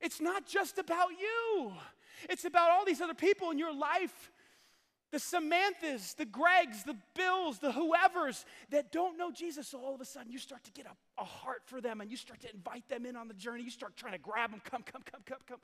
It's 0.00 0.20
not 0.20 0.46
just 0.46 0.78
about 0.78 1.10
you, 1.10 1.72
it's 2.28 2.44
about 2.44 2.70
all 2.70 2.84
these 2.84 3.00
other 3.00 3.14
people 3.14 3.50
in 3.50 3.58
your 3.58 3.74
life 3.74 4.30
the 5.12 5.18
Samanthas, 5.18 6.16
the 6.16 6.24
Gregs, 6.24 6.84
the 6.84 6.96
Bills, 7.14 7.58
the 7.58 7.70
whoever's 7.70 8.46
that 8.70 8.90
don't 8.90 9.18
know 9.18 9.30
Jesus. 9.30 9.68
So 9.68 9.78
all 9.78 9.94
of 9.94 10.00
a 10.00 10.06
sudden 10.06 10.32
you 10.32 10.38
start 10.38 10.64
to 10.64 10.72
get 10.72 10.86
a, 10.86 11.20
a 11.20 11.24
heart 11.24 11.60
for 11.66 11.82
them 11.82 12.00
and 12.00 12.10
you 12.10 12.16
start 12.16 12.40
to 12.40 12.52
invite 12.52 12.88
them 12.88 13.04
in 13.04 13.14
on 13.14 13.28
the 13.28 13.34
journey. 13.34 13.62
You 13.62 13.70
start 13.70 13.94
trying 13.94 14.14
to 14.14 14.18
grab 14.18 14.50
them, 14.50 14.62
come, 14.64 14.82
come, 14.82 15.02
come, 15.02 15.20
come, 15.26 15.38
come. 15.46 15.58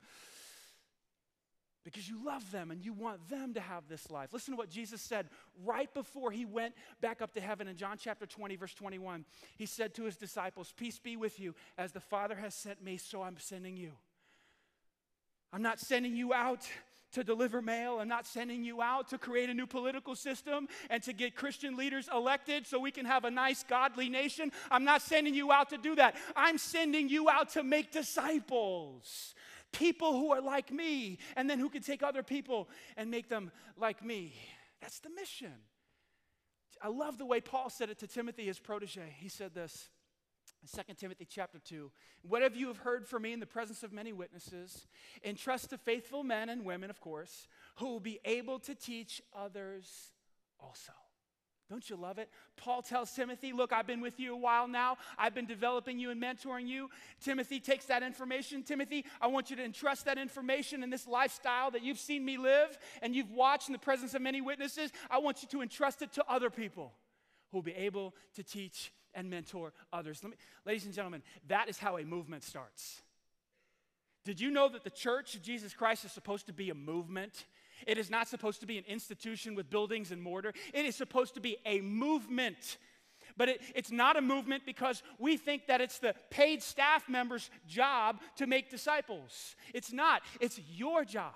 Because 1.85 2.09
you 2.09 2.23
love 2.25 2.51
them 2.51 2.71
and 2.71 2.83
you 2.83 2.93
want 2.93 3.29
them 3.29 3.53
to 3.53 3.61
have 3.61 3.87
this 3.87 4.11
life. 4.11 4.33
Listen 4.33 4.53
to 4.53 4.57
what 4.57 4.69
Jesus 4.69 5.01
said 5.01 5.27
right 5.63 5.91
before 5.93 6.29
he 6.29 6.45
went 6.45 6.75
back 7.01 7.21
up 7.21 7.33
to 7.33 7.41
heaven 7.41 7.67
in 7.67 7.77
John 7.77 7.97
chapter 7.97 8.25
20, 8.25 8.57
verse 8.57 8.73
21. 8.73 9.25
He 9.57 9.65
said 9.65 9.93
to 9.95 10.03
his 10.03 10.17
disciples, 10.17 10.73
Peace 10.75 10.99
be 10.99 11.15
with 11.15 11.39
you. 11.39 11.55
As 11.77 11.91
the 11.91 12.01
Father 12.01 12.35
has 12.35 12.53
sent 12.53 12.83
me, 12.83 12.97
so 12.97 13.21
I'm 13.21 13.37
sending 13.39 13.77
you. 13.77 13.91
I'm 15.53 15.61
not 15.61 15.79
sending 15.79 16.15
you 16.15 16.33
out 16.33 16.67
to 17.13 17.23
deliver 17.23 17.61
mail. 17.61 17.99
I'm 17.99 18.07
not 18.07 18.27
sending 18.27 18.63
you 18.63 18.81
out 18.81 19.09
to 19.09 19.17
create 19.17 19.49
a 19.49 19.53
new 19.53 19.65
political 19.65 20.15
system 20.15 20.67
and 20.89 21.01
to 21.03 21.13
get 21.13 21.35
Christian 21.35 21.75
leaders 21.75 22.09
elected 22.13 22.67
so 22.67 22.79
we 22.79 22.91
can 22.91 23.05
have 23.05 23.25
a 23.25 23.31
nice, 23.31 23.63
godly 23.63 24.09
nation. 24.09 24.51
I'm 24.69 24.83
not 24.83 25.01
sending 25.01 25.33
you 25.33 25.51
out 25.51 25.69
to 25.71 25.77
do 25.77 25.95
that. 25.95 26.15
I'm 26.35 26.57
sending 26.57 27.09
you 27.09 27.29
out 27.29 27.49
to 27.53 27.63
make 27.63 27.91
disciples. 27.91 29.33
People 29.71 30.13
who 30.13 30.31
are 30.31 30.41
like 30.41 30.71
me, 30.71 31.19
and 31.35 31.49
then 31.49 31.59
who 31.59 31.69
can 31.69 31.81
take 31.81 32.03
other 32.03 32.23
people 32.23 32.69
and 32.97 33.09
make 33.09 33.29
them 33.29 33.51
like 33.77 34.03
me. 34.03 34.33
That's 34.81 34.99
the 34.99 35.09
mission. 35.09 35.53
I 36.81 36.87
love 36.87 37.17
the 37.17 37.25
way 37.25 37.41
Paul 37.41 37.69
said 37.69 37.89
it 37.89 37.99
to 37.99 38.07
Timothy, 38.07 38.45
his 38.45 38.59
protege. 38.59 39.15
He 39.17 39.29
said 39.29 39.53
this 39.53 39.89
in 40.61 40.83
2 40.85 40.93
Timothy 40.95 41.27
chapter 41.29 41.59
2. 41.59 41.91
Whatever 42.21 42.55
you 42.55 42.67
have 42.67 42.77
heard 42.77 43.07
from 43.07 43.23
me 43.23 43.33
in 43.33 43.39
the 43.39 43.45
presence 43.45 43.83
of 43.83 43.93
many 43.93 44.13
witnesses, 44.13 44.87
entrust 45.23 45.69
to 45.69 45.77
faithful 45.77 46.23
men 46.23 46.49
and 46.49 46.65
women, 46.65 46.89
of 46.89 46.99
course, 46.99 47.47
who 47.77 47.87
will 47.87 47.99
be 47.99 48.19
able 48.25 48.59
to 48.59 48.75
teach 48.75 49.21
others 49.35 50.11
also. 50.59 50.93
Don't 51.69 51.87
you 51.87 51.95
love 51.95 52.17
it? 52.17 52.29
Paul 52.57 52.81
tells 52.81 53.11
Timothy, 53.11 53.53
Look, 53.53 53.71
I've 53.71 53.85
been 53.85 54.01
with 54.01 54.19
you 54.19 54.33
a 54.33 54.37
while 54.37 54.67
now. 54.67 54.97
I've 55.17 55.35
been 55.35 55.45
developing 55.45 55.99
you 55.99 56.09
and 56.09 56.21
mentoring 56.21 56.67
you. 56.67 56.89
Timothy 57.21 57.59
takes 57.59 57.85
that 57.85 58.01
information. 58.01 58.63
Timothy, 58.63 59.05
I 59.21 59.27
want 59.27 59.51
you 59.51 59.55
to 59.57 59.63
entrust 59.63 60.05
that 60.05 60.17
information 60.17 60.81
and 60.81 60.91
this 60.91 61.07
lifestyle 61.07 61.69
that 61.71 61.83
you've 61.83 61.99
seen 61.99 62.25
me 62.25 62.37
live 62.37 62.77
and 63.03 63.13
you've 63.13 63.29
watched 63.29 63.69
in 63.69 63.73
the 63.73 63.79
presence 63.79 64.15
of 64.15 64.21
many 64.21 64.41
witnesses. 64.41 64.91
I 65.11 65.19
want 65.19 65.43
you 65.43 65.47
to 65.49 65.61
entrust 65.61 66.01
it 66.01 66.11
to 66.13 66.25
other 66.27 66.49
people 66.49 66.93
who 67.51 67.57
will 67.57 67.63
be 67.63 67.75
able 67.75 68.15
to 68.35 68.43
teach 68.43 68.91
and 69.13 69.29
mentor 69.29 69.73
others. 69.93 70.23
Me, 70.23 70.31
ladies 70.65 70.85
and 70.85 70.93
gentlemen, 70.93 71.21
that 71.47 71.69
is 71.69 71.77
how 71.77 71.97
a 71.97 72.03
movement 72.03 72.43
starts. 72.43 73.01
Did 74.25 74.39
you 74.39 74.49
know 74.49 74.69
that 74.69 74.83
the 74.83 74.89
church 74.89 75.35
of 75.35 75.41
Jesus 75.43 75.73
Christ 75.73 76.03
is 76.03 76.11
supposed 76.11 76.47
to 76.47 76.53
be 76.53 76.69
a 76.69 76.75
movement? 76.75 77.45
It 77.87 77.97
is 77.97 78.09
not 78.09 78.27
supposed 78.27 78.59
to 78.61 78.65
be 78.65 78.77
an 78.77 78.85
institution 78.87 79.55
with 79.55 79.69
buildings 79.69 80.11
and 80.11 80.21
mortar. 80.21 80.53
It 80.73 80.85
is 80.85 80.95
supposed 80.95 81.33
to 81.35 81.39
be 81.39 81.57
a 81.65 81.81
movement. 81.81 82.77
But 83.37 83.49
it, 83.49 83.61
it's 83.75 83.91
not 83.91 84.17
a 84.17 84.21
movement 84.21 84.63
because 84.65 85.03
we 85.17 85.37
think 85.37 85.67
that 85.67 85.81
it's 85.81 85.99
the 85.99 86.15
paid 86.29 86.61
staff 86.61 87.07
member's 87.07 87.49
job 87.67 88.19
to 88.37 88.47
make 88.47 88.69
disciples. 88.69 89.55
It's 89.73 89.91
not, 89.93 90.23
it's 90.41 90.59
your 90.69 91.05
job. 91.05 91.33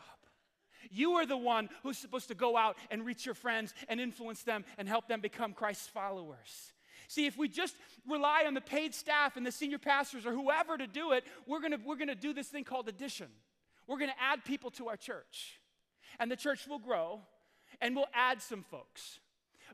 You 0.91 1.13
are 1.13 1.25
the 1.25 1.37
one 1.37 1.69
who's 1.81 1.97
supposed 1.97 2.27
to 2.27 2.35
go 2.35 2.57
out 2.57 2.77
and 2.91 3.05
reach 3.05 3.25
your 3.25 3.35
friends 3.35 3.73
and 3.87 3.99
influence 4.01 4.43
them 4.43 4.65
and 4.77 4.87
help 4.87 5.07
them 5.07 5.21
become 5.21 5.53
Christ's 5.53 5.87
followers. 5.87 6.73
See, 7.07 7.25
if 7.25 7.37
we 7.37 7.47
just 7.47 7.75
rely 8.09 8.43
on 8.47 8.53
the 8.53 8.61
paid 8.61 8.93
staff 8.93 9.37
and 9.37 9.45
the 9.45 9.51
senior 9.51 9.77
pastors 9.77 10.25
or 10.25 10.31
whoever 10.31 10.77
to 10.77 10.87
do 10.87 11.11
it, 11.13 11.25
we're 11.47 11.61
gonna, 11.61 11.77
we're 11.85 11.95
gonna 11.95 12.15
do 12.15 12.33
this 12.33 12.47
thing 12.47 12.63
called 12.63 12.87
addition. 12.87 13.27
We're 13.87 13.99
gonna 13.99 14.13
add 14.19 14.43
people 14.45 14.71
to 14.71 14.87
our 14.87 14.97
church 14.97 15.59
and 16.19 16.31
the 16.31 16.35
church 16.35 16.67
will 16.67 16.79
grow 16.79 17.21
and 17.81 17.95
we'll 17.95 18.07
add 18.13 18.41
some 18.41 18.63
folks. 18.63 19.19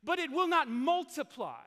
But 0.04 0.20
it 0.20 0.32
will 0.32 0.48
not 0.48 0.70
multiply. 0.70 1.62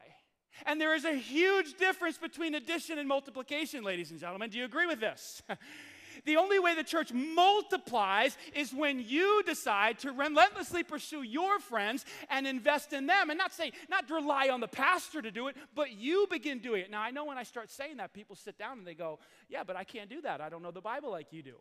And 0.66 0.80
there 0.80 0.94
is 0.94 1.04
a 1.04 1.14
huge 1.14 1.74
difference 1.74 2.18
between 2.18 2.54
addition 2.54 2.98
and 2.98 3.08
multiplication, 3.08 3.84
ladies 3.84 4.10
and 4.10 4.20
gentlemen. 4.20 4.50
Do 4.50 4.58
you 4.58 4.64
agree 4.64 4.86
with 4.86 5.00
this? 5.00 5.42
the 6.24 6.36
only 6.36 6.58
way 6.58 6.74
the 6.74 6.84
church 6.84 7.12
multiplies 7.12 8.36
is 8.54 8.72
when 8.72 9.00
you 9.00 9.42
decide 9.44 9.98
to 10.00 10.12
relentlessly 10.12 10.82
pursue 10.82 11.22
your 11.22 11.58
friends 11.58 12.04
and 12.28 12.46
invest 12.46 12.92
in 12.92 13.06
them 13.06 13.30
and 13.30 13.38
not 13.38 13.52
say, 13.52 13.72
not 13.88 14.08
rely 14.10 14.48
on 14.48 14.60
the 14.60 14.68
pastor 14.68 15.22
to 15.22 15.30
do 15.30 15.48
it, 15.48 15.56
but 15.74 15.92
you 15.92 16.26
begin 16.30 16.58
doing 16.58 16.82
it. 16.82 16.90
Now, 16.90 17.00
I 17.00 17.10
know 17.10 17.24
when 17.24 17.38
I 17.38 17.42
start 17.42 17.70
saying 17.70 17.96
that, 17.96 18.12
people 18.12 18.36
sit 18.36 18.58
down 18.58 18.78
and 18.78 18.86
they 18.86 18.94
go, 18.94 19.18
Yeah, 19.48 19.64
but 19.64 19.76
I 19.76 19.84
can't 19.84 20.10
do 20.10 20.20
that. 20.22 20.40
I 20.40 20.48
don't 20.48 20.62
know 20.62 20.70
the 20.70 20.80
Bible 20.80 21.10
like 21.10 21.32
you 21.32 21.42
do. 21.42 21.56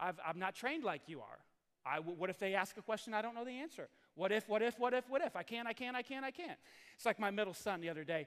I've, 0.00 0.18
I'm 0.24 0.38
not 0.38 0.54
trained 0.54 0.84
like 0.84 1.02
you 1.06 1.20
are. 1.20 1.38
What 1.96 2.30
if 2.30 2.38
they 2.38 2.54
ask 2.54 2.76
a 2.76 2.82
question 2.82 3.14
I 3.14 3.22
don't 3.22 3.34
know 3.34 3.44
the 3.44 3.50
answer? 3.50 3.88
What 4.14 4.32
if, 4.32 4.48
what 4.48 4.62
if, 4.62 4.78
what 4.78 4.94
if, 4.94 5.08
what 5.08 5.22
if? 5.22 5.36
I 5.36 5.42
can't, 5.42 5.66
I 5.66 5.72
can't, 5.72 5.96
I 5.96 6.02
can't, 6.02 6.24
I 6.24 6.30
can't. 6.30 6.58
It's 6.96 7.06
like 7.06 7.18
my 7.18 7.30
middle 7.30 7.54
son 7.54 7.80
the 7.80 7.88
other 7.88 8.04
day. 8.04 8.26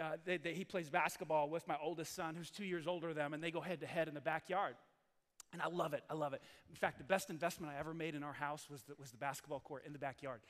Uh, 0.00 0.12
they, 0.24 0.38
they, 0.38 0.54
he 0.54 0.64
plays 0.64 0.88
basketball 0.88 1.50
with 1.50 1.66
my 1.68 1.76
oldest 1.82 2.14
son, 2.14 2.34
who's 2.34 2.50
two 2.50 2.64
years 2.64 2.86
older 2.86 3.08
than 3.08 3.16
them, 3.16 3.34
and 3.34 3.42
they 3.42 3.50
go 3.50 3.60
head 3.60 3.80
to 3.80 3.86
head 3.86 4.08
in 4.08 4.14
the 4.14 4.20
backyard. 4.20 4.74
And 5.52 5.60
I 5.60 5.68
love 5.68 5.92
it. 5.92 6.02
I 6.08 6.14
love 6.14 6.32
it. 6.32 6.40
In 6.70 6.76
fact, 6.76 6.96
the 6.98 7.04
best 7.04 7.28
investment 7.28 7.72
I 7.76 7.78
ever 7.78 7.92
made 7.92 8.14
in 8.14 8.22
our 8.22 8.32
house 8.32 8.68
was 8.70 8.82
the, 8.82 8.94
was 8.98 9.10
the 9.10 9.18
basketball 9.18 9.60
court 9.60 9.84
in 9.86 9.92
the 9.92 9.98
backyard. 9.98 10.40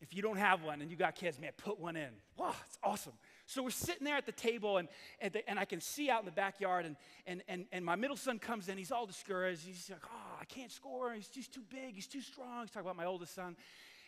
If 0.00 0.16
you 0.16 0.20
don't 0.20 0.36
have 0.36 0.64
one 0.64 0.82
and 0.82 0.90
you 0.90 0.96
got 0.96 1.14
kids, 1.14 1.38
man, 1.38 1.52
put 1.56 1.78
one 1.78 1.94
in. 1.94 2.08
Wow, 2.36 2.56
it's 2.66 2.76
awesome. 2.82 3.12
So 3.46 3.62
we're 3.62 3.70
sitting 3.70 4.04
there 4.04 4.16
at 4.16 4.26
the 4.26 4.32
table, 4.32 4.78
and, 4.78 4.88
and, 5.20 5.32
the, 5.32 5.48
and, 5.48 5.60
I 5.60 5.64
can 5.64 5.80
see 5.80 6.10
out 6.10 6.20
in 6.20 6.26
the 6.26 6.32
backyard, 6.32 6.86
and, 6.86 6.96
and, 7.24 7.42
and, 7.46 7.66
and 7.70 7.84
my 7.84 7.94
middle 7.94 8.16
son 8.16 8.40
comes 8.40 8.68
in. 8.68 8.76
He's 8.78 8.90
all 8.90 9.06
discouraged. 9.06 9.64
He's 9.64 9.88
like, 9.90 10.02
oh, 10.04 10.31
I 10.42 10.44
can't 10.44 10.72
score. 10.72 11.12
He's 11.12 11.28
just 11.28 11.54
too 11.54 11.62
big. 11.70 11.94
He's 11.94 12.08
too 12.08 12.20
strong. 12.20 12.62
He's 12.62 12.70
talking 12.70 12.84
about 12.84 12.96
my 12.96 13.04
oldest 13.04 13.32
son. 13.32 13.56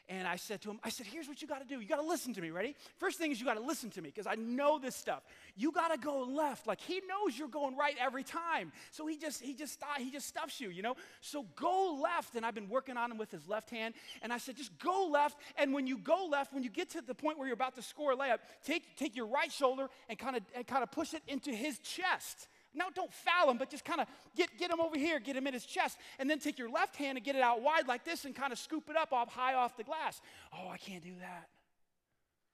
And 0.08 0.26
I 0.26 0.34
said 0.34 0.60
to 0.62 0.70
him, 0.70 0.80
I 0.82 0.88
said, 0.90 1.06
here's 1.06 1.28
what 1.28 1.40
you 1.40 1.46
got 1.46 1.60
to 1.60 1.66
do. 1.66 1.80
You 1.80 1.86
got 1.86 2.00
to 2.00 2.06
listen 2.06 2.34
to 2.34 2.42
me. 2.42 2.50
Ready? 2.50 2.74
First 2.98 3.18
thing 3.18 3.30
is 3.30 3.38
you 3.38 3.46
got 3.46 3.54
to 3.54 3.62
listen 3.62 3.88
to 3.90 4.02
me 4.02 4.10
because 4.10 4.26
I 4.26 4.34
know 4.34 4.80
this 4.80 4.96
stuff. 4.96 5.22
You 5.56 5.70
got 5.70 5.92
to 5.92 5.96
go 5.96 6.24
left. 6.24 6.66
Like 6.66 6.80
he 6.80 7.00
knows 7.08 7.38
you're 7.38 7.46
going 7.46 7.76
right 7.76 7.94
every 8.00 8.24
time. 8.24 8.72
So 8.90 9.06
he 9.06 9.16
just 9.16 9.40
he 9.40 9.54
just 9.54 9.80
he 9.96 10.10
just 10.10 10.26
stuffs 10.26 10.60
you, 10.60 10.70
you 10.70 10.82
know? 10.82 10.96
So 11.20 11.46
go 11.54 12.00
left. 12.02 12.34
And 12.34 12.44
I've 12.44 12.54
been 12.54 12.68
working 12.68 12.96
on 12.96 13.12
him 13.12 13.16
with 13.16 13.30
his 13.30 13.46
left 13.46 13.70
hand. 13.70 13.94
And 14.20 14.32
I 14.32 14.38
said, 14.38 14.56
just 14.56 14.76
go 14.80 15.08
left. 15.10 15.38
And 15.56 15.72
when 15.72 15.86
you 15.86 15.96
go 15.96 16.26
left, 16.28 16.52
when 16.52 16.64
you 16.64 16.70
get 16.70 16.90
to 16.90 17.00
the 17.00 17.14
point 17.14 17.38
where 17.38 17.46
you're 17.46 17.54
about 17.54 17.76
to 17.76 17.82
score 17.82 18.12
a 18.12 18.16
layup, 18.16 18.38
take 18.64 18.96
take 18.96 19.14
your 19.14 19.26
right 19.26 19.52
shoulder 19.52 19.88
and 20.08 20.18
kind 20.18 20.36
of 20.36 20.42
and 20.56 20.66
kind 20.66 20.82
of 20.82 20.90
push 20.90 21.14
it 21.14 21.22
into 21.28 21.52
his 21.52 21.78
chest. 21.78 22.48
Now, 22.74 22.86
don't 22.94 23.12
foul 23.12 23.50
him, 23.50 23.58
but 23.58 23.70
just 23.70 23.84
kind 23.84 24.00
of 24.00 24.08
get, 24.36 24.56
get 24.58 24.70
him 24.70 24.80
over 24.80 24.98
here, 24.98 25.20
get 25.20 25.36
him 25.36 25.46
in 25.46 25.54
his 25.54 25.64
chest, 25.64 25.98
and 26.18 26.28
then 26.28 26.38
take 26.38 26.58
your 26.58 26.70
left 26.70 26.96
hand 26.96 27.16
and 27.16 27.24
get 27.24 27.36
it 27.36 27.42
out 27.42 27.62
wide 27.62 27.86
like 27.86 28.04
this 28.04 28.24
and 28.24 28.34
kind 28.34 28.52
of 28.52 28.58
scoop 28.58 28.90
it 28.90 28.96
up 28.96 29.12
off 29.12 29.32
high 29.32 29.54
off 29.54 29.76
the 29.76 29.84
glass. 29.84 30.20
Oh, 30.52 30.68
I 30.68 30.76
can't 30.76 31.02
do 31.02 31.14
that. 31.20 31.48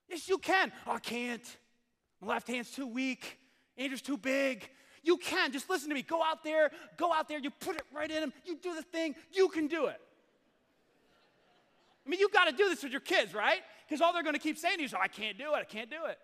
Yes, 0.08 0.28
you 0.28 0.38
can. 0.38 0.72
Oh, 0.86 0.92
I 0.92 0.98
can't. 0.98 1.44
My 2.20 2.28
left 2.28 2.48
hand's 2.48 2.70
too 2.70 2.86
weak. 2.86 3.38
Andrew's 3.78 4.02
too 4.02 4.18
big. 4.18 4.68
You 5.02 5.16
can. 5.16 5.52
Just 5.52 5.70
listen 5.70 5.88
to 5.88 5.94
me. 5.94 6.02
Go 6.02 6.22
out 6.22 6.44
there. 6.44 6.70
Go 6.96 7.12
out 7.12 7.28
there. 7.28 7.38
You 7.38 7.50
put 7.50 7.76
it 7.76 7.82
right 7.94 8.10
in 8.10 8.22
him. 8.22 8.32
You 8.44 8.56
do 8.56 8.74
the 8.74 8.82
thing. 8.82 9.14
You 9.32 9.48
can 9.48 9.68
do 9.68 9.86
it. 9.86 10.00
I 12.04 12.10
mean, 12.10 12.20
you've 12.20 12.32
got 12.32 12.46
to 12.46 12.52
do 12.52 12.68
this 12.68 12.82
with 12.82 12.92
your 12.92 13.00
kids, 13.00 13.34
right? 13.34 13.60
Because 13.88 14.00
all 14.00 14.12
they're 14.12 14.22
going 14.22 14.34
to 14.34 14.40
keep 14.40 14.58
saying 14.58 14.80
is, 14.80 14.92
oh, 14.92 14.98
I 15.00 15.08
can't 15.08 15.38
do 15.38 15.54
it. 15.54 15.58
I 15.58 15.64
can't 15.64 15.90
do 15.90 16.06
it. 16.08 16.18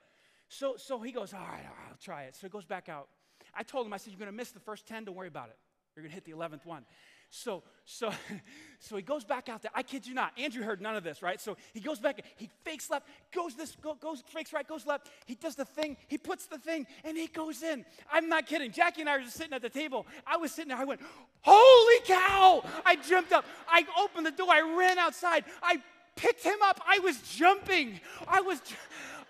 So, 0.49 0.74
so 0.76 1.01
he 1.01 1.12
goes, 1.12 1.32
all 1.32 1.40
right, 1.40 1.64
all 1.64 1.76
right, 1.76 1.88
I'll 1.90 1.99
try 2.03 2.24
it. 2.24 2.34
So 2.34 2.47
he 2.47 2.49
goes 2.49 2.64
back 2.64 2.88
out. 2.88 3.09
I 3.57 3.62
told 3.62 3.86
him, 3.86 3.92
I 3.92 3.96
said, 3.96 4.12
You're 4.12 4.18
going 4.18 4.30
to 4.30 4.36
miss 4.36 4.50
the 4.50 4.61
first 4.61 4.86
10, 4.86 5.04
don't 5.04 5.14
worry 5.14 5.28
about 5.28 5.48
it. 5.48 5.57
You're 5.94 6.02
going 6.02 6.11
to 6.11 6.14
hit 6.14 6.24
the 6.24 6.32
11th 6.32 6.66
one. 6.66 6.84
So, 7.30 7.62
so, 7.84 8.12
so 8.78 8.96
he 8.96 9.02
goes 9.02 9.24
back 9.24 9.48
out 9.48 9.62
there. 9.62 9.70
I 9.74 9.82
kid 9.82 10.07
you 10.07 10.14
not. 10.14 10.32
Andrew 10.38 10.62
heard 10.62 10.80
none 10.80 10.96
of 10.96 11.04
this, 11.04 11.22
right? 11.22 11.40
So 11.40 11.57
he 11.72 11.80
goes 11.80 11.98
back, 11.98 12.22
he 12.36 12.50
fakes 12.64 12.90
left, 12.90 13.07
goes 13.34 13.54
this, 13.54 13.76
go, 13.80 13.94
goes, 13.94 14.22
fakes 14.28 14.52
right, 14.52 14.66
goes 14.66 14.86
left. 14.86 15.09
He 15.24 15.34
does 15.34 15.57
the 15.57 15.64
thing, 15.64 15.96
he 16.09 16.18
puts 16.18 16.46
the 16.46 16.59
thing, 16.59 16.86
and 17.04 17.16
he 17.16 17.26
goes 17.26 17.62
in. 17.62 17.84
I'm 18.12 18.28
not 18.28 18.46
kidding. 18.46 18.70
Jackie 18.70 19.00
and 19.00 19.11
I 19.11 19.16
were 19.16 19.24
just 19.24 19.36
sitting 19.36 19.54
at 19.54 19.62
the 19.62 19.70
table. 19.70 20.07
I 20.26 20.36
was 20.36 20.52
sitting 20.52 20.68
there, 20.68 20.78
I 20.78 20.84
went, 20.84 21.00
Holy 21.40 22.00
cow! 22.04 22.64
I 22.84 22.96
jumped 22.96 23.32
up. 23.32 23.44
I 23.68 23.84
opened 24.00 24.26
the 24.26 24.32
door, 24.32 24.48
I 24.50 24.61
ran 24.78 24.98
outside. 24.98 25.44
I 25.62 25.82
picked 26.16 26.42
him 26.42 26.59
up. 26.62 26.80
I 26.86 26.98
was 27.00 27.20
jumping. 27.20 28.00
I 28.26 28.40
was, 28.40 28.61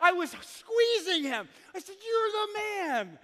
I 0.00 0.12
was 0.12 0.30
squeezing 0.30 1.24
him. 1.24 1.48
I 1.74 1.80
said, 1.80 1.96
You're 2.04 2.30
the 2.32 2.58
man. 2.58 3.18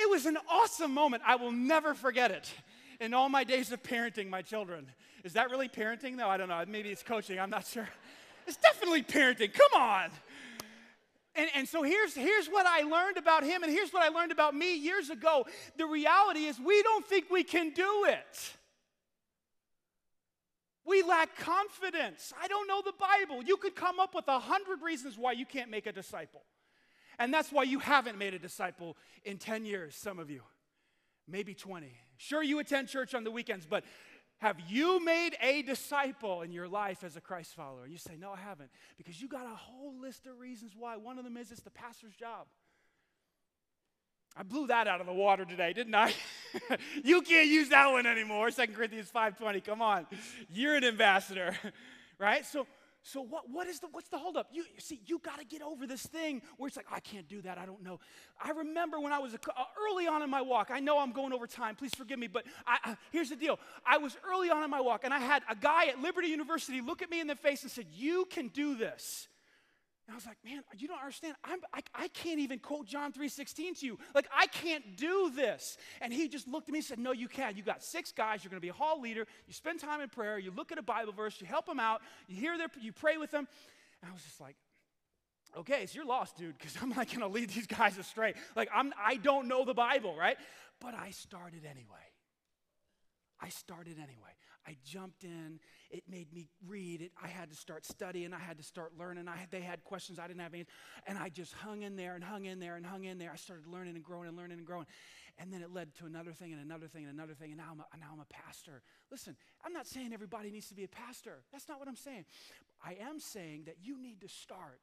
It 0.00 0.08
was 0.08 0.26
an 0.26 0.38
awesome 0.48 0.94
moment. 0.94 1.22
I 1.26 1.36
will 1.36 1.52
never 1.52 1.94
forget 1.94 2.30
it 2.30 2.50
in 3.00 3.12
all 3.12 3.28
my 3.28 3.44
days 3.44 3.70
of 3.70 3.82
parenting 3.82 4.28
my 4.28 4.42
children. 4.42 4.86
Is 5.24 5.34
that 5.34 5.50
really 5.50 5.68
parenting, 5.68 6.16
though? 6.16 6.28
I 6.28 6.36
don't 6.38 6.48
know. 6.48 6.64
Maybe 6.66 6.88
it's 6.88 7.02
coaching. 7.02 7.38
I'm 7.38 7.50
not 7.50 7.66
sure. 7.66 7.88
It's 8.46 8.56
definitely 8.56 9.02
parenting. 9.02 9.52
Come 9.52 9.80
on. 9.80 10.10
And, 11.34 11.48
and 11.54 11.68
so 11.68 11.82
here's, 11.82 12.14
here's 12.14 12.48
what 12.48 12.66
I 12.66 12.82
learned 12.82 13.16
about 13.16 13.44
him, 13.44 13.62
and 13.62 13.70
here's 13.70 13.92
what 13.92 14.02
I 14.02 14.08
learned 14.08 14.32
about 14.32 14.54
me 14.54 14.76
years 14.76 15.10
ago. 15.10 15.46
The 15.76 15.86
reality 15.86 16.46
is, 16.46 16.58
we 16.58 16.82
don't 16.82 17.04
think 17.04 17.26
we 17.30 17.44
can 17.44 17.70
do 17.70 18.06
it. 18.08 18.56
We 20.84 21.02
lack 21.02 21.36
confidence. 21.36 22.32
I 22.40 22.48
don't 22.48 22.66
know 22.66 22.82
the 22.84 22.94
Bible. 22.98 23.44
You 23.44 23.56
could 23.58 23.76
come 23.76 24.00
up 24.00 24.14
with 24.14 24.26
a 24.26 24.38
hundred 24.38 24.82
reasons 24.82 25.16
why 25.16 25.32
you 25.32 25.46
can't 25.46 25.70
make 25.70 25.86
a 25.86 25.92
disciple. 25.92 26.42
And 27.20 27.32
that's 27.32 27.52
why 27.52 27.64
you 27.64 27.78
haven't 27.78 28.16
made 28.16 28.32
a 28.32 28.38
disciple 28.38 28.96
in 29.24 29.36
10 29.36 29.66
years, 29.66 29.94
some 29.94 30.18
of 30.18 30.30
you, 30.30 30.40
maybe 31.28 31.54
20. 31.54 31.92
Sure, 32.16 32.42
you 32.42 32.58
attend 32.58 32.88
church 32.88 33.14
on 33.14 33.24
the 33.24 33.30
weekends, 33.30 33.66
but 33.66 33.84
have 34.38 34.56
you 34.68 35.04
made 35.04 35.36
a 35.42 35.60
disciple 35.60 36.40
in 36.40 36.50
your 36.50 36.66
life 36.66 37.04
as 37.04 37.16
a 37.16 37.20
Christ 37.20 37.54
follower? 37.54 37.84
And 37.84 37.92
You 37.92 37.98
say, 37.98 38.16
No, 38.18 38.32
I 38.32 38.38
haven't. 38.38 38.70
Because 38.96 39.20
you 39.20 39.28
got 39.28 39.44
a 39.44 39.54
whole 39.54 40.00
list 40.00 40.26
of 40.26 40.38
reasons 40.38 40.72
why. 40.74 40.96
One 40.96 41.18
of 41.18 41.24
them 41.24 41.36
is 41.36 41.50
it's 41.52 41.60
the 41.60 41.70
pastor's 41.70 42.14
job. 42.14 42.46
I 44.34 44.42
blew 44.42 44.68
that 44.68 44.86
out 44.88 45.02
of 45.02 45.06
the 45.06 45.12
water 45.12 45.44
today, 45.44 45.74
didn't 45.74 45.94
I? 45.94 46.14
you 47.04 47.20
can't 47.20 47.48
use 47.48 47.68
that 47.68 47.90
one 47.90 48.06
anymore. 48.06 48.50
2 48.50 48.68
Corinthians 48.68 49.10
5:20. 49.14 49.62
Come 49.62 49.82
on. 49.82 50.06
You're 50.48 50.76
an 50.76 50.84
ambassador. 50.84 51.54
right? 52.18 52.46
So 52.46 52.66
so 53.02 53.22
what, 53.22 53.48
what 53.48 53.66
is 53.66 53.80
the 53.80 53.88
what's 53.90 54.08
the 54.08 54.18
holdup? 54.18 54.48
You, 54.52 54.62
you 54.62 54.80
see, 54.80 55.00
you 55.06 55.18
got 55.18 55.38
to 55.38 55.44
get 55.44 55.62
over 55.62 55.86
this 55.86 56.02
thing 56.02 56.42
where 56.58 56.68
it's 56.68 56.76
like 56.76 56.86
I 56.92 57.00
can't 57.00 57.26
do 57.28 57.40
that. 57.42 57.56
I 57.56 57.64
don't 57.64 57.82
know. 57.82 57.98
I 58.42 58.50
remember 58.50 59.00
when 59.00 59.12
I 59.12 59.18
was 59.18 59.32
a, 59.32 59.38
uh, 59.56 59.64
early 59.88 60.06
on 60.06 60.22
in 60.22 60.28
my 60.28 60.42
walk. 60.42 60.70
I 60.70 60.80
know 60.80 60.98
I'm 60.98 61.12
going 61.12 61.32
over 61.32 61.46
time. 61.46 61.76
Please 61.76 61.94
forgive 61.94 62.18
me, 62.18 62.26
but 62.26 62.44
I, 62.66 62.90
uh, 62.90 62.94
here's 63.10 63.30
the 63.30 63.36
deal. 63.36 63.58
I 63.86 63.96
was 63.98 64.16
early 64.30 64.50
on 64.50 64.62
in 64.62 64.70
my 64.70 64.80
walk, 64.80 65.04
and 65.04 65.14
I 65.14 65.18
had 65.18 65.42
a 65.48 65.56
guy 65.56 65.86
at 65.86 66.00
Liberty 66.00 66.28
University 66.28 66.80
look 66.80 67.00
at 67.00 67.10
me 67.10 67.20
in 67.20 67.26
the 67.26 67.36
face 67.36 67.62
and 67.62 67.70
said, 67.70 67.86
"You 67.90 68.26
can 68.26 68.48
do 68.48 68.74
this." 68.74 69.28
And 70.10 70.14
I 70.14 70.16
was 70.16 70.26
like, 70.26 70.38
man, 70.44 70.64
you 70.76 70.88
don't 70.88 70.98
understand. 70.98 71.36
I'm, 71.44 71.60
I, 71.72 71.82
I 71.94 72.08
can't 72.08 72.40
even 72.40 72.58
quote 72.58 72.84
John 72.84 73.12
3.16 73.12 73.78
to 73.78 73.86
you. 73.86 73.96
Like, 74.12 74.26
I 74.36 74.48
can't 74.48 74.96
do 74.96 75.30
this. 75.32 75.78
And 76.00 76.12
he 76.12 76.26
just 76.26 76.48
looked 76.48 76.68
at 76.68 76.72
me 76.72 76.80
and 76.80 76.84
said, 76.84 76.98
no, 76.98 77.12
you 77.12 77.28
can. 77.28 77.56
You 77.56 77.62
got 77.62 77.80
six 77.80 78.10
guys. 78.10 78.42
You're 78.42 78.50
going 78.50 78.60
to 78.60 78.64
be 78.64 78.70
a 78.70 78.72
hall 78.72 79.00
leader. 79.00 79.24
You 79.46 79.52
spend 79.52 79.78
time 79.78 80.00
in 80.00 80.08
prayer. 80.08 80.36
You 80.36 80.50
look 80.50 80.72
at 80.72 80.78
a 80.78 80.82
Bible 80.82 81.12
verse. 81.12 81.40
You 81.40 81.46
help 81.46 81.66
them 81.66 81.78
out. 81.78 82.00
You 82.26 82.34
hear 82.34 82.58
their, 82.58 82.66
you 82.80 82.92
pray 82.92 83.18
with 83.18 83.30
them. 83.30 83.46
And 84.02 84.10
I 84.10 84.12
was 84.12 84.24
just 84.24 84.40
like, 84.40 84.56
okay, 85.58 85.86
so 85.86 85.94
you're 85.94 86.04
lost, 86.04 86.36
dude, 86.36 86.58
because 86.58 86.76
I'm 86.82 86.88
not 86.88 87.06
going 87.06 87.20
to 87.20 87.28
lead 87.28 87.50
these 87.50 87.68
guys 87.68 87.96
astray. 87.96 88.34
Like, 88.56 88.68
I'm, 88.74 88.92
I 89.00 89.14
don't 89.14 89.46
know 89.46 89.64
the 89.64 89.74
Bible, 89.74 90.16
right? 90.16 90.36
But 90.80 90.94
I 90.94 91.10
started 91.10 91.64
anyway. 91.64 91.86
I 93.40 93.50
started 93.50 93.94
anyway. 93.96 94.34
I 94.66 94.76
jumped 94.84 95.24
in. 95.24 95.58
It 95.90 96.04
made 96.08 96.32
me 96.32 96.48
read. 96.66 97.00
It, 97.00 97.12
I 97.22 97.28
had 97.28 97.50
to 97.50 97.56
start 97.56 97.84
studying. 97.84 98.32
I 98.32 98.38
had 98.38 98.58
to 98.58 98.62
start 98.62 98.92
learning. 98.98 99.28
I 99.28 99.46
they 99.50 99.60
had 99.60 99.82
questions 99.84 100.18
I 100.18 100.26
didn't 100.26 100.40
have 100.40 100.54
answers. 100.54 100.72
And 101.06 101.18
I 101.18 101.28
just 101.28 101.52
hung 101.52 101.82
in 101.82 101.96
there 101.96 102.14
and 102.14 102.22
hung 102.22 102.44
in 102.44 102.60
there 102.60 102.76
and 102.76 102.84
hung 102.84 103.04
in 103.04 103.18
there. 103.18 103.30
I 103.32 103.36
started 103.36 103.66
learning 103.66 103.96
and 103.96 104.04
growing 104.04 104.28
and 104.28 104.36
learning 104.36 104.58
and 104.58 104.66
growing. 104.66 104.86
And 105.38 105.52
then 105.52 105.62
it 105.62 105.72
led 105.72 105.94
to 105.96 106.06
another 106.06 106.32
thing 106.32 106.52
and 106.52 106.60
another 106.60 106.86
thing 106.86 107.04
and 107.04 107.12
another 107.12 107.34
thing. 107.34 107.50
And 107.50 107.58
now 107.58 107.68
I'm 107.72 107.80
a, 107.80 107.98
now 107.98 108.10
I'm 108.12 108.20
a 108.20 108.26
pastor. 108.26 108.82
Listen, 109.10 109.36
I'm 109.64 109.72
not 109.72 109.86
saying 109.86 110.12
everybody 110.12 110.50
needs 110.50 110.68
to 110.68 110.74
be 110.74 110.84
a 110.84 110.88
pastor. 110.88 111.42
That's 111.50 111.68
not 111.68 111.78
what 111.78 111.88
I'm 111.88 111.96
saying. 111.96 112.26
I 112.84 112.96
am 113.00 113.18
saying 113.18 113.64
that 113.64 113.76
you 113.82 114.00
need 114.00 114.20
to 114.20 114.28
start. 114.28 114.82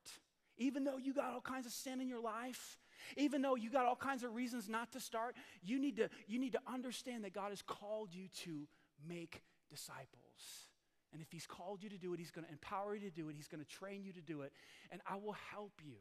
Even 0.57 0.83
though 0.83 0.97
you 0.97 1.13
got 1.13 1.33
all 1.33 1.41
kinds 1.41 1.67
of 1.67 1.71
sin 1.71 2.01
in 2.01 2.09
your 2.09 2.21
life, 2.21 2.79
even 3.15 3.43
though 3.43 3.55
you 3.55 3.69
got 3.69 3.85
all 3.85 3.95
kinds 3.95 4.23
of 4.23 4.33
reasons 4.33 4.67
not 4.67 4.91
to 4.93 4.99
start, 4.99 5.35
you 5.63 5.79
need 5.79 5.97
to, 5.97 6.09
you 6.27 6.39
need 6.39 6.53
to 6.53 6.61
understand 6.67 7.23
that 7.23 7.33
God 7.33 7.49
has 7.49 7.61
called 7.61 8.13
you 8.13 8.27
to 8.43 8.67
make 9.07 9.43
disciples. 9.69 10.69
And 11.13 11.21
if 11.21 11.31
He's 11.31 11.47
called 11.47 11.83
you 11.83 11.89
to 11.89 11.97
do 11.97 12.13
it, 12.13 12.19
He's 12.19 12.31
going 12.31 12.45
to 12.45 12.51
empower 12.51 12.95
you 12.95 13.09
to 13.09 13.15
do 13.15 13.29
it, 13.29 13.35
He's 13.35 13.47
going 13.47 13.63
to 13.63 13.69
train 13.69 14.03
you 14.03 14.13
to 14.13 14.21
do 14.21 14.41
it, 14.41 14.51
and 14.91 15.01
I 15.07 15.15
will 15.15 15.35
help 15.51 15.73
you 15.83 15.95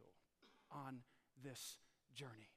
on 0.71 0.99
this 1.43 1.77
journey. 2.13 2.51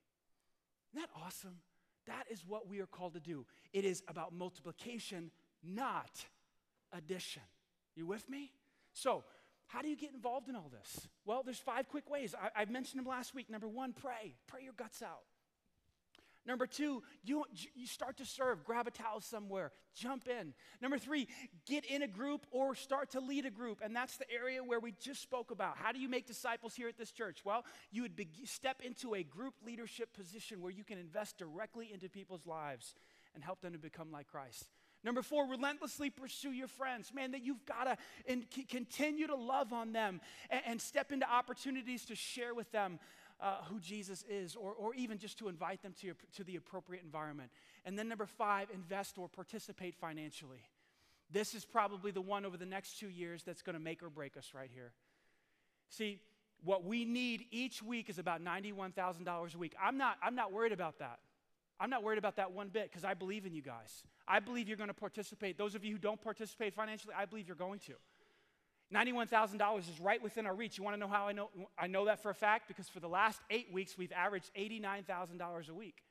Isn't 0.92 1.02
that 1.02 1.22
awesome? 1.24 1.58
That 2.06 2.24
is 2.30 2.44
what 2.46 2.68
we 2.68 2.80
are 2.80 2.86
called 2.86 3.14
to 3.14 3.20
do. 3.20 3.46
It 3.72 3.84
is 3.84 4.02
about 4.08 4.32
multiplication, 4.32 5.30
not 5.62 6.24
addition. 6.92 7.42
You 7.94 8.06
with 8.06 8.28
me? 8.28 8.52
So, 8.92 9.24
how 9.66 9.82
do 9.82 9.88
you 9.88 9.96
get 9.96 10.12
involved 10.12 10.48
in 10.48 10.56
all 10.56 10.70
this? 10.72 11.06
Well, 11.24 11.42
there's 11.44 11.58
five 11.58 11.88
quick 11.88 12.10
ways. 12.10 12.34
I, 12.34 12.58
have 12.58 12.70
mentioned 12.70 12.98
them 12.98 13.08
last 13.08 13.34
week. 13.34 13.48
Number 13.48 13.68
one, 13.68 13.92
pray. 13.92 14.34
Pray 14.48 14.64
your 14.64 14.72
guts 14.72 15.00
out. 15.02 15.22
Number 16.46 16.66
two, 16.66 17.02
you, 17.22 17.44
you 17.74 17.86
start 17.86 18.16
to 18.16 18.24
serve, 18.24 18.64
grab 18.64 18.86
a 18.86 18.90
towel 18.90 19.20
somewhere, 19.20 19.72
jump 19.94 20.26
in. 20.26 20.54
Number 20.80 20.98
three, 20.98 21.28
get 21.66 21.84
in 21.84 22.02
a 22.02 22.08
group 22.08 22.46
or 22.50 22.74
start 22.74 23.10
to 23.10 23.20
lead 23.20 23.44
a 23.44 23.50
group. 23.50 23.80
And 23.84 23.94
that's 23.94 24.16
the 24.16 24.30
area 24.30 24.64
where 24.64 24.80
we 24.80 24.92
just 24.92 25.20
spoke 25.20 25.50
about. 25.50 25.76
How 25.76 25.92
do 25.92 25.98
you 25.98 26.08
make 26.08 26.26
disciples 26.26 26.74
here 26.74 26.88
at 26.88 26.96
this 26.96 27.12
church? 27.12 27.40
Well, 27.44 27.64
you 27.90 28.02
would 28.02 28.16
be, 28.16 28.28
step 28.44 28.80
into 28.82 29.14
a 29.14 29.22
group 29.22 29.54
leadership 29.64 30.14
position 30.14 30.62
where 30.62 30.72
you 30.72 30.84
can 30.84 30.98
invest 30.98 31.36
directly 31.36 31.90
into 31.92 32.08
people's 32.08 32.46
lives 32.46 32.94
and 33.34 33.44
help 33.44 33.60
them 33.60 33.72
to 33.72 33.78
become 33.78 34.10
like 34.10 34.26
Christ. 34.26 34.66
Number 35.02 35.22
four, 35.22 35.46
relentlessly 35.46 36.10
pursue 36.10 36.52
your 36.52 36.68
friends. 36.68 37.12
Man, 37.14 37.32
that 37.32 37.42
you've 37.42 37.64
got 37.64 37.84
to 37.84 37.96
and 38.26 38.44
c- 38.54 38.64
continue 38.64 39.26
to 39.26 39.36
love 39.36 39.72
on 39.72 39.92
them 39.92 40.20
and, 40.50 40.60
and, 40.66 40.80
step 40.80 41.10
into 41.10 41.30
opportunities 41.30 42.04
to 42.06 42.14
share 42.14 42.54
with 42.54 42.70
them 42.70 42.98
uh, 43.40 43.56
who 43.68 43.80
Jesus 43.80 44.24
is, 44.28 44.54
or, 44.54 44.72
or 44.72 44.94
even 44.94 45.18
just 45.18 45.38
to 45.38 45.48
invite 45.48 45.82
them 45.82 45.94
to, 46.00 46.06
your, 46.06 46.16
to 46.36 46.44
the 46.44 46.56
appropriate 46.56 47.02
environment. 47.02 47.50
And 47.84 47.98
then 47.98 48.08
number 48.08 48.26
five, 48.26 48.68
invest 48.72 49.18
or 49.18 49.28
participate 49.28 49.94
financially. 49.94 50.62
This 51.32 51.54
is 51.54 51.64
probably 51.64 52.10
the 52.10 52.20
one 52.20 52.44
over 52.44 52.56
the 52.56 52.66
next 52.66 52.98
two 52.98 53.08
years 53.08 53.42
that's 53.42 53.62
going 53.62 53.74
to 53.74 53.80
make 53.80 54.02
or 54.02 54.10
break 54.10 54.36
us 54.36 54.52
right 54.54 54.70
here. 54.72 54.92
See, 55.88 56.20
what 56.64 56.84
we 56.84 57.04
need 57.04 57.46
each 57.50 57.82
week 57.82 58.10
is 58.10 58.18
about 58.18 58.44
$91,000 58.44 59.54
a 59.54 59.58
week. 59.58 59.74
I'm 59.82 59.96
not, 59.96 60.16
I'm 60.22 60.34
not 60.34 60.52
worried 60.52 60.72
about 60.72 60.98
that. 60.98 61.20
I'm 61.78 61.88
not 61.88 62.02
worried 62.02 62.18
about 62.18 62.36
that 62.36 62.52
one 62.52 62.68
bit 62.68 62.90
because 62.90 63.04
I 63.04 63.14
believe 63.14 63.46
in 63.46 63.54
you 63.54 63.62
guys. 63.62 64.04
I 64.28 64.40
believe 64.40 64.68
you're 64.68 64.76
going 64.76 64.88
to 64.88 64.94
participate. 64.94 65.56
Those 65.56 65.74
of 65.74 65.84
you 65.84 65.92
who 65.92 65.98
don't 65.98 66.20
participate 66.20 66.74
financially, 66.74 67.14
I 67.16 67.24
believe 67.24 67.46
you're 67.48 67.56
going 67.56 67.78
to. 67.80 67.94
$91,000 68.94 69.78
is 69.78 70.00
right 70.00 70.22
within 70.22 70.46
our 70.46 70.54
reach. 70.54 70.76
You 70.76 70.84
want 70.84 70.94
to 70.94 71.00
know 71.00 71.08
how 71.08 71.28
I 71.28 71.32
know? 71.32 71.48
I 71.78 71.86
know 71.86 72.06
that 72.06 72.22
for 72.22 72.30
a 72.30 72.34
fact 72.34 72.66
because 72.66 72.88
for 72.88 73.00
the 73.00 73.08
last 73.08 73.40
eight 73.50 73.72
weeks, 73.72 73.96
we've 73.96 74.12
averaged 74.12 74.50
$89,000 74.58 75.68
a 75.68 75.74
week. 75.74 76.02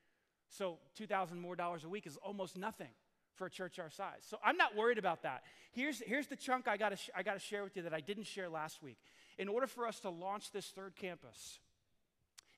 So 0.50 0.78
2,000 0.96 1.40
more 1.40 1.56
dollars 1.56 1.84
a 1.84 1.90
week 1.90 2.08
is 2.08 2.18
almost 2.18 2.58
nothing 2.58 2.90
for 3.36 3.48
a 3.48 3.50
church 3.50 3.80
our 3.80 3.90
size. 3.90 4.26
So 4.30 4.38
I'm 4.44 4.58
not 4.58 4.76
worried 4.76 4.98
about 4.98 5.24
that. 5.24 5.44
Here's, 5.72 6.02
here's 6.02 6.28
the 6.28 6.36
chunk 6.36 6.68
I 6.68 6.78
got 6.78 6.98
sh- 6.98 7.10
I 7.16 7.22
to 7.24 7.40
share 7.40 7.64
with 7.64 7.76
you 7.76 7.84
that 7.84 7.94
I 7.94 8.00
didn't 8.00 8.26
share 8.26 8.50
last 8.50 8.82
week. 8.82 8.98
In 9.38 9.48
order 9.48 9.68
for 9.68 9.88
us 9.88 10.00
to 10.02 10.10
launch 10.10 10.52
this 10.52 10.68
third 10.68 10.96
campus 10.96 11.60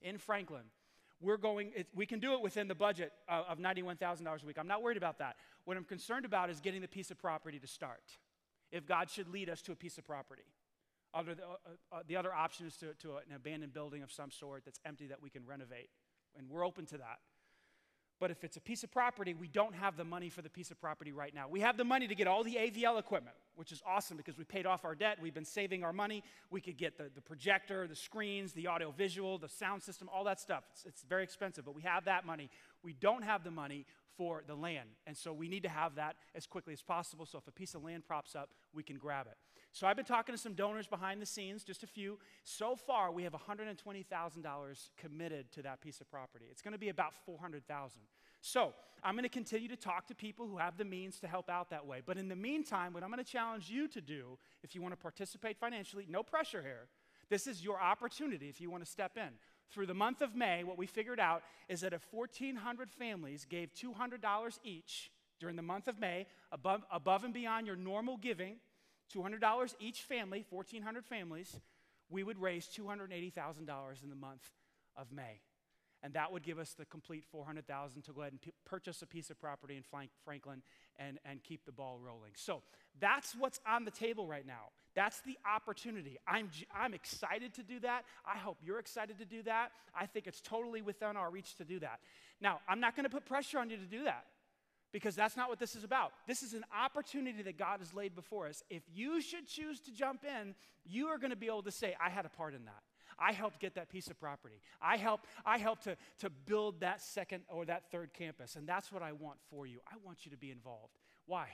in 0.01 0.17
Franklin, 0.17 0.63
we're 1.19 1.37
going, 1.37 1.71
it, 1.75 1.87
we 1.93 2.05
can 2.05 2.19
do 2.19 2.33
it 2.33 2.41
within 2.41 2.67
the 2.67 2.75
budget 2.75 3.11
uh, 3.29 3.43
of, 3.49 3.59
of 3.59 3.63
$91,000 3.63 4.43
a 4.43 4.45
week. 4.45 4.57
I'm 4.57 4.67
not 4.67 4.81
worried 4.81 4.97
about 4.97 5.19
that. 5.19 5.35
What 5.65 5.77
I'm 5.77 5.83
concerned 5.83 6.25
about 6.25 6.49
is 6.49 6.59
getting 6.59 6.81
the 6.81 6.87
piece 6.87 7.11
of 7.11 7.19
property 7.19 7.59
to 7.59 7.67
start 7.67 8.01
if 8.71 8.85
God 8.85 9.09
should 9.09 9.29
lead 9.29 9.49
us 9.49 9.61
to 9.63 9.71
a 9.71 9.75
piece 9.75 9.97
of 9.97 10.05
property. 10.05 10.43
Other, 11.13 11.35
the, 11.35 11.43
uh, 11.43 11.47
uh, 11.91 12.03
the 12.07 12.15
other 12.15 12.33
option 12.33 12.67
is 12.67 12.77
to, 12.77 12.93
to 13.01 13.17
an 13.17 13.35
abandoned 13.35 13.73
building 13.73 14.01
of 14.01 14.11
some 14.11 14.31
sort 14.31 14.63
that's 14.63 14.79
empty 14.85 15.07
that 15.07 15.21
we 15.21 15.29
can 15.29 15.45
renovate. 15.45 15.89
And 16.37 16.49
we're 16.49 16.65
open 16.65 16.85
to 16.87 16.97
that. 16.97 17.19
But 18.21 18.29
if 18.29 18.43
it's 18.43 18.55
a 18.55 18.61
piece 18.61 18.83
of 18.83 18.91
property, 18.91 19.33
we 19.33 19.47
don't 19.47 19.73
have 19.73 19.97
the 19.97 20.03
money 20.03 20.29
for 20.29 20.43
the 20.43 20.49
piece 20.49 20.69
of 20.69 20.79
property 20.79 21.11
right 21.11 21.33
now. 21.33 21.47
We 21.49 21.61
have 21.61 21.75
the 21.75 21.83
money 21.83 22.07
to 22.07 22.13
get 22.13 22.27
all 22.27 22.43
the 22.43 22.53
AVL 22.53 22.99
equipment, 22.99 23.35
which 23.55 23.71
is 23.71 23.81
awesome 23.83 24.15
because 24.15 24.37
we 24.37 24.43
paid 24.43 24.67
off 24.67 24.85
our 24.85 24.93
debt. 24.93 25.17
We've 25.19 25.33
been 25.33 25.43
saving 25.43 25.83
our 25.83 25.91
money. 25.91 26.23
We 26.51 26.61
could 26.61 26.77
get 26.77 26.99
the, 26.99 27.09
the 27.15 27.21
projector, 27.21 27.87
the 27.87 27.95
screens, 27.95 28.53
the 28.53 28.67
audio 28.67 28.91
visual, 28.91 29.39
the 29.39 29.49
sound 29.49 29.81
system, 29.81 30.07
all 30.13 30.23
that 30.25 30.39
stuff. 30.39 30.65
It's, 30.71 30.85
it's 30.85 31.01
very 31.01 31.23
expensive, 31.23 31.65
but 31.65 31.73
we 31.73 31.81
have 31.81 32.05
that 32.05 32.23
money. 32.23 32.51
We 32.83 32.93
don't 32.93 33.23
have 33.23 33.43
the 33.43 33.49
money 33.49 33.87
for 34.17 34.43
the 34.45 34.55
land. 34.55 34.89
And 35.07 35.15
so 35.15 35.33
we 35.33 35.47
need 35.47 35.63
to 35.63 35.69
have 35.69 35.95
that 35.95 36.15
as 36.35 36.45
quickly 36.45 36.73
as 36.73 36.81
possible. 36.81 37.25
So 37.25 37.37
if 37.37 37.47
a 37.47 37.51
piece 37.51 37.75
of 37.75 37.83
land 37.83 38.05
props 38.05 38.35
up, 38.35 38.49
we 38.73 38.83
can 38.83 38.97
grab 38.97 39.27
it. 39.27 39.37
So 39.73 39.87
I've 39.87 39.95
been 39.95 40.05
talking 40.05 40.35
to 40.35 40.41
some 40.41 40.53
donors 40.53 40.87
behind 40.87 41.21
the 41.21 41.25
scenes, 41.25 41.63
just 41.63 41.83
a 41.83 41.87
few. 41.87 42.19
So 42.43 42.75
far, 42.75 43.11
we 43.11 43.23
have 43.23 43.33
$120,000 43.33 44.89
committed 44.97 45.51
to 45.53 45.61
that 45.61 45.81
piece 45.81 46.01
of 46.01 46.09
property. 46.09 46.45
It's 46.51 46.61
going 46.61 46.73
to 46.73 46.79
be 46.79 46.89
about 46.89 47.13
400,000. 47.25 48.01
So 48.41 48.73
I'm 49.03 49.15
going 49.15 49.23
to 49.23 49.29
continue 49.29 49.67
to 49.69 49.75
talk 49.75 50.07
to 50.07 50.15
people 50.15 50.47
who 50.47 50.57
have 50.57 50.77
the 50.77 50.85
means 50.85 51.19
to 51.19 51.27
help 51.27 51.49
out 51.49 51.69
that 51.69 51.85
way. 51.85 52.01
But 52.05 52.17
in 52.17 52.27
the 52.27 52.35
meantime, 52.35 52.93
what 52.93 53.03
I'm 53.03 53.11
going 53.11 53.23
to 53.23 53.31
challenge 53.31 53.69
you 53.69 53.87
to 53.89 54.01
do, 54.01 54.37
if 54.63 54.75
you 54.75 54.81
want 54.81 54.93
to 54.93 54.97
participate 54.97 55.57
financially, 55.57 56.05
no 56.09 56.21
pressure 56.21 56.61
here. 56.61 56.87
This 57.29 57.47
is 57.47 57.63
your 57.63 57.79
opportunity 57.79 58.49
if 58.49 58.59
you 58.59 58.69
want 58.69 58.83
to 58.83 58.91
step 58.91 59.15
in 59.15 59.29
through 59.71 59.85
the 59.85 59.93
month 59.93 60.21
of 60.21 60.35
May, 60.35 60.63
what 60.63 60.77
we 60.77 60.85
figured 60.85 61.19
out 61.19 61.43
is 61.69 61.81
that 61.81 61.93
if 61.93 62.05
1,400 62.11 62.91
families 62.91 63.45
gave 63.49 63.73
$200 63.73 64.59
each 64.63 65.11
during 65.39 65.55
the 65.55 65.61
month 65.61 65.87
of 65.87 65.99
May, 65.99 66.27
above, 66.51 66.83
above 66.91 67.23
and 67.23 67.33
beyond 67.33 67.67
your 67.67 67.75
normal 67.75 68.17
giving, 68.17 68.57
$200 69.13 69.75
each 69.79 70.01
family, 70.01 70.45
1,400 70.49 71.05
families, 71.05 71.59
we 72.09 72.23
would 72.23 72.39
raise 72.39 72.67
$280,000 72.67 74.03
in 74.03 74.09
the 74.09 74.15
month 74.15 74.43
of 74.95 75.11
May. 75.11 75.41
And 76.03 76.13
that 76.15 76.31
would 76.31 76.43
give 76.43 76.57
us 76.57 76.73
the 76.73 76.85
complete 76.85 77.23
400,000 77.31 78.01
to 78.03 78.11
go 78.11 78.21
ahead 78.21 78.33
and 78.33 78.41
p- 78.41 78.53
purchase 78.65 79.01
a 79.01 79.05
piece 79.05 79.29
of 79.29 79.39
property 79.39 79.77
in 79.77 79.83
Franklin 80.25 80.63
and, 80.97 81.19
and 81.25 81.43
keep 81.43 81.65
the 81.65 81.71
ball 81.71 81.99
rolling. 82.03 82.31
So 82.35 82.63
that's 82.99 83.35
what's 83.35 83.59
on 83.67 83.85
the 83.85 83.91
table 83.91 84.27
right 84.27 84.45
now. 84.45 84.69
That's 84.95 85.21
the 85.21 85.37
opportunity. 85.45 86.17
I'm, 86.27 86.49
I'm 86.75 86.93
excited 86.93 87.53
to 87.55 87.63
do 87.63 87.79
that. 87.81 88.03
I 88.25 88.37
hope 88.37 88.57
you're 88.63 88.79
excited 88.79 89.17
to 89.19 89.25
do 89.25 89.43
that. 89.43 89.71
I 89.95 90.05
think 90.05 90.27
it's 90.27 90.41
totally 90.41 90.81
within 90.81 91.15
our 91.15 91.29
reach 91.29 91.55
to 91.55 91.63
do 91.63 91.79
that. 91.79 91.99
Now, 92.41 92.59
I'm 92.67 92.79
not 92.79 92.95
going 92.95 93.05
to 93.05 93.09
put 93.09 93.25
pressure 93.25 93.59
on 93.59 93.69
you 93.69 93.77
to 93.77 93.85
do 93.85 94.03
that 94.03 94.25
because 94.91 95.15
that's 95.15 95.37
not 95.37 95.49
what 95.49 95.59
this 95.59 95.75
is 95.75 95.83
about. 95.83 96.11
This 96.27 96.43
is 96.43 96.53
an 96.53 96.65
opportunity 96.77 97.41
that 97.43 97.57
God 97.57 97.79
has 97.79 97.93
laid 97.93 98.15
before 98.15 98.47
us. 98.47 98.63
If 98.69 98.83
you 98.93 99.21
should 99.21 99.47
choose 99.47 99.79
to 99.81 99.91
jump 99.91 100.23
in, 100.25 100.55
you 100.85 101.07
are 101.07 101.17
going 101.17 101.31
to 101.31 101.37
be 101.37 101.47
able 101.47 101.63
to 101.63 101.71
say, 101.71 101.95
I 102.03 102.09
had 102.09 102.25
a 102.25 102.29
part 102.29 102.53
in 102.53 102.65
that. 102.65 102.81
I 103.17 103.33
helped 103.33 103.59
get 103.59 103.75
that 103.75 103.89
piece 103.89 104.07
of 104.07 104.19
property. 104.19 104.61
I 104.81 104.97
helped, 104.97 105.25
I 105.45 105.57
helped 105.57 105.83
to, 105.83 105.95
to 106.19 106.29
build 106.29 106.81
that 106.81 107.01
second 107.01 107.43
or 107.49 107.65
that 107.65 107.91
third 107.91 108.13
campus. 108.13 108.55
And 108.55 108.67
that's 108.67 108.91
what 108.91 109.03
I 109.03 109.11
want 109.11 109.37
for 109.49 109.67
you. 109.67 109.79
I 109.87 109.95
want 110.03 110.25
you 110.25 110.31
to 110.31 110.37
be 110.37 110.49
involved. 110.49 110.97
Why? 111.27 111.47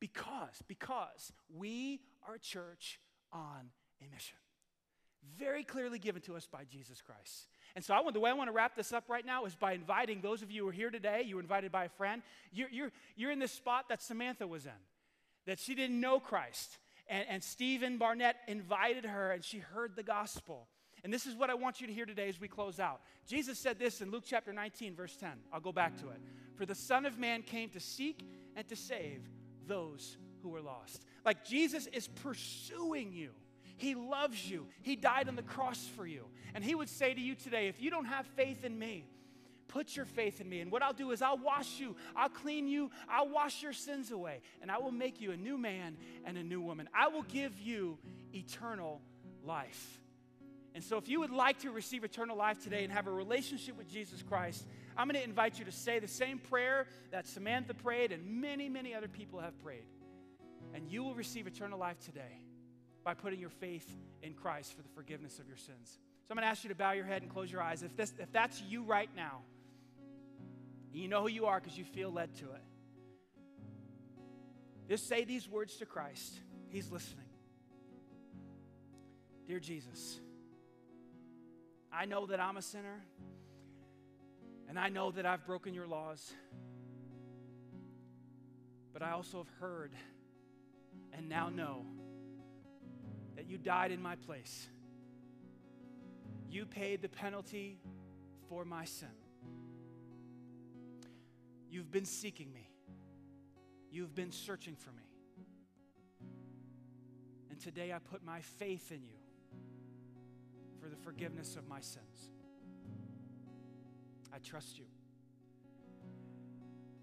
Because, 0.00 0.62
because 0.66 1.32
we 1.54 2.00
are 2.26 2.34
a 2.34 2.38
church 2.38 3.00
on 3.32 3.70
a 4.00 4.14
mission. 4.14 4.38
Very 5.38 5.64
clearly 5.64 5.98
given 5.98 6.22
to 6.22 6.36
us 6.36 6.46
by 6.46 6.64
Jesus 6.64 7.02
Christ. 7.02 7.48
And 7.74 7.84
so 7.84 7.94
I 7.94 8.00
want, 8.00 8.14
the 8.14 8.20
way 8.20 8.30
I 8.30 8.34
want 8.34 8.48
to 8.48 8.52
wrap 8.52 8.76
this 8.76 8.92
up 8.92 9.04
right 9.08 9.24
now 9.24 9.44
is 9.44 9.54
by 9.54 9.72
inviting 9.72 10.20
those 10.20 10.42
of 10.42 10.50
you 10.50 10.62
who 10.62 10.68
are 10.68 10.72
here 10.72 10.90
today, 10.90 11.22
you 11.26 11.36
were 11.36 11.42
invited 11.42 11.70
by 11.70 11.84
a 11.84 11.88
friend, 11.88 12.22
you're, 12.52 12.68
you're, 12.70 12.92
you're 13.16 13.30
in 13.30 13.38
this 13.38 13.52
spot 13.52 13.88
that 13.88 14.02
Samantha 14.02 14.46
was 14.46 14.66
in, 14.66 14.72
that 15.46 15.58
she 15.58 15.74
didn't 15.74 16.00
know 16.00 16.18
Christ. 16.18 16.78
And, 17.08 17.26
and 17.28 17.42
Stephen 17.42 17.98
Barnett 17.98 18.36
invited 18.46 19.04
her 19.04 19.32
and 19.32 19.44
she 19.44 19.58
heard 19.58 19.96
the 19.96 20.02
gospel. 20.02 20.68
And 21.04 21.12
this 21.12 21.26
is 21.26 21.34
what 21.34 21.50
I 21.50 21.54
want 21.54 21.80
you 21.80 21.86
to 21.86 21.92
hear 21.92 22.06
today 22.06 22.28
as 22.28 22.40
we 22.40 22.48
close 22.48 22.80
out. 22.80 23.00
Jesus 23.26 23.58
said 23.58 23.78
this 23.78 24.00
in 24.00 24.10
Luke 24.10 24.24
chapter 24.26 24.52
19, 24.52 24.94
verse 24.94 25.16
10. 25.16 25.30
I'll 25.52 25.60
go 25.60 25.72
back 25.72 25.96
to 26.00 26.08
it. 26.08 26.20
For 26.56 26.66
the 26.66 26.74
Son 26.74 27.06
of 27.06 27.18
Man 27.18 27.42
came 27.42 27.70
to 27.70 27.80
seek 27.80 28.24
and 28.56 28.66
to 28.68 28.76
save 28.76 29.28
those 29.68 30.16
who 30.42 30.54
are 30.56 30.60
lost. 30.60 31.04
Like 31.24 31.44
Jesus 31.44 31.86
is 31.88 32.08
pursuing 32.08 33.12
you. 33.12 33.30
He 33.76 33.94
loves 33.94 34.50
you. 34.50 34.66
He 34.82 34.96
died 34.96 35.28
on 35.28 35.36
the 35.36 35.42
cross 35.42 35.86
for 35.94 36.06
you. 36.06 36.24
And 36.54 36.64
He 36.64 36.74
would 36.74 36.88
say 36.88 37.14
to 37.14 37.20
you 37.20 37.34
today 37.34 37.68
if 37.68 37.80
you 37.80 37.90
don't 37.90 38.06
have 38.06 38.26
faith 38.26 38.64
in 38.64 38.76
me, 38.76 39.04
put 39.68 39.94
your 39.94 40.06
faith 40.06 40.40
in 40.40 40.48
me. 40.48 40.60
And 40.60 40.72
what 40.72 40.82
I'll 40.82 40.92
do 40.92 41.12
is 41.12 41.22
I'll 41.22 41.38
wash 41.38 41.78
you, 41.78 41.94
I'll 42.16 42.28
clean 42.28 42.66
you, 42.66 42.90
I'll 43.08 43.28
wash 43.28 43.62
your 43.62 43.72
sins 43.72 44.10
away, 44.10 44.40
and 44.60 44.70
I 44.70 44.78
will 44.78 44.90
make 44.90 45.20
you 45.20 45.30
a 45.30 45.36
new 45.36 45.56
man 45.56 45.96
and 46.24 46.36
a 46.36 46.42
new 46.42 46.60
woman. 46.60 46.88
I 46.92 47.08
will 47.08 47.22
give 47.22 47.58
you 47.60 47.98
eternal 48.34 49.00
life. 49.44 50.00
And 50.74 50.84
so, 50.84 50.96
if 50.96 51.08
you 51.08 51.20
would 51.20 51.30
like 51.30 51.60
to 51.60 51.70
receive 51.70 52.04
eternal 52.04 52.36
life 52.36 52.62
today 52.62 52.84
and 52.84 52.92
have 52.92 53.06
a 53.06 53.10
relationship 53.10 53.76
with 53.76 53.88
Jesus 53.88 54.22
Christ, 54.22 54.66
I'm 54.98 55.06
going 55.06 55.20
to 55.20 55.24
invite 55.24 55.60
you 55.60 55.64
to 55.64 55.72
say 55.72 56.00
the 56.00 56.08
same 56.08 56.38
prayer 56.38 56.88
that 57.12 57.28
Samantha 57.28 57.72
prayed 57.72 58.10
and 58.10 58.26
many, 58.26 58.68
many 58.68 58.94
other 58.94 59.06
people 59.06 59.38
have 59.38 59.56
prayed. 59.62 59.86
And 60.74 60.90
you 60.90 61.04
will 61.04 61.14
receive 61.14 61.46
eternal 61.46 61.78
life 61.78 62.00
today 62.00 62.42
by 63.04 63.14
putting 63.14 63.38
your 63.38 63.48
faith 63.48 63.88
in 64.22 64.34
Christ 64.34 64.76
for 64.76 64.82
the 64.82 64.88
forgiveness 64.88 65.38
of 65.38 65.46
your 65.46 65.56
sins. 65.56 65.98
So, 66.26 66.32
I'm 66.32 66.36
going 66.36 66.42
to 66.42 66.50
ask 66.50 66.64
you 66.64 66.68
to 66.68 66.74
bow 66.74 66.92
your 66.92 67.04
head 67.04 67.22
and 67.22 67.30
close 67.30 67.50
your 67.50 67.62
eyes. 67.62 67.82
If, 67.82 67.96
this, 67.96 68.12
if 68.18 68.30
that's 68.32 68.60
you 68.60 68.82
right 68.82 69.08
now, 69.16 69.42
you 70.92 71.08
know 71.08 71.22
who 71.22 71.28
you 71.28 71.46
are 71.46 71.60
because 71.60 71.78
you 71.78 71.84
feel 71.84 72.10
led 72.10 72.34
to 72.36 72.44
it. 72.46 72.62
Just 74.88 75.08
say 75.08 75.24
these 75.24 75.48
words 75.48 75.76
to 75.76 75.86
Christ. 75.86 76.34
He's 76.70 76.90
listening. 76.90 77.24
Dear 79.46 79.60
Jesus, 79.60 80.20
I 81.92 82.04
know 82.04 82.26
that 82.26 82.40
I'm 82.40 82.56
a 82.56 82.62
sinner, 82.62 83.02
and 84.68 84.78
I 84.78 84.90
know 84.90 85.10
that 85.12 85.24
I've 85.24 85.46
broken 85.46 85.72
your 85.72 85.86
laws. 85.86 86.32
But 88.92 89.02
I 89.02 89.12
also 89.12 89.38
have 89.38 89.48
heard 89.60 89.92
and 91.12 91.28
now 91.28 91.48
know 91.48 91.86
that 93.36 93.48
you 93.48 93.56
died 93.56 93.92
in 93.92 94.02
my 94.02 94.16
place. 94.16 94.68
You 96.50 96.66
paid 96.66 97.02
the 97.02 97.08
penalty 97.08 97.78
for 98.48 98.64
my 98.64 98.84
sin. 98.84 99.08
You've 101.70 101.90
been 101.90 102.06
seeking 102.06 102.52
me. 102.52 102.68
You've 103.90 104.14
been 104.14 104.32
searching 104.32 104.74
for 104.74 104.90
me. 104.92 105.02
And 107.50 107.60
today 107.60 107.92
I 107.92 107.98
put 107.98 108.24
my 108.24 108.40
faith 108.40 108.90
in 108.90 109.02
you 109.04 109.18
for 110.80 110.88
the 110.88 110.96
forgiveness 110.96 111.56
of 111.56 111.68
my 111.68 111.80
sins. 111.80 112.32
I 114.38 114.48
trust 114.48 114.78
you. 114.78 114.84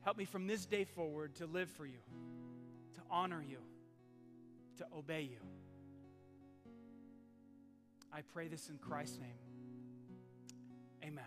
Help 0.03 0.15
me 0.15 0.23
from 0.23 0.47
this 0.47 0.65
day 0.65 0.85
forward 0.85 1.35
to 1.35 1.45
live 1.45 1.69
for 1.71 1.85
you, 1.85 1.99
to 2.93 3.01
honor 3.11 3.43
you, 3.45 3.57
to 4.77 4.85
obey 4.97 5.23
you. 5.23 5.39
I 8.13 8.21
pray 8.21 8.47
this 8.47 8.69
in 8.69 8.77
Christ's 8.77 9.19
name. 9.19 9.37
Amen. 11.03 11.25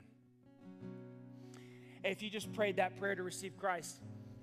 If 2.02 2.22
you 2.22 2.30
just 2.30 2.54
prayed 2.54 2.76
that 2.76 2.98
prayer 2.98 3.14
to 3.14 3.22
receive 3.22 3.58
Christ, 3.58 4.00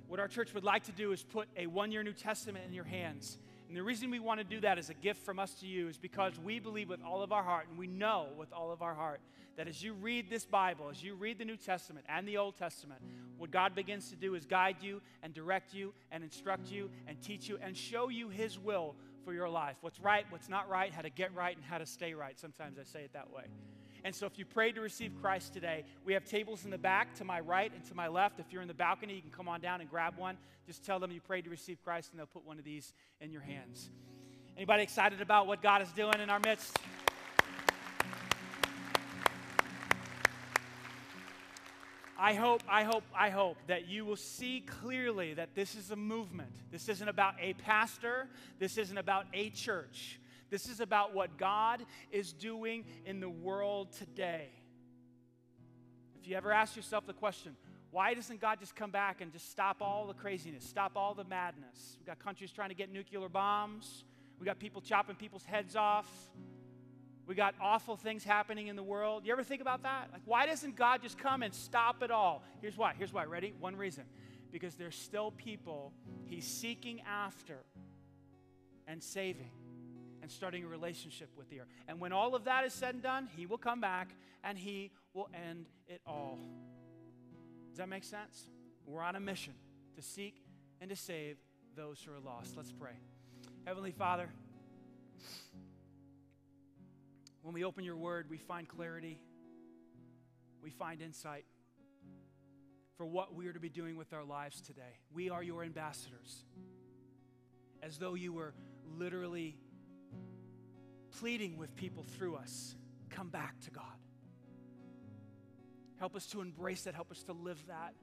what 0.07 0.19
our 0.19 0.27
church 0.27 0.53
would 0.53 0.63
like 0.63 0.83
to 0.83 0.91
do 0.91 1.13
is 1.13 1.23
put 1.23 1.47
a 1.57 1.65
one 1.65 1.91
year 1.91 2.03
New 2.03 2.13
Testament 2.13 2.65
in 2.67 2.73
your 2.73 2.83
hands. 2.83 3.39
And 3.67 3.75
the 3.75 3.83
reason 3.83 4.11
we 4.11 4.19
want 4.19 4.39
to 4.39 4.43
do 4.43 4.59
that 4.61 4.77
as 4.77 4.89
a 4.89 4.93
gift 4.93 5.25
from 5.25 5.39
us 5.39 5.53
to 5.55 5.67
you 5.67 5.87
is 5.87 5.97
because 5.97 6.33
we 6.43 6.59
believe 6.59 6.89
with 6.89 7.01
all 7.03 7.23
of 7.23 7.31
our 7.31 7.43
heart, 7.43 7.67
and 7.69 7.77
we 7.77 7.87
know 7.87 8.27
with 8.37 8.53
all 8.53 8.71
of 8.71 8.81
our 8.81 8.93
heart, 8.93 9.19
that 9.57 9.67
as 9.67 9.81
you 9.81 9.93
read 9.93 10.29
this 10.29 10.45
Bible, 10.45 10.89
as 10.91 11.03
you 11.03 11.15
read 11.15 11.37
the 11.37 11.45
New 11.45 11.57
Testament 11.57 12.05
and 12.09 12.27
the 12.27 12.37
Old 12.37 12.57
Testament, 12.57 13.01
what 13.37 13.51
God 13.51 13.73
begins 13.73 14.09
to 14.09 14.15
do 14.15 14.35
is 14.35 14.45
guide 14.45 14.77
you 14.81 15.01
and 15.23 15.33
direct 15.33 15.73
you 15.73 15.93
and 16.11 16.23
instruct 16.23 16.69
you 16.71 16.89
and 17.07 17.21
teach 17.21 17.47
you 17.47 17.57
and 17.61 17.75
show 17.75 18.09
you 18.09 18.29
His 18.29 18.59
will 18.59 18.95
for 19.23 19.33
your 19.33 19.49
life. 19.49 19.77
What's 19.81 19.99
right, 19.99 20.25
what's 20.29 20.49
not 20.49 20.69
right, 20.69 20.93
how 20.93 21.01
to 21.01 21.09
get 21.09 21.33
right, 21.33 21.55
and 21.55 21.65
how 21.65 21.77
to 21.77 21.85
stay 21.85 22.13
right. 22.13 22.39
Sometimes 22.39 22.77
I 22.77 22.83
say 22.83 23.01
it 23.01 23.13
that 23.13 23.31
way. 23.31 23.45
And 24.05 24.13
so, 24.13 24.27
if 24.27 24.37
you 24.37 24.45
prayed 24.45 24.75
to 24.75 24.81
receive 24.81 25.19
Christ 25.19 25.51
today, 25.51 25.83
we 26.05 26.13
have 26.13 26.25
tables 26.25 26.63
in 26.63 26.69
the 26.69 26.77
back 26.77 27.15
to 27.15 27.25
my 27.25 27.39
right 27.39 27.71
and 27.73 27.83
to 27.85 27.95
my 27.95 28.07
left. 28.07 28.39
If 28.39 28.45
you're 28.53 28.61
in 28.61 28.67
the 28.67 28.73
balcony, 28.75 29.15
you 29.15 29.21
can 29.21 29.31
come 29.31 29.47
on 29.47 29.61
down 29.61 29.81
and 29.81 29.89
grab 29.89 30.15
one. 30.15 30.37
Just 30.67 30.85
tell 30.85 30.99
them 30.99 31.11
you 31.11 31.19
prayed 31.19 31.45
to 31.45 31.49
receive 31.49 31.83
Christ, 31.83 32.11
and 32.11 32.19
they'll 32.19 32.27
put 32.27 32.45
one 32.45 32.59
of 32.59 32.63
these 32.63 32.93
in 33.19 33.31
your 33.31 33.41
hands. 33.41 33.89
Anybody 34.55 34.83
excited 34.83 35.21
about 35.21 35.47
what 35.47 35.63
God 35.63 35.81
is 35.81 35.91
doing 35.93 36.19
in 36.21 36.29
our 36.29 36.39
midst? 36.39 36.77
I 42.15 42.35
hope, 42.35 42.61
I 42.69 42.83
hope, 42.83 43.03
I 43.17 43.31
hope 43.31 43.57
that 43.65 43.87
you 43.87 44.05
will 44.05 44.17
see 44.17 44.63
clearly 44.81 45.33
that 45.33 45.55
this 45.55 45.73
is 45.73 45.89
a 45.89 45.95
movement. 45.95 46.53
This 46.71 46.89
isn't 46.89 47.09
about 47.09 47.33
a 47.41 47.53
pastor. 47.53 48.27
This 48.59 48.77
isn't 48.77 48.99
about 48.99 49.25
a 49.33 49.49
church. 49.49 50.19
This 50.55 50.69
is 50.69 50.79
about 50.79 51.13
what 51.13 51.37
God 51.37 51.85
is 52.13 52.31
doing 52.31 52.85
in 53.05 53.19
the 53.19 53.27
world 53.27 53.91
today. 53.91 54.47
If 56.17 56.29
you 56.29 56.37
ever 56.37 56.49
ask 56.49 56.77
yourself 56.77 57.05
the 57.05 57.11
question, 57.11 57.57
why 57.91 58.13
doesn't 58.13 58.39
God 58.39 58.61
just 58.61 58.73
come 58.73 58.89
back 58.89 59.19
and 59.19 59.33
just 59.33 59.51
stop 59.51 59.81
all 59.81 60.07
the 60.07 60.13
craziness, 60.13 60.63
stop 60.63 60.93
all 60.95 61.13
the 61.13 61.25
madness? 61.25 61.97
We've 61.99 62.07
got 62.07 62.19
countries 62.19 62.53
trying 62.53 62.69
to 62.69 62.75
get 62.75 62.89
nuclear 62.89 63.27
bombs, 63.27 64.05
we 64.39 64.45
got 64.45 64.57
people 64.57 64.79
chopping 64.79 65.17
people's 65.17 65.43
heads 65.43 65.75
off. 65.75 66.07
We 67.27 67.35
got 67.35 67.53
awful 67.59 67.97
things 67.97 68.23
happening 68.23 68.67
in 68.67 68.77
the 68.77 68.83
world. 68.83 69.25
You 69.25 69.33
ever 69.33 69.43
think 69.43 69.59
about 69.61 69.83
that? 69.83 70.07
Like, 70.13 70.21
why 70.23 70.45
doesn't 70.45 70.77
God 70.77 71.01
just 71.01 71.17
come 71.17 71.43
and 71.43 71.53
stop 71.53 72.01
it 72.01 72.11
all? 72.11 72.43
Here's 72.61 72.77
why. 72.77 72.93
Here's 72.97 73.11
why. 73.11 73.25
Ready? 73.25 73.53
One 73.59 73.75
reason. 73.75 74.05
Because 74.53 74.75
there's 74.75 74.95
still 74.95 75.31
people 75.31 75.91
He's 76.27 76.47
seeking 76.47 77.01
after 77.01 77.57
and 78.87 79.03
saving 79.03 79.49
and 80.25 80.31
starting 80.31 80.63
a 80.63 80.67
relationship 80.67 81.29
with 81.37 81.47
the 81.51 81.59
earth. 81.59 81.67
And 81.87 81.99
when 81.99 82.11
all 82.11 82.33
of 82.33 82.45
that 82.45 82.65
is 82.65 82.73
said 82.73 82.95
and 82.95 83.03
done, 83.03 83.29
He 83.37 83.45
will 83.45 83.59
come 83.59 83.79
back 83.79 84.09
and 84.43 84.57
He 84.57 84.89
will 85.13 85.29
end 85.47 85.67
it 85.87 86.01
all. 86.07 86.39
Does 87.69 87.77
that 87.77 87.87
make 87.87 88.03
sense? 88.03 88.47
We're 88.87 89.03
on 89.03 89.15
a 89.15 89.19
mission 89.19 89.53
to 89.95 90.01
seek 90.01 90.41
and 90.81 90.89
to 90.89 90.95
save 90.95 91.37
those 91.75 92.01
who 92.03 92.11
are 92.11 92.19
lost. 92.19 92.57
Let's 92.57 92.71
pray. 92.71 92.93
Heavenly 93.65 93.91
Father, 93.91 94.27
when 97.43 97.53
we 97.53 97.63
open 97.63 97.83
your 97.83 97.97
word, 97.97 98.25
we 98.27 98.39
find 98.39 98.67
clarity, 98.67 99.19
we 100.63 100.71
find 100.71 101.03
insight 101.03 101.45
for 102.97 103.05
what 103.05 103.35
we 103.35 103.45
are 103.45 103.53
to 103.53 103.59
be 103.59 103.69
doing 103.69 103.95
with 103.95 104.11
our 104.11 104.23
lives 104.23 104.59
today. 104.59 104.97
We 105.13 105.29
are 105.29 105.43
your 105.43 105.63
ambassadors. 105.63 106.45
As 107.83 107.99
though 107.99 108.15
you 108.15 108.33
were 108.33 108.55
literally 108.97 109.59
pleading 111.19 111.57
with 111.57 111.75
people 111.75 112.03
through 112.17 112.35
us 112.35 112.75
come 113.09 113.29
back 113.29 113.59
to 113.61 113.71
God. 113.71 113.83
Help 115.97 116.15
us 116.15 116.25
to 116.27 116.41
embrace 116.41 116.83
that. 116.83 116.93
Help 116.93 117.11
us 117.11 117.23
to 117.23 117.33
live 117.33 117.61
that. 117.67 117.93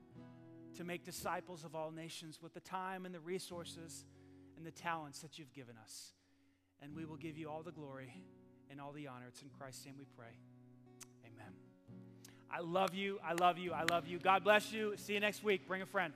To 0.78 0.84
make 0.84 1.04
disciples 1.04 1.64
of 1.64 1.74
all 1.74 1.90
nations 1.90 2.40
with 2.42 2.54
the 2.54 2.60
time 2.60 3.04
and 3.04 3.14
the 3.14 3.20
resources 3.20 4.06
and 4.56 4.66
the 4.66 4.70
talents 4.70 5.20
that 5.20 5.38
you've 5.38 5.52
given 5.52 5.74
us. 5.82 6.12
And 6.80 6.96
we 6.96 7.04
will 7.04 7.16
give 7.16 7.36
you 7.36 7.50
all 7.50 7.62
the 7.62 7.72
glory 7.72 8.12
and 8.70 8.80
all 8.80 8.92
the 8.92 9.06
honor. 9.06 9.26
It's 9.28 9.42
in 9.42 9.50
Christ's 9.50 9.84
name 9.84 9.96
we 9.98 10.06
pray. 10.16 10.34
Amen. 11.26 11.52
I 12.50 12.60
love 12.60 12.94
you. 12.94 13.18
I 13.22 13.34
love 13.34 13.58
you. 13.58 13.72
I 13.72 13.84
love 13.84 14.06
you. 14.06 14.18
God 14.18 14.42
bless 14.42 14.72
you. 14.72 14.94
See 14.96 15.12
you 15.12 15.20
next 15.20 15.44
week. 15.44 15.68
Bring 15.68 15.82
a 15.82 15.86
friend. 15.86 16.14